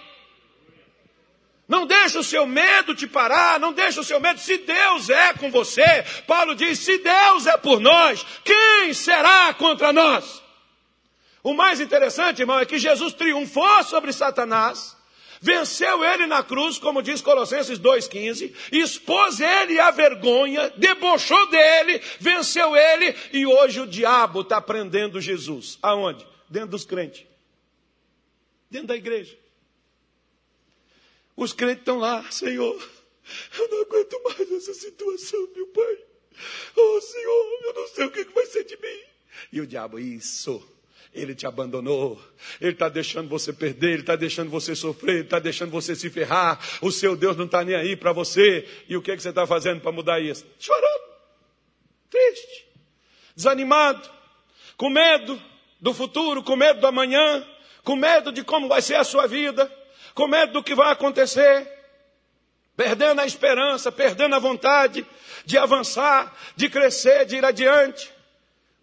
Não 1.68 1.86
deixa 1.86 2.20
o 2.20 2.24
seu 2.24 2.45
medo 2.45 2.95
te 2.95 3.05
parar, 3.05 3.59
não 3.59 3.74
deixa 3.74 3.99
o 3.99 4.03
seu 4.03 4.20
medo. 4.20 4.39
Se 4.39 4.57
Deus 4.59 5.09
é 5.09 5.34
com 5.34 5.51
você, 5.51 6.03
Paulo 6.26 6.55
diz: 6.55 6.80
se 6.80 6.97
Deus 6.99 7.45
é 7.45 7.57
por 7.57 7.80
nós, 7.80 8.26
quem 8.43 8.93
será 8.93 9.53
contra 9.53 9.91
nós? 9.91 10.41
O 11.43 11.53
mais 11.53 11.82
interessante, 11.82 12.41
irmão, 12.41 12.59
é 12.59 12.65
que 12.65 12.80
Jesus 12.80 13.13
triunfou 13.13 13.84
sobre 13.84 14.13
Satanás, 14.13 14.95
venceu 15.41 16.03
ele 16.05 16.26
na 16.26 16.41
cruz, 16.41 16.78
como 16.78 17.01
diz 17.01 17.22
Colossenses 17.22 17.80
2,15, 17.80 18.53
expôs 18.72 19.39
ele 19.39 19.80
à 19.80 19.91
vergonha, 19.91 20.70
debochou 20.78 21.47
dele, 21.49 22.01
venceu 22.20 22.76
ele, 22.76 23.13
e 23.34 23.45
hoje 23.45 23.82
o 23.82 23.88
diabo 23.88 24.41
está 24.41 24.61
prendendo 24.61 25.20
Jesus. 25.20 25.78
Aonde? 25.82 26.26
Dentro 26.49 26.70
dos 26.70 26.86
crentes, 26.86 27.26
dentro 28.70 28.88
da 28.88 28.95
igreja. 28.95 29.38
Os 31.38 31.54
crentes 31.54 31.82
estão 31.82 32.00
lá, 32.00 32.26
Senhor, 32.32 32.90
eu 33.60 33.70
não 33.70 33.82
aguento 33.82 34.22
mais 34.24 34.52
essa 34.52 34.74
situação, 34.74 35.48
meu 35.56 35.68
Pai. 35.68 35.98
Oh, 36.76 37.00
Senhor, 37.00 37.60
eu 37.64 37.74
não 37.76 37.88
sei 37.90 38.06
o 38.06 38.12
que 38.12 38.24
vai 38.24 38.46
ser 38.48 38.64
de 38.64 38.76
mim. 38.76 39.00
E 39.54 39.62
o 39.62 39.68
diabo, 39.68 40.00
isso. 40.00 40.68
Ele 41.14 41.36
te 41.36 41.46
abandonou, 41.46 42.20
ele 42.60 42.72
está 42.72 42.90
deixando 42.90 43.30
você 43.30 43.54
perder, 43.54 43.92
ele 43.92 44.02
está 44.02 44.16
deixando 44.16 44.50
você 44.50 44.76
sofrer, 44.76 45.16
ele 45.16 45.24
está 45.24 45.40
deixando 45.40 45.70
você 45.70 45.96
se 45.96 46.10
ferrar. 46.10 46.60
O 46.82 46.92
seu 46.92 47.16
Deus 47.16 47.38
não 47.38 47.46
está 47.46 47.64
nem 47.64 47.76
aí 47.76 47.96
para 47.96 48.12
você. 48.12 48.68
E 48.90 48.98
o 48.98 49.02
que, 49.02 49.12
é 49.12 49.16
que 49.16 49.22
você 49.22 49.30
está 49.30 49.46
fazendo 49.46 49.80
para 49.80 49.92
mudar 49.92 50.20
isso? 50.20 50.46
Chorando, 50.60 51.04
triste, 52.10 52.68
desanimado, 53.36 54.10
com 54.76 54.90
medo 54.90 55.42
do 55.80 55.94
futuro, 55.94 56.44
com 56.44 56.56
medo 56.56 56.82
do 56.82 56.88
amanhã, 56.88 57.48
com 57.84 57.96
medo 57.96 58.32
de 58.32 58.44
como 58.44 58.68
vai 58.68 58.82
ser 58.82 58.96
a 58.96 59.04
sua 59.04 59.28
vida 59.28 59.72
com 60.18 60.28
medo 60.28 60.51
do 60.53 60.63
que 60.63 60.74
vai 60.74 60.91
acontecer, 60.91 61.72
perdendo 62.76 63.22
a 63.22 63.26
esperança, 63.28 63.91
perdendo 63.91 64.34
a 64.34 64.39
vontade 64.39 65.05
de 65.45 65.59
avançar, 65.59 66.36
de 66.55 66.68
crescer, 66.68 67.24
de 67.28 67.36
ir 67.36 67.45
adiante, 67.45 68.11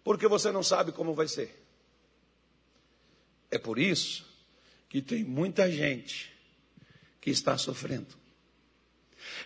porque 0.01 0.29
você 0.29 0.49
não 0.49 0.63
sabe 0.63 0.93
como 0.93 1.13
vai 1.13 1.27
ser. 1.27 1.53
É 3.51 3.57
por 3.57 3.77
isso 3.77 4.25
que 4.87 5.01
tem 5.01 5.25
muita 5.25 5.69
gente 5.69 6.33
que 7.19 7.31
está 7.31 7.57
sofrendo. 7.57 8.15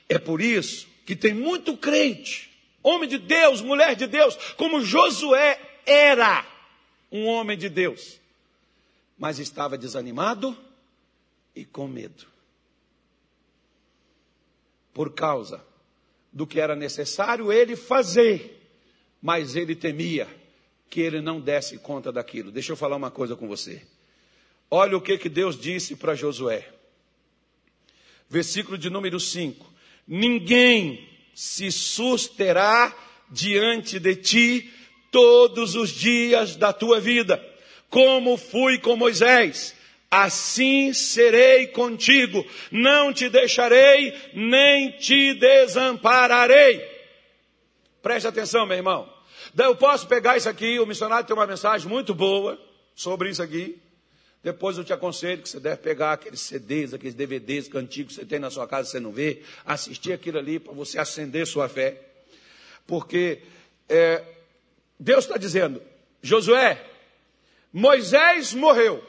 É 0.07 0.19
por 0.19 0.41
isso 0.41 0.87
que 1.07 1.15
tem 1.15 1.33
muito 1.33 1.75
crente, 1.75 2.55
homem 2.83 3.09
de 3.09 3.17
Deus, 3.17 3.63
mulher 3.63 3.95
de 3.95 4.05
Deus, 4.05 4.35
como 4.57 4.79
Josué 4.79 5.59
era 5.87 6.45
um 7.11 7.25
homem 7.25 7.57
de 7.57 7.67
Deus, 7.67 8.19
mas 9.17 9.39
estava 9.39 9.75
desanimado 9.75 10.68
e 11.56 11.66
com 11.66 11.88
medo. 11.88 12.26
Por 14.93 15.14
causa 15.14 15.64
do 16.32 16.45
que 16.45 16.60
era 16.60 16.76
necessário 16.76 17.52
ele 17.52 17.76
fazer, 17.76 18.62
mas 19.22 19.56
ele 19.56 19.76
temia 19.76 20.28
que 20.89 21.02
ele 21.02 21.22
não 21.22 21.39
desse 21.39 21.78
conta 21.78 22.12
daquilo. 22.12 22.52
Deixa 22.52 22.72
eu 22.72 22.78
falar 22.78 22.95
uma 22.95 23.12
coisa 23.12 23.36
com 23.36 23.47
você. 23.47 23.86
Olha 24.72 24.97
o 24.97 25.02
que, 25.02 25.18
que 25.18 25.30
Deus 25.30 25.60
disse 25.60 25.95
para 25.95 26.16
Josué. 26.16 26.68
Versículo 28.30 28.78
de 28.78 28.89
número 28.89 29.20
5: 29.20 29.66
Ninguém 30.08 31.08
se 31.34 31.72
susterá 31.72 32.95
diante 33.32 34.00
de 34.00 34.16
ti 34.16 34.74
todos 35.12 35.76
os 35.76 35.89
dias 35.89 36.56
da 36.56 36.72
tua 36.72 37.00
vida, 37.00 37.43
como 37.89 38.38
fui 38.38 38.78
com 38.78 38.95
Moisés, 38.95 39.76
assim 40.10 40.93
serei 40.93 41.68
contigo, 41.68 42.45
não 42.72 43.14
te 43.14 43.30
deixarei, 43.30 44.14
nem 44.34 44.91
te 44.91 45.34
desampararei. 45.36 46.84
Preste 48.01 48.28
atenção, 48.28 48.66
meu 48.66 48.78
irmão. 48.78 49.12
Eu 49.57 49.76
posso 49.76 50.07
pegar 50.07 50.38
isso 50.38 50.49
aqui, 50.49 50.80
o 50.80 50.86
missionário 50.86 51.26
tem 51.26 51.36
uma 51.36 51.47
mensagem 51.47 51.88
muito 51.88 52.14
boa 52.16 52.60
sobre 52.95 53.30
isso 53.30 53.41
aqui. 53.41 53.80
Depois 54.41 54.78
eu 54.78 54.86
te 54.86 54.93
aconselho 54.93 55.41
que 55.41 55.49
você 55.49 55.60
deve 55.60 55.78
pegar 55.78 56.14
aqueles 56.14 56.39
CDs, 56.39 56.93
aqueles 56.93 57.14
DVDs 57.14 57.70
antigos 57.76 58.16
que 58.16 58.22
você 58.22 58.26
tem 58.26 58.39
na 58.39 58.49
sua 58.49 58.68
casa, 58.68 58.89
você 58.89 58.99
não 58.99 59.12
vê, 59.12 59.41
assistir 59.66 60.14
aquilo 60.14 60.38
ali 60.38 60.60
para 60.60 60.72
você 60.72 60.97
acender 60.97 61.45
sua 61.45 61.68
fé. 61.68 62.01
Porque 62.88 63.41
é, 63.89 64.24
Deus 64.97 65.26
está 65.26 65.38
dizendo, 65.38 65.82
Josué, 66.22 66.86
Moisés 67.74 68.53
morreu. 68.53 69.03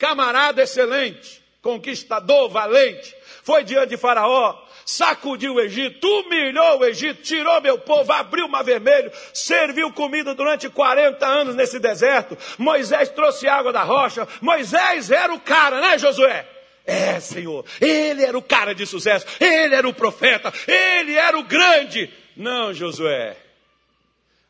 Camarada 0.00 0.62
excelente, 0.62 1.42
conquistador, 1.60 2.48
valente, 2.48 3.14
foi 3.44 3.62
diante 3.62 3.90
de 3.90 3.96
Faraó, 3.98 4.58
sacudiu 4.86 5.56
o 5.56 5.60
Egito, 5.60 6.06
humilhou 6.08 6.78
o 6.78 6.84
Egito, 6.86 7.20
tirou 7.20 7.60
meu 7.60 7.76
povo, 7.76 8.10
abriu 8.10 8.46
o 8.46 8.48
mar 8.48 8.64
vermelho, 8.64 9.12
serviu 9.34 9.92
comida 9.92 10.34
durante 10.34 10.70
40 10.70 11.26
anos 11.26 11.54
nesse 11.54 11.78
deserto. 11.78 12.34
Moisés 12.56 13.10
trouxe 13.10 13.46
água 13.46 13.74
da 13.74 13.82
rocha. 13.82 14.26
Moisés 14.40 15.10
era 15.10 15.34
o 15.34 15.38
cara, 15.38 15.82
né, 15.82 15.98
Josué? 15.98 16.48
É, 16.86 17.20
Senhor, 17.20 17.62
ele 17.78 18.24
era 18.24 18.38
o 18.38 18.42
cara 18.42 18.74
de 18.74 18.86
sucesso, 18.86 19.26
ele 19.38 19.74
era 19.74 19.86
o 19.86 19.92
profeta, 19.92 20.50
ele 20.66 21.14
era 21.14 21.38
o 21.38 21.42
grande. 21.42 22.10
Não, 22.34 22.72
Josué. 22.72 23.36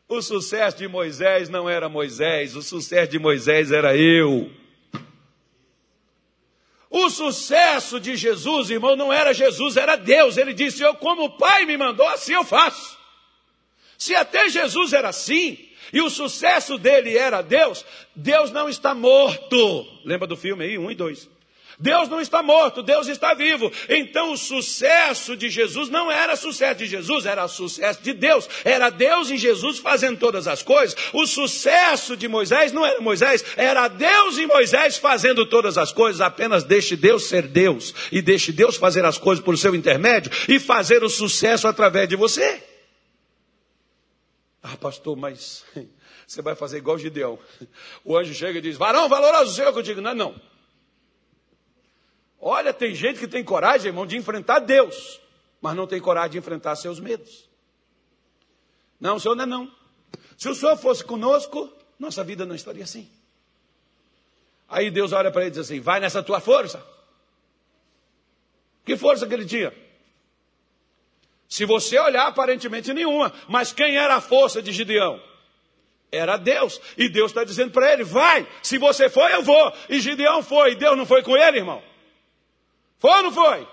O 0.07 0.21
sucesso 0.21 0.77
de 0.77 0.87
Moisés 0.87 1.49
não 1.49 1.69
era 1.69 1.89
Moisés, 1.89 2.55
o 2.55 2.61
sucesso 2.61 3.11
de 3.11 3.19
Moisés 3.19 3.69
era 3.73 3.97
eu. 3.97 4.60
O 6.91 7.09
sucesso 7.09 8.01
de 8.01 8.17
Jesus, 8.17 8.69
irmão, 8.69 8.97
não 8.97 9.13
era 9.13 9.33
Jesus, 9.33 9.77
era 9.77 9.95
Deus. 9.95 10.35
Ele 10.35 10.53
disse: 10.53 10.83
Eu, 10.83 10.93
como 10.93 11.23
o 11.23 11.37
Pai 11.37 11.65
me 11.65 11.77
mandou, 11.77 12.05
assim 12.09 12.33
eu 12.33 12.43
faço. 12.43 12.99
Se 13.97 14.13
até 14.13 14.49
Jesus 14.49 14.91
era 14.91 15.07
assim, 15.07 15.57
e 15.93 16.01
o 16.01 16.09
sucesso 16.09 16.77
dele 16.77 17.17
era 17.17 17.41
Deus, 17.41 17.85
Deus 18.13 18.51
não 18.51 18.67
está 18.67 18.93
morto. 18.93 19.87
Lembra 20.03 20.27
do 20.27 20.35
filme 20.35 20.65
aí, 20.65 20.77
um 20.77 20.91
e 20.91 20.95
dois. 20.95 21.29
Deus 21.81 22.07
não 22.07 22.21
está 22.21 22.43
morto, 22.43 22.83
Deus 22.83 23.07
está 23.07 23.33
vivo. 23.33 23.71
Então 23.89 24.33
o 24.33 24.37
sucesso 24.37 25.35
de 25.35 25.49
Jesus 25.49 25.89
não 25.89 26.11
era 26.11 26.35
sucesso 26.35 26.75
de 26.75 26.85
Jesus, 26.85 27.25
era 27.25 27.47
sucesso 27.47 28.01
de 28.03 28.13
Deus. 28.13 28.47
Era 28.63 28.91
Deus 28.91 29.31
em 29.31 29.37
Jesus 29.37 29.79
fazendo 29.79 30.19
todas 30.19 30.47
as 30.47 30.61
coisas. 30.61 30.95
O 31.11 31.25
sucesso 31.25 32.15
de 32.15 32.27
Moisés 32.27 32.71
não 32.71 32.85
era 32.85 33.01
Moisés, 33.01 33.43
era 33.57 33.87
Deus 33.87 34.37
em 34.37 34.45
Moisés 34.45 34.97
fazendo 34.97 35.43
todas 35.45 35.75
as 35.75 35.91
coisas. 35.91 36.21
Apenas 36.21 36.63
deixe 36.63 36.95
Deus 36.95 37.23
ser 37.23 37.47
Deus 37.47 37.93
e 38.11 38.21
deixe 38.21 38.51
Deus 38.51 38.77
fazer 38.77 39.03
as 39.03 39.17
coisas 39.17 39.43
por 39.43 39.57
seu 39.57 39.73
intermédio 39.73 40.31
e 40.47 40.59
fazer 40.59 41.03
o 41.03 41.09
sucesso 41.09 41.67
através 41.67 42.07
de 42.07 42.15
você. 42.15 42.63
Ah, 44.61 44.77
pastor, 44.77 45.17
mas 45.17 45.65
você 46.27 46.43
vai 46.43 46.55
fazer 46.55 46.77
igual 46.77 46.99
Gideão. 46.99 47.39
O 48.05 48.15
anjo 48.15 48.35
chega 48.35 48.59
e 48.59 48.61
diz: 48.61 48.77
Varão 48.77 49.09
valoroso 49.09 49.55
seu, 49.55 49.65
eu 49.65 49.81
digo, 49.81 49.99
não, 49.99 50.13
não. 50.13 50.50
Olha, 52.41 52.73
tem 52.73 52.95
gente 52.95 53.19
que 53.19 53.27
tem 53.27 53.43
coragem, 53.43 53.87
irmão, 53.87 54.07
de 54.07 54.17
enfrentar 54.17 54.59
Deus, 54.59 55.21
mas 55.61 55.75
não 55.75 55.85
tem 55.85 56.01
coragem 56.01 56.31
de 56.31 56.37
enfrentar 56.39 56.75
seus 56.75 56.99
medos. 56.99 57.47
Não, 58.99 59.17
o 59.17 59.19
senhor 59.19 59.35
não 59.35 59.43
é 59.43 59.47
não. 59.47 59.71
Se 60.35 60.49
o 60.49 60.55
senhor 60.55 60.75
fosse 60.75 61.03
conosco, 61.03 61.71
nossa 61.99 62.23
vida 62.23 62.43
não 62.43 62.55
estaria 62.55 62.83
assim. 62.83 63.07
Aí 64.67 64.89
Deus 64.89 65.11
olha 65.11 65.29
para 65.29 65.41
ele 65.41 65.49
e 65.49 65.51
diz 65.51 65.59
assim: 65.59 65.79
vai 65.79 65.99
nessa 65.99 66.23
tua 66.23 66.39
força. 66.39 66.83
Que 68.83 68.97
força 68.97 69.27
que 69.27 69.33
ele 69.35 69.45
tinha? 69.45 69.71
Se 71.47 71.65
você 71.65 71.99
olhar, 71.99 72.25
aparentemente 72.27 72.91
nenhuma. 72.91 73.31
Mas 73.47 73.71
quem 73.71 73.97
era 73.97 74.15
a 74.15 74.21
força 74.21 74.61
de 74.63 74.71
Gideão? 74.71 75.21
Era 76.11 76.37
Deus. 76.37 76.81
E 76.97 77.07
Deus 77.07 77.29
está 77.29 77.43
dizendo 77.43 77.71
para 77.71 77.93
ele: 77.93 78.03
vai. 78.03 78.47
Se 78.63 78.79
você 78.79 79.09
for, 79.09 79.29
eu 79.29 79.43
vou. 79.43 79.73
E 79.89 79.99
Gideão 79.99 80.41
foi. 80.41 80.71
E 80.71 80.75
Deus 80.75 80.97
não 80.97 81.05
foi 81.05 81.21
com 81.21 81.37
ele, 81.37 81.57
irmão? 81.57 81.90
Foi 83.01 83.09
ou 83.09 83.23
não 83.23 83.31
foi? 83.31 83.67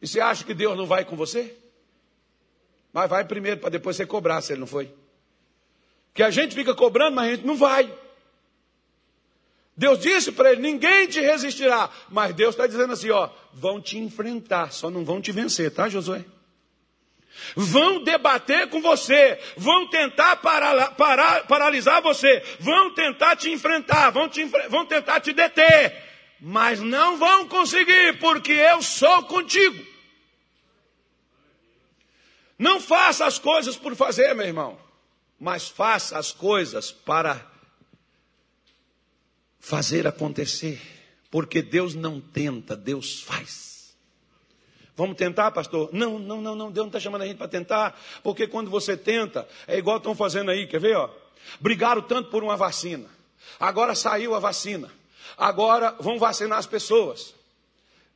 E 0.00 0.08
você 0.08 0.18
acha 0.18 0.44
que 0.44 0.54
Deus 0.54 0.74
não 0.78 0.86
vai 0.86 1.04
com 1.04 1.14
você? 1.14 1.54
Mas 2.90 3.10
vai 3.10 3.22
primeiro, 3.22 3.60
para 3.60 3.68
depois 3.68 3.96
você 3.96 4.06
cobrar 4.06 4.40
se 4.40 4.54
ele 4.54 4.60
não 4.60 4.66
foi. 4.66 4.90
Que 6.14 6.22
a 6.22 6.30
gente 6.30 6.54
fica 6.54 6.74
cobrando, 6.74 7.16
mas 7.16 7.28
a 7.28 7.30
gente 7.32 7.46
não 7.46 7.54
vai. 7.54 7.92
Deus 9.76 9.98
disse 9.98 10.32
para 10.32 10.52
ele: 10.52 10.62
ninguém 10.62 11.06
te 11.06 11.20
resistirá. 11.20 11.90
Mas 12.08 12.34
Deus 12.34 12.54
está 12.54 12.66
dizendo 12.66 12.94
assim: 12.94 13.10
ó, 13.10 13.28
vão 13.52 13.78
te 13.78 13.98
enfrentar, 13.98 14.72
só 14.72 14.88
não 14.88 15.04
vão 15.04 15.20
te 15.20 15.30
vencer, 15.30 15.70
tá, 15.70 15.86
Josué? 15.90 16.24
Vão 17.54 18.02
debater 18.04 18.68
com 18.68 18.80
você, 18.80 19.38
vão 19.56 19.90
tentar 19.90 20.36
parar, 20.36 20.94
paralisar 21.46 22.00
você, 22.00 22.42
vão 22.58 22.94
tentar 22.94 23.36
te 23.36 23.50
enfrentar, 23.50 24.10
vão, 24.10 24.28
te, 24.28 24.44
vão 24.70 24.86
tentar 24.86 25.20
te 25.20 25.32
deter 25.32 26.13
mas 26.46 26.78
não 26.78 27.16
vão 27.16 27.48
conseguir, 27.48 28.18
porque 28.18 28.52
eu 28.52 28.82
sou 28.82 29.22
contigo. 29.22 29.82
Não 32.58 32.78
faça 32.78 33.24
as 33.24 33.38
coisas 33.38 33.76
por 33.76 33.96
fazer, 33.96 34.34
meu 34.34 34.44
irmão, 34.44 34.78
mas 35.40 35.68
faça 35.68 36.18
as 36.18 36.32
coisas 36.32 36.92
para 36.92 37.50
fazer 39.58 40.06
acontecer, 40.06 40.82
porque 41.30 41.62
Deus 41.62 41.94
não 41.94 42.20
tenta, 42.20 42.76
Deus 42.76 43.22
faz. 43.22 43.96
Vamos 44.94 45.16
tentar, 45.16 45.50
pastor? 45.50 45.88
Não, 45.94 46.18
não, 46.18 46.42
não, 46.42 46.54
não. 46.54 46.70
Deus 46.70 46.84
não 46.84 46.88
está 46.88 47.00
chamando 47.00 47.22
a 47.22 47.26
gente 47.26 47.38
para 47.38 47.48
tentar, 47.48 47.98
porque 48.22 48.46
quando 48.46 48.70
você 48.70 48.98
tenta, 48.98 49.48
é 49.66 49.78
igual 49.78 49.96
estão 49.96 50.14
fazendo 50.14 50.50
aí, 50.50 50.66
quer 50.66 50.78
ver? 50.78 50.94
Ó? 50.98 51.08
Brigaram 51.58 52.02
tanto 52.02 52.28
por 52.28 52.44
uma 52.44 52.54
vacina, 52.54 53.08
agora 53.58 53.94
saiu 53.94 54.34
a 54.34 54.38
vacina. 54.38 54.92
Agora 55.36 55.92
vão 56.00 56.18
vacinar 56.18 56.58
as 56.58 56.66
pessoas, 56.66 57.34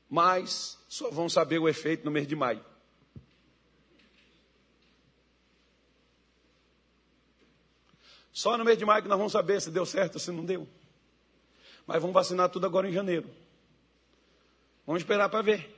mas 0.09 0.79
só 0.89 1.11
vão 1.11 1.29
saber 1.29 1.59
o 1.59 1.69
efeito 1.69 2.05
no 2.05 2.11
mês 2.11 2.27
de 2.27 2.37
maio. 2.37 2.65
Só 8.33 8.57
no 8.57 8.65
mês 8.65 8.79
de 8.79 8.85
maio 8.85 9.03
que 9.03 9.09
nós 9.09 9.19
vamos 9.19 9.33
saber 9.33 9.61
se 9.61 9.71
deu 9.71 9.85
certo 9.85 10.15
ou 10.15 10.21
se 10.21 10.31
não 10.31 10.45
deu. 10.45 10.69
Mas 11.87 12.01
vamos 12.01 12.15
vacinar 12.15 12.49
tudo 12.49 12.67
agora 12.67 12.89
em 12.89 12.93
janeiro. 12.93 13.29
Vamos 14.87 15.03
esperar 15.03 15.29
para 15.29 15.43
ver. 15.43 15.77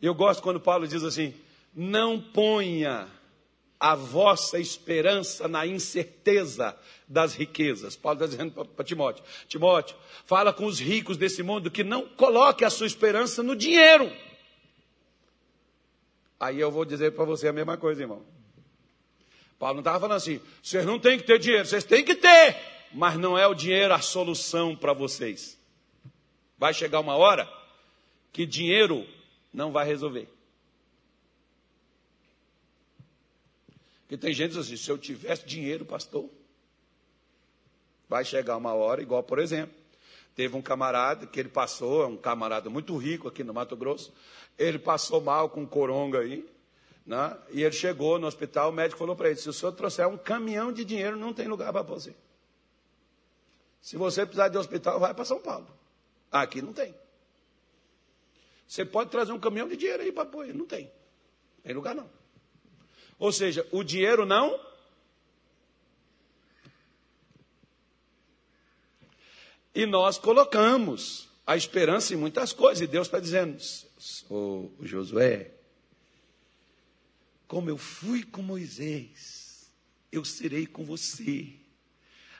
Eu 0.00 0.14
gosto 0.14 0.42
quando 0.42 0.60
Paulo 0.60 0.86
diz 0.86 1.02
assim: 1.02 1.34
não 1.74 2.20
ponha 2.20 3.08
a 3.82 3.96
vossa 3.96 4.60
esperança 4.60 5.48
na 5.48 5.66
incerteza 5.66 6.78
das 7.08 7.34
riquezas. 7.34 7.96
Paulo 7.96 8.16
está 8.16 8.26
dizendo 8.26 8.64
para 8.64 8.84
Timóteo: 8.84 9.24
Timóteo, 9.48 9.96
fala 10.24 10.52
com 10.52 10.66
os 10.66 10.78
ricos 10.78 11.16
desse 11.16 11.42
mundo 11.42 11.68
que 11.68 11.82
não 11.82 12.06
coloque 12.06 12.64
a 12.64 12.70
sua 12.70 12.86
esperança 12.86 13.42
no 13.42 13.56
dinheiro. 13.56 14.12
Aí 16.38 16.60
eu 16.60 16.70
vou 16.70 16.84
dizer 16.84 17.10
para 17.10 17.24
você 17.24 17.48
a 17.48 17.52
mesma 17.52 17.76
coisa, 17.76 18.02
irmão. 18.02 18.22
Paulo 19.58 19.74
não 19.74 19.80
estava 19.80 19.98
falando 19.98 20.16
assim: 20.16 20.40
vocês 20.62 20.86
não 20.86 21.00
têm 21.00 21.18
que 21.18 21.24
ter 21.24 21.40
dinheiro, 21.40 21.66
vocês 21.66 21.82
têm 21.82 22.04
que 22.04 22.14
ter, 22.14 22.56
mas 22.92 23.18
não 23.18 23.36
é 23.36 23.48
o 23.48 23.54
dinheiro 23.54 23.92
a 23.92 24.00
solução 24.00 24.76
para 24.76 24.92
vocês. 24.92 25.58
Vai 26.56 26.72
chegar 26.72 27.00
uma 27.00 27.16
hora 27.16 27.52
que 28.32 28.46
dinheiro 28.46 29.04
não 29.52 29.72
vai 29.72 29.84
resolver. 29.84 30.28
Porque 34.12 34.26
tem 34.26 34.34
gente 34.34 34.50
que 34.50 34.58
diz 34.58 34.66
assim: 34.66 34.76
se 34.76 34.90
eu 34.90 34.98
tivesse 34.98 35.46
dinheiro, 35.46 35.86
pastor, 35.86 36.28
vai 38.06 38.22
chegar 38.26 38.58
uma 38.58 38.74
hora, 38.74 39.00
igual 39.00 39.22
por 39.22 39.38
exemplo, 39.38 39.74
teve 40.36 40.54
um 40.54 40.60
camarada 40.60 41.26
que 41.26 41.40
ele 41.40 41.48
passou, 41.48 42.02
é 42.02 42.06
um 42.06 42.18
camarada 42.18 42.68
muito 42.68 42.94
rico 42.98 43.26
aqui 43.26 43.42
no 43.42 43.54
Mato 43.54 43.74
Grosso, 43.74 44.12
ele 44.58 44.78
passou 44.78 45.22
mal 45.22 45.48
com 45.48 45.66
coronga 45.66 46.18
aí, 46.18 46.46
né? 47.06 47.38
e 47.52 47.62
ele 47.62 47.72
chegou 47.74 48.18
no 48.18 48.26
hospital, 48.26 48.68
o 48.68 48.72
médico 48.74 48.98
falou 48.98 49.16
para 49.16 49.30
ele: 49.30 49.38
se 49.38 49.48
o 49.48 49.52
senhor 49.52 49.72
trouxer 49.72 50.06
um 50.06 50.18
caminhão 50.18 50.70
de 50.70 50.84
dinheiro, 50.84 51.16
não 51.16 51.32
tem 51.32 51.48
lugar 51.48 51.72
para 51.72 51.80
você. 51.80 52.14
Se 53.80 53.96
você 53.96 54.26
precisar 54.26 54.48
de 54.48 54.58
hospital, 54.58 55.00
vai 55.00 55.14
para 55.14 55.24
São 55.24 55.40
Paulo. 55.40 55.68
Aqui 56.30 56.60
não 56.60 56.74
tem. 56.74 56.94
Você 58.68 58.84
pode 58.84 59.08
trazer 59.08 59.32
um 59.32 59.40
caminhão 59.40 59.68
de 59.68 59.76
dinheiro 59.78 60.02
aí 60.02 60.12
para 60.12 60.26
pôr, 60.26 60.48
não 60.48 60.66
tem. 60.66 60.92
Tem 61.62 61.72
lugar 61.72 61.94
não. 61.94 62.21
Ou 63.22 63.30
seja, 63.30 63.64
o 63.70 63.84
dinheiro 63.84 64.26
não. 64.26 64.58
E 69.72 69.86
nós 69.86 70.18
colocamos 70.18 71.28
a 71.46 71.56
esperança 71.56 72.12
em 72.12 72.16
muitas 72.16 72.52
coisas. 72.52 72.80
E 72.80 72.86
Deus 72.88 73.06
está 73.06 73.20
dizendo, 73.20 73.56
o 74.28 74.72
Josué, 74.80 75.52
como 77.46 77.70
eu 77.70 77.78
fui 77.78 78.24
com 78.24 78.42
Moisés, 78.42 79.70
eu 80.10 80.24
serei 80.24 80.66
com 80.66 80.84
você. 80.84 81.61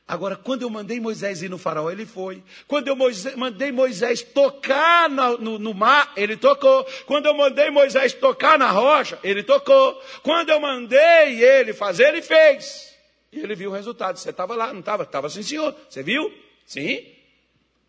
Agora, 0.06 0.36
quando 0.36 0.62
eu 0.62 0.70
mandei 0.70 1.00
Moisés 1.00 1.42
ir 1.42 1.48
no 1.48 1.56
faraó, 1.56 1.90
ele 1.90 2.04
foi. 2.04 2.42
Quando 2.66 2.88
eu 2.88 2.96
Moisés, 2.96 3.34
mandei 3.36 3.70
Moisés 3.70 4.22
tocar 4.22 5.08
no, 5.08 5.38
no, 5.38 5.58
no, 5.58 5.74
mar, 5.74 6.12
ele 6.16 6.36
tocou. 6.36 6.84
Quando 7.06 7.26
eu 7.26 7.34
mandei 7.34 7.70
Moisés 7.70 8.12
tocar 8.12 8.58
na 8.58 8.70
rocha, 8.70 9.18
ele 9.22 9.42
tocou. 9.42 10.00
Quando 10.22 10.50
eu 10.50 10.60
mandei 10.60 11.42
ele 11.42 11.72
fazer, 11.72 12.08
ele 12.08 12.20
fez. 12.20 12.92
E 13.32 13.40
ele 13.40 13.54
viu 13.54 13.70
o 13.70 13.72
resultado. 13.72 14.18
Você 14.18 14.30
estava 14.30 14.54
lá, 14.54 14.72
não 14.72 14.80
estava? 14.80 15.04
Estava 15.04 15.30
sim, 15.30 15.42
senhor. 15.42 15.74
Você 15.88 16.02
viu? 16.02 16.32
Sim. 16.66 17.06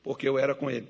Porque 0.04 0.28
eu 0.28 0.38
era 0.38 0.54
com 0.54 0.70
ele. 0.70 0.88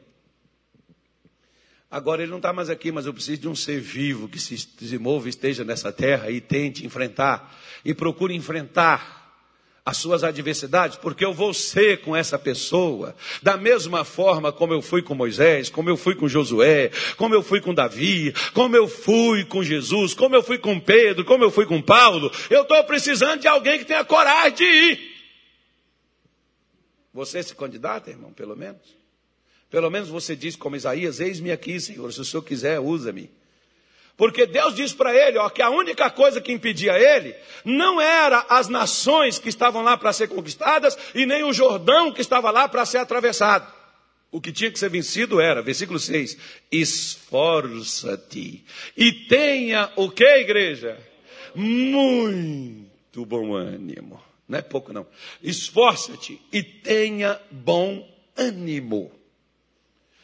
Agora 1.90 2.24
ele 2.24 2.32
não 2.32 2.38
está 2.38 2.52
mais 2.52 2.70
aqui, 2.70 2.92
mas 2.92 3.06
eu 3.06 3.14
preciso 3.14 3.42
de 3.42 3.48
um 3.48 3.56
ser 3.56 3.80
vivo 3.80 4.28
que 4.28 4.40
se 4.40 4.68
desenvolva, 4.80 5.30
esteja 5.30 5.64
nessa 5.64 5.92
terra 5.92 6.30
e 6.32 6.42
tente 6.42 6.86
enfrentar, 6.86 7.56
e 7.86 7.94
procure 7.94 8.34
enfrentar 8.34 9.23
as 9.86 9.98
suas 9.98 10.24
adversidades, 10.24 10.98
porque 10.98 11.26
eu 11.26 11.34
vou 11.34 11.54
ser 11.54 12.00
com 12.02 12.16
essa 12.16 12.40
pessoa, 12.40 13.14
da 13.42 13.58
mesma 13.58 14.06
forma 14.06 14.52
como 14.52 14.74
eu 14.74 14.82
fui 14.82 15.02
com 15.02 15.14
Moisés, 15.14 15.70
como 15.70 15.90
eu 15.90 15.98
fui 15.98 16.16
com 16.16 16.28
Josué, 16.28 16.90
como 17.18 17.36
eu 17.36 17.44
fui 17.44 17.60
com 17.60 17.74
Davi, 17.74 18.34
como 18.54 18.78
eu 18.78 18.88
fui 18.88 19.44
com 19.44 19.62
Jesus, 19.62 20.14
como 20.14 20.36
eu 20.36 20.44
fui 20.44 20.58
com 20.58 20.80
Pedro, 20.80 21.26
como 21.26 21.44
eu 21.44 21.52
fui 21.52 21.66
com 21.66 21.82
Paulo. 21.82 22.32
Eu 22.50 22.62
estou 22.62 22.82
precisando 22.86 23.42
de 23.42 23.48
alguém 23.48 23.80
que 23.80 23.86
tenha 23.86 24.06
coragem 24.06 24.54
de 24.54 24.64
ir. 24.64 25.14
Você 27.14 27.44
se 27.44 27.54
candidata, 27.54 28.10
irmão, 28.10 28.32
pelo 28.32 28.56
menos? 28.56 28.82
Pelo 29.70 29.90
menos 29.90 30.08
você 30.08 30.36
diz 30.36 30.56
como 30.56 30.78
Isaías: 30.78 31.20
Eis-me 31.20 31.52
aqui, 31.52 31.80
Senhor, 31.80 32.12
se 32.14 32.22
o 32.22 32.26
Senhor 32.26 32.44
quiser, 32.44 32.80
usa-me. 32.80 33.30
Porque 34.16 34.46
Deus 34.46 34.76
diz 34.76 34.94
para 34.94 35.14
ele 35.16 35.38
ó, 35.38 35.50
que 35.50 35.62
a 35.62 35.70
única 35.70 36.10
coisa 36.10 36.40
que 36.40 36.52
impedia 36.52 36.94
ele 36.98 37.36
não 37.66 38.00
era 38.00 38.46
as 38.48 38.68
nações 38.68 39.40
que 39.40 39.50
estavam 39.50 39.82
lá 39.82 39.98
para 39.98 40.14
ser 40.14 40.28
conquistadas 40.28 40.98
e 41.16 41.26
nem 41.26 41.44
o 41.44 41.54
Jordão 41.54 42.12
que 42.12 42.22
estava 42.22 42.52
lá 42.52 42.68
para 42.68 42.86
ser 42.86 43.00
atravessado. 43.00 43.72
O 44.32 44.40
que 44.42 44.52
tinha 44.52 44.72
que 44.72 44.80
ser 44.80 44.90
vencido 44.90 45.40
era, 45.40 45.62
versículo 45.62 46.00
6, 46.00 46.38
esforça-te 46.72 48.64
e 48.98 49.12
tenha 49.12 49.92
o 49.96 50.10
que, 50.10 50.24
igreja? 50.24 50.98
Muito 51.54 53.26
bom 53.26 53.54
ânimo. 53.54 54.22
Não 54.48 54.60
é 54.60 54.62
pouco, 54.62 54.92
não. 54.92 55.06
Esforça-te 55.42 56.42
e 56.52 56.62
tenha 56.64 57.40
bom 57.52 58.08
ânimo 58.36 59.12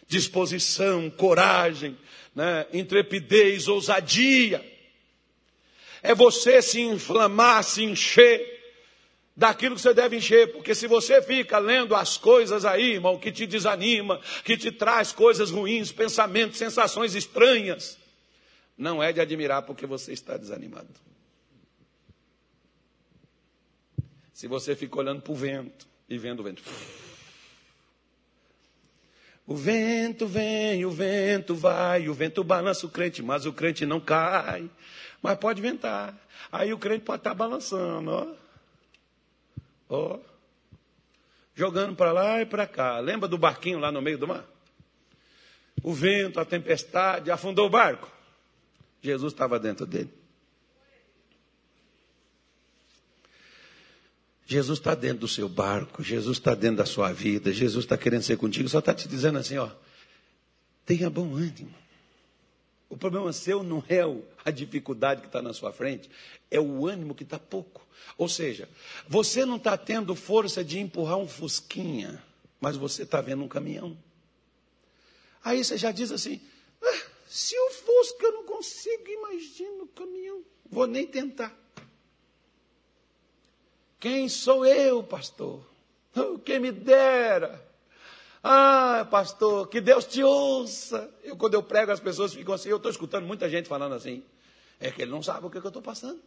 disposição, 0.09 1.07
coragem, 1.11 1.95
né? 2.39 2.65
intrepidez, 2.71 3.67
ousadia. 3.67 4.65
É 6.01 6.15
você 6.15 6.61
se 6.61 6.79
inflamar, 6.79 7.61
se 7.65 7.83
encher 7.83 8.57
daquilo 9.35 9.75
que 9.75 9.81
você 9.81 9.93
deve 9.93 10.15
encher, 10.15 10.53
porque 10.53 10.73
se 10.73 10.87
você 10.87 11.21
fica 11.21 11.59
lendo 11.59 11.93
as 11.93 12.17
coisas 12.17 12.63
aí, 12.63 12.93
irmão, 12.93 13.19
que 13.19 13.29
te 13.29 13.45
desanima, 13.45 14.21
que 14.45 14.55
te 14.55 14.71
traz 14.71 15.11
coisas 15.11 15.51
ruins, 15.51 15.91
pensamentos, 15.91 16.57
sensações 16.57 17.13
estranhas, 17.13 17.97
não 18.77 19.03
é 19.03 19.11
de 19.11 19.19
admirar 19.19 19.63
porque 19.63 19.85
você 19.85 20.13
está 20.13 20.37
desanimado. 20.37 20.87
Se 24.33 24.47
você 24.47 24.77
fica 24.77 24.97
olhando 24.97 25.21
para 25.21 25.33
o 25.33 25.35
vento 25.35 25.85
e 26.07 26.17
vendo 26.17 26.39
o 26.39 26.43
vento. 26.43 26.63
O 29.49 29.55
vento 29.55 30.27
vem, 30.27 30.85
o 30.85 30.91
vento 30.91 31.55
vai, 31.55 32.07
o 32.07 32.13
vento 32.13 32.43
balança 32.43 32.85
o 32.85 32.89
crente, 32.89 33.23
mas 33.23 33.47
o 33.47 33.51
crente 33.51 33.83
não 33.83 33.99
cai. 33.99 34.69
Mas 35.23 35.39
pode 35.39 35.59
ventar. 35.59 36.15
Aí 36.51 36.71
o 36.71 36.77
crente 36.77 37.03
pode 37.03 37.21
estar 37.21 37.33
balançando, 37.33 38.11
ó. 38.11 38.27
Ó. 39.89 40.19
Jogando 41.55 41.95
para 41.95 42.11
lá 42.11 42.39
e 42.39 42.45
para 42.45 42.67
cá. 42.67 42.99
Lembra 42.99 43.27
do 43.27 43.39
barquinho 43.39 43.79
lá 43.79 43.91
no 43.91 44.03
meio 44.03 44.19
do 44.19 44.27
mar? 44.27 44.45
O 45.81 45.95
vento, 45.95 46.39
a 46.39 46.45
tempestade, 46.45 47.31
afundou 47.31 47.65
o 47.65 47.71
barco. 47.71 48.07
Jesus 49.01 49.33
estava 49.33 49.59
dentro 49.59 49.87
dele. 49.87 50.13
Jesus 54.49 54.79
está 54.79 54.95
dentro 54.95 55.19
do 55.19 55.27
seu 55.27 55.47
barco, 55.47 56.01
Jesus 56.01 56.39
está 56.39 56.55
dentro 56.55 56.77
da 56.77 56.85
sua 56.85 57.13
vida, 57.13 57.53
Jesus 57.53 57.85
está 57.85 57.95
querendo 57.95 58.23
ser 58.23 58.35
contigo, 58.35 58.67
só 58.67 58.79
está 58.79 58.95
te 58.95 59.07
dizendo 59.07 59.37
assim, 59.37 59.59
ó, 59.59 59.69
tenha 60.87 61.07
bom 61.07 61.35
ânimo. 61.35 61.71
O 62.89 62.97
problema 62.97 63.31
seu 63.31 63.61
não 63.61 63.83
é 63.87 63.99
a 64.43 64.49
dificuldade 64.49 65.21
que 65.21 65.27
está 65.27 65.39
na 65.39 65.53
sua 65.53 65.71
frente, 65.71 66.09
é 66.49 66.59
o 66.59 66.87
ânimo 66.87 67.13
que 67.13 67.21
está 67.21 67.37
pouco. 67.37 67.87
Ou 68.17 68.27
seja, 68.27 68.67
você 69.07 69.45
não 69.45 69.57
está 69.57 69.77
tendo 69.77 70.15
força 70.15 70.63
de 70.63 70.79
empurrar 70.79 71.19
um 71.19 71.27
fusquinha, 71.27 72.19
mas 72.59 72.75
você 72.75 73.03
está 73.03 73.21
vendo 73.21 73.43
um 73.43 73.47
caminhão. 73.47 73.95
Aí 75.43 75.63
você 75.63 75.77
já 75.77 75.91
diz 75.91 76.11
assim: 76.11 76.41
ah, 76.81 77.01
se 77.27 77.55
o 77.55 77.69
fusca 77.69 78.25
eu 78.25 78.31
não 78.31 78.45
consigo, 78.45 79.07
imagina 79.09 79.83
o 79.83 79.87
caminhão, 79.89 80.43
vou 80.71 80.87
nem 80.87 81.05
tentar. 81.05 81.55
Quem 83.99 84.29
sou 84.29 84.65
eu, 84.65 85.03
pastor? 85.03 85.67
Oh, 86.15 86.39
quem 86.39 86.59
me 86.59 86.71
dera. 86.71 87.67
Ah, 88.41 89.05
pastor, 89.11 89.67
que 89.67 89.81
Deus 89.81 90.05
te 90.05 90.23
ouça. 90.23 91.09
Eu, 91.23 91.35
quando 91.35 91.55
eu 91.55 91.61
prego, 91.61 91.91
as 91.91 91.99
pessoas 91.99 92.33
ficam 92.33 92.53
assim. 92.53 92.69
Eu 92.69 92.77
estou 92.77 92.89
escutando 92.89 93.25
muita 93.25 93.49
gente 93.49 93.67
falando 93.67 93.93
assim. 93.93 94.23
É 94.79 94.89
que 94.89 95.01
ele 95.01 95.11
não 95.11 95.21
sabe 95.21 95.45
o 95.45 95.49
que, 95.49 95.57
é 95.57 95.61
que 95.61 95.67
eu 95.67 95.69
estou 95.69 95.81
passando. 95.81 96.19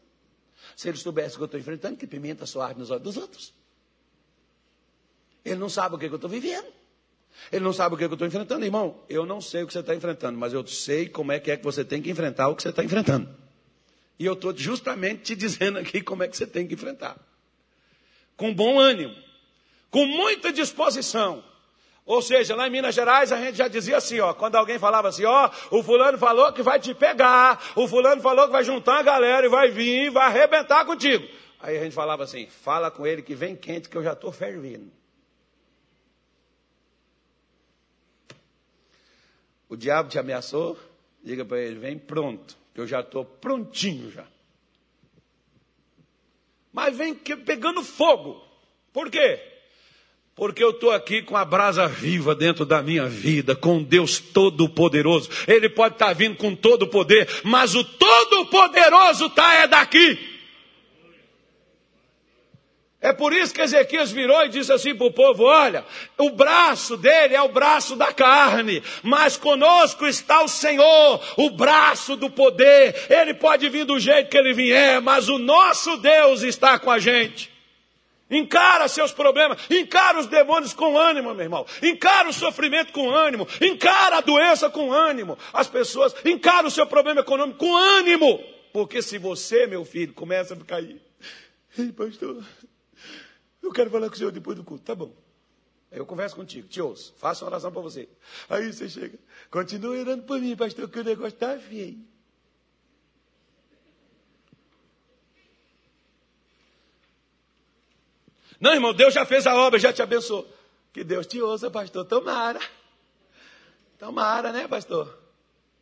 Se 0.76 0.88
ele 0.88 0.98
soubesse 0.98 1.34
o 1.34 1.38
que 1.38 1.42
eu 1.42 1.46
estou 1.46 1.58
enfrentando, 1.58 1.96
que 1.96 2.06
pimenta 2.06 2.44
arde 2.60 2.78
nos 2.78 2.90
olhos 2.90 3.02
dos 3.02 3.16
outros. 3.16 3.54
Ele 5.44 5.56
não 5.56 5.70
sabe 5.70 5.94
o 5.94 5.98
que, 5.98 6.04
é 6.04 6.08
que 6.08 6.14
eu 6.14 6.16
estou 6.16 6.30
vivendo. 6.30 6.70
Ele 7.50 7.64
não 7.64 7.72
sabe 7.72 7.94
o 7.94 7.98
que, 7.98 8.04
é 8.04 8.06
que 8.06 8.12
eu 8.12 8.16
estou 8.16 8.28
enfrentando. 8.28 8.64
Irmão, 8.64 9.00
eu 9.08 9.24
não 9.24 9.40
sei 9.40 9.62
o 9.62 9.66
que 9.66 9.72
você 9.72 9.80
está 9.80 9.94
enfrentando, 9.94 10.38
mas 10.38 10.52
eu 10.52 10.64
sei 10.66 11.08
como 11.08 11.32
é 11.32 11.40
que 11.40 11.50
é 11.50 11.56
que 11.56 11.64
você 11.64 11.82
tem 11.82 12.02
que 12.02 12.10
enfrentar 12.10 12.48
o 12.48 12.54
que 12.54 12.62
você 12.62 12.68
está 12.68 12.84
enfrentando. 12.84 13.28
E 14.18 14.26
eu 14.26 14.34
estou 14.34 14.54
justamente 14.54 15.22
te 15.22 15.34
dizendo 15.34 15.78
aqui 15.78 16.02
como 16.02 16.22
é 16.22 16.28
que 16.28 16.36
você 16.36 16.46
tem 16.46 16.68
que 16.68 16.74
enfrentar 16.74 17.18
com 18.36 18.52
bom 18.54 18.78
ânimo, 18.78 19.14
com 19.90 20.06
muita 20.06 20.52
disposição. 20.52 21.44
Ou 22.04 22.20
seja, 22.20 22.56
lá 22.56 22.66
em 22.66 22.70
Minas 22.70 22.94
Gerais 22.94 23.30
a 23.30 23.36
gente 23.36 23.56
já 23.56 23.68
dizia 23.68 23.96
assim, 23.96 24.18
ó, 24.18 24.34
quando 24.34 24.56
alguém 24.56 24.78
falava 24.78 25.08
assim, 25.08 25.24
ó, 25.24 25.50
o 25.70 25.82
fulano 25.82 26.18
falou 26.18 26.52
que 26.52 26.62
vai 26.62 26.80
te 26.80 26.92
pegar, 26.94 27.72
o 27.76 27.86
fulano 27.86 28.20
falou 28.20 28.46
que 28.46 28.52
vai 28.52 28.64
juntar 28.64 28.98
a 28.98 29.02
galera 29.02 29.46
e 29.46 29.48
vai 29.48 29.70
vir, 29.70 30.10
vai 30.10 30.26
arrebentar 30.26 30.84
contigo. 30.84 31.26
Aí 31.60 31.78
a 31.78 31.82
gente 31.84 31.94
falava 31.94 32.24
assim, 32.24 32.48
fala 32.48 32.90
com 32.90 33.06
ele 33.06 33.22
que 33.22 33.34
vem 33.34 33.54
quente 33.54 33.88
que 33.88 33.96
eu 33.96 34.02
já 34.02 34.14
estou 34.14 34.32
fervendo. 34.32 34.90
O 39.68 39.76
diabo 39.76 40.08
te 40.08 40.18
ameaçou, 40.18 40.76
diga 41.22 41.44
para 41.44 41.60
ele, 41.60 41.78
vem 41.78 41.96
pronto, 41.96 42.56
que 42.74 42.80
eu 42.80 42.86
já 42.86 43.00
estou 43.00 43.24
prontinho 43.24 44.10
já 44.10 44.26
mas 46.72 46.96
vem 46.96 47.14
pegando 47.14 47.82
fogo. 47.82 48.42
Por 48.92 49.10
quê? 49.10 49.40
Porque 50.34 50.64
eu 50.64 50.70
estou 50.70 50.90
aqui 50.90 51.20
com 51.20 51.36
a 51.36 51.44
brasa 51.44 51.86
viva 51.86 52.34
dentro 52.34 52.64
da 52.64 52.82
minha 52.82 53.06
vida, 53.06 53.54
com 53.54 53.82
Deus 53.82 54.18
Todo-Poderoso. 54.18 55.28
Ele 55.46 55.68
pode 55.68 55.94
estar 55.94 56.06
tá 56.06 56.12
vindo 56.12 56.36
com 56.36 56.54
todo 56.54 56.84
o 56.84 56.88
poder, 56.88 57.28
mas 57.44 57.74
o 57.74 57.84
Todo-Poderoso 57.84 59.26
está 59.26 59.54
é 59.54 59.68
daqui. 59.68 60.31
É 63.02 63.12
por 63.12 63.32
isso 63.32 63.52
que 63.52 63.60
Ezequias 63.60 64.12
virou 64.12 64.44
e 64.44 64.48
disse 64.48 64.72
assim 64.72 64.94
para 64.94 65.08
o 65.08 65.12
povo: 65.12 65.42
olha, 65.42 65.84
o 66.16 66.30
braço 66.30 66.96
dele 66.96 67.34
é 67.34 67.42
o 67.42 67.48
braço 67.48 67.96
da 67.96 68.12
carne, 68.12 68.80
mas 69.02 69.36
conosco 69.36 70.06
está 70.06 70.40
o 70.42 70.48
Senhor, 70.48 71.20
o 71.36 71.50
braço 71.50 72.14
do 72.14 72.30
poder. 72.30 72.94
Ele 73.10 73.34
pode 73.34 73.68
vir 73.68 73.84
do 73.84 73.98
jeito 73.98 74.30
que 74.30 74.38
ele 74.38 74.54
vier, 74.54 75.00
mas 75.00 75.28
o 75.28 75.36
nosso 75.36 75.96
Deus 75.96 76.42
está 76.42 76.78
com 76.78 76.92
a 76.92 77.00
gente. 77.00 77.50
Encara 78.30 78.86
seus 78.86 79.12
problemas, 79.12 79.58
encara 79.68 80.20
os 80.20 80.26
demônios 80.26 80.72
com 80.72 80.96
ânimo, 80.96 81.34
meu 81.34 81.44
irmão. 81.44 81.66
Encara 81.82 82.28
o 82.28 82.32
sofrimento 82.32 82.92
com 82.92 83.10
ânimo, 83.10 83.48
encara 83.60 84.18
a 84.18 84.20
doença 84.20 84.70
com 84.70 84.92
ânimo. 84.92 85.36
As 85.52 85.66
pessoas, 85.66 86.14
encara 86.24 86.68
o 86.68 86.70
seu 86.70 86.86
problema 86.86 87.20
econômico 87.20 87.58
com 87.58 87.76
ânimo. 87.76 88.42
Porque 88.72 89.02
se 89.02 89.18
você, 89.18 89.66
meu 89.66 89.84
filho, 89.84 90.14
começa 90.14 90.54
a 90.54 90.56
ficar 90.56 90.76
aí, 90.76 90.98
ei, 91.78 91.92
pastor, 91.92 92.42
eu 93.62 93.72
quero 93.72 93.90
falar 93.90 94.08
com 94.08 94.14
o 94.14 94.18
senhor 94.18 94.32
depois 94.32 94.56
do 94.56 94.64
culto. 94.64 94.84
Tá 94.84 94.94
bom. 94.94 95.14
Aí 95.90 95.98
eu 95.98 96.06
converso 96.06 96.34
contigo, 96.34 96.66
te 96.66 96.80
ouço, 96.80 97.14
faço 97.18 97.44
uma 97.44 97.50
oração 97.50 97.70
para 97.70 97.82
você. 97.82 98.08
Aí 98.48 98.72
você 98.72 98.88
chega, 98.88 99.18
continua 99.50 99.98
orando 99.98 100.22
por 100.22 100.40
mim, 100.40 100.56
pastor, 100.56 100.88
que 100.88 100.98
o 100.98 101.04
negócio 101.04 101.34
está 101.34 101.58
feio. 101.58 101.98
Não, 108.58 108.72
irmão, 108.72 108.94
Deus 108.94 109.12
já 109.12 109.26
fez 109.26 109.46
a 109.46 109.56
obra, 109.56 109.78
já 109.78 109.92
te 109.92 110.00
abençoou. 110.00 110.48
Que 110.92 111.02
Deus 111.02 111.26
te 111.26 111.40
ouça, 111.42 111.70
pastor. 111.70 112.04
Tomara. 112.04 112.60
Tomara, 113.98 114.52
né, 114.52 114.68
pastor? 114.68 115.18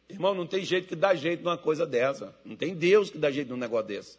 Irmão, 0.08 0.34
não 0.34 0.46
tem 0.46 0.64
jeito 0.64 0.88
que 0.88 0.96
dá 0.96 1.14
jeito 1.14 1.44
numa 1.44 1.58
coisa 1.58 1.86
dessa. 1.86 2.34
Não 2.44 2.56
tem 2.56 2.74
Deus 2.74 3.10
que 3.10 3.18
dá 3.18 3.30
jeito 3.30 3.50
num 3.50 3.56
negócio 3.56 3.86
desse. 3.86 4.18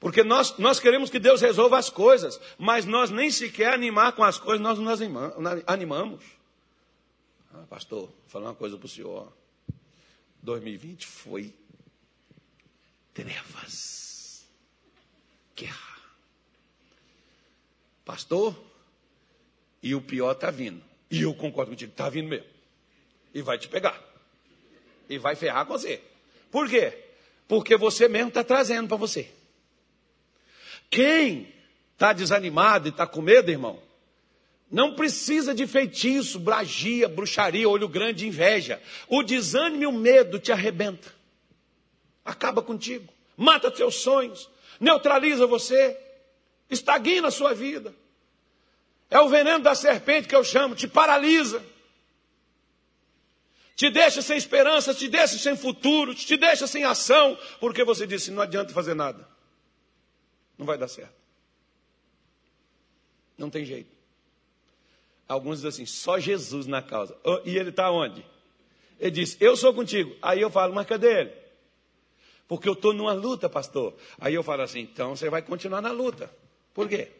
Porque 0.00 0.24
nós, 0.24 0.56
nós 0.56 0.80
queremos 0.80 1.10
que 1.10 1.18
Deus 1.18 1.42
resolva 1.42 1.78
as 1.78 1.90
coisas, 1.90 2.40
mas 2.56 2.86
nós 2.86 3.10
nem 3.10 3.30
sequer 3.30 3.74
animar 3.74 4.12
com 4.12 4.24
as 4.24 4.38
coisas, 4.38 4.60
nós 4.60 4.78
nos 4.78 5.00
animamos. 5.66 6.24
Ah, 7.52 7.64
pastor, 7.68 8.06
vou 8.06 8.14
falar 8.28 8.46
uma 8.46 8.54
coisa 8.54 8.78
para 8.78 8.86
o 8.86 8.88
senhor. 8.88 9.30
2020 10.42 11.06
foi 11.06 11.52
trevas, 13.12 14.46
guerra. 15.54 16.00
Pastor, 18.02 18.56
e 19.82 19.94
o 19.94 20.00
pior 20.00 20.32
está 20.32 20.50
vindo. 20.50 20.82
E 21.10 21.22
eu 21.22 21.34
concordo 21.34 21.72
contigo, 21.72 21.90
está 21.90 22.08
vindo 22.08 22.28
mesmo. 22.28 22.46
E 23.34 23.42
vai 23.42 23.58
te 23.58 23.68
pegar. 23.68 24.00
E 25.10 25.18
vai 25.18 25.36
ferrar 25.36 25.66
com 25.66 25.74
você. 25.74 26.02
Por 26.50 26.70
quê? 26.70 26.96
Porque 27.46 27.76
você 27.76 28.08
mesmo 28.08 28.28
está 28.28 28.42
trazendo 28.42 28.88
para 28.88 28.96
você. 28.96 29.30
Quem 30.90 31.54
está 31.92 32.12
desanimado 32.12 32.88
e 32.88 32.90
está 32.90 33.06
com 33.06 33.22
medo, 33.22 33.50
irmão, 33.50 33.80
não 34.70 34.94
precisa 34.94 35.54
de 35.54 35.66
feitiço, 35.66 36.38
bragia, 36.38 37.08
bruxaria, 37.08 37.68
olho 37.68 37.88
grande, 37.88 38.26
inveja. 38.26 38.80
O 39.08 39.22
desânimo 39.22 39.82
e 39.82 39.86
o 39.86 39.92
medo 39.92 40.38
te 40.38 40.52
arrebenta. 40.52 41.12
Acaba 42.24 42.60
contigo. 42.62 43.12
Mata 43.36 43.74
seus 43.74 43.96
sonhos. 43.96 44.48
Neutraliza 44.78 45.46
você. 45.46 45.96
Estagna 46.68 47.28
a 47.28 47.32
sua 47.32 47.52
vida. 47.52 47.94
É 49.10 49.18
o 49.18 49.28
veneno 49.28 49.58
da 49.58 49.74
serpente 49.74 50.28
que 50.28 50.36
eu 50.36 50.44
chamo, 50.44 50.76
te 50.76 50.86
paralisa. 50.86 51.60
Te 53.74 53.90
deixa 53.90 54.22
sem 54.22 54.36
esperança, 54.36 54.94
te 54.94 55.08
deixa 55.08 55.36
sem 55.36 55.56
futuro, 55.56 56.14
te 56.14 56.36
deixa 56.36 56.66
sem 56.66 56.84
ação, 56.84 57.36
porque 57.58 57.82
você 57.82 58.06
disse: 58.06 58.30
não 58.30 58.42
adianta 58.42 58.72
fazer 58.72 58.94
nada. 58.94 59.26
Não 60.60 60.66
vai 60.66 60.76
dar 60.76 60.88
certo. 60.88 61.14
Não 63.38 63.48
tem 63.48 63.64
jeito. 63.64 63.90
Alguns 65.26 65.62
dizem 65.62 65.70
assim, 65.70 65.86
só 65.86 66.18
Jesus 66.18 66.66
na 66.66 66.82
causa. 66.82 67.16
E 67.46 67.56
ele 67.56 67.70
está 67.70 67.90
onde? 67.90 68.22
Ele 68.98 69.10
diz, 69.10 69.38
eu 69.40 69.56
sou 69.56 69.72
contigo. 69.72 70.14
Aí 70.20 70.38
eu 70.42 70.50
falo, 70.50 70.74
mas 70.74 70.86
cadê 70.86 71.20
ele? 71.20 71.32
Porque 72.46 72.68
eu 72.68 72.74
estou 72.74 72.92
numa 72.92 73.14
luta, 73.14 73.48
pastor. 73.48 73.96
Aí 74.18 74.34
eu 74.34 74.42
falo 74.42 74.60
assim, 74.60 74.80
então 74.80 75.16
você 75.16 75.30
vai 75.30 75.40
continuar 75.40 75.80
na 75.80 75.92
luta. 75.92 76.30
Por 76.74 76.86
quê? 76.86 77.10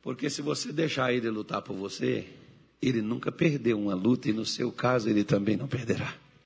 Porque 0.00 0.30
se 0.30 0.42
você 0.42 0.72
deixar 0.72 1.12
ele 1.12 1.28
lutar 1.28 1.60
por 1.60 1.74
você, 1.74 2.28
ele 2.80 3.02
nunca 3.02 3.32
perdeu 3.32 3.76
uma 3.76 3.96
luta 3.96 4.28
e 4.28 4.32
no 4.32 4.46
seu 4.46 4.70
caso 4.70 5.10
ele 5.10 5.24
também 5.24 5.56
não 5.56 5.66
perderá. 5.66 6.16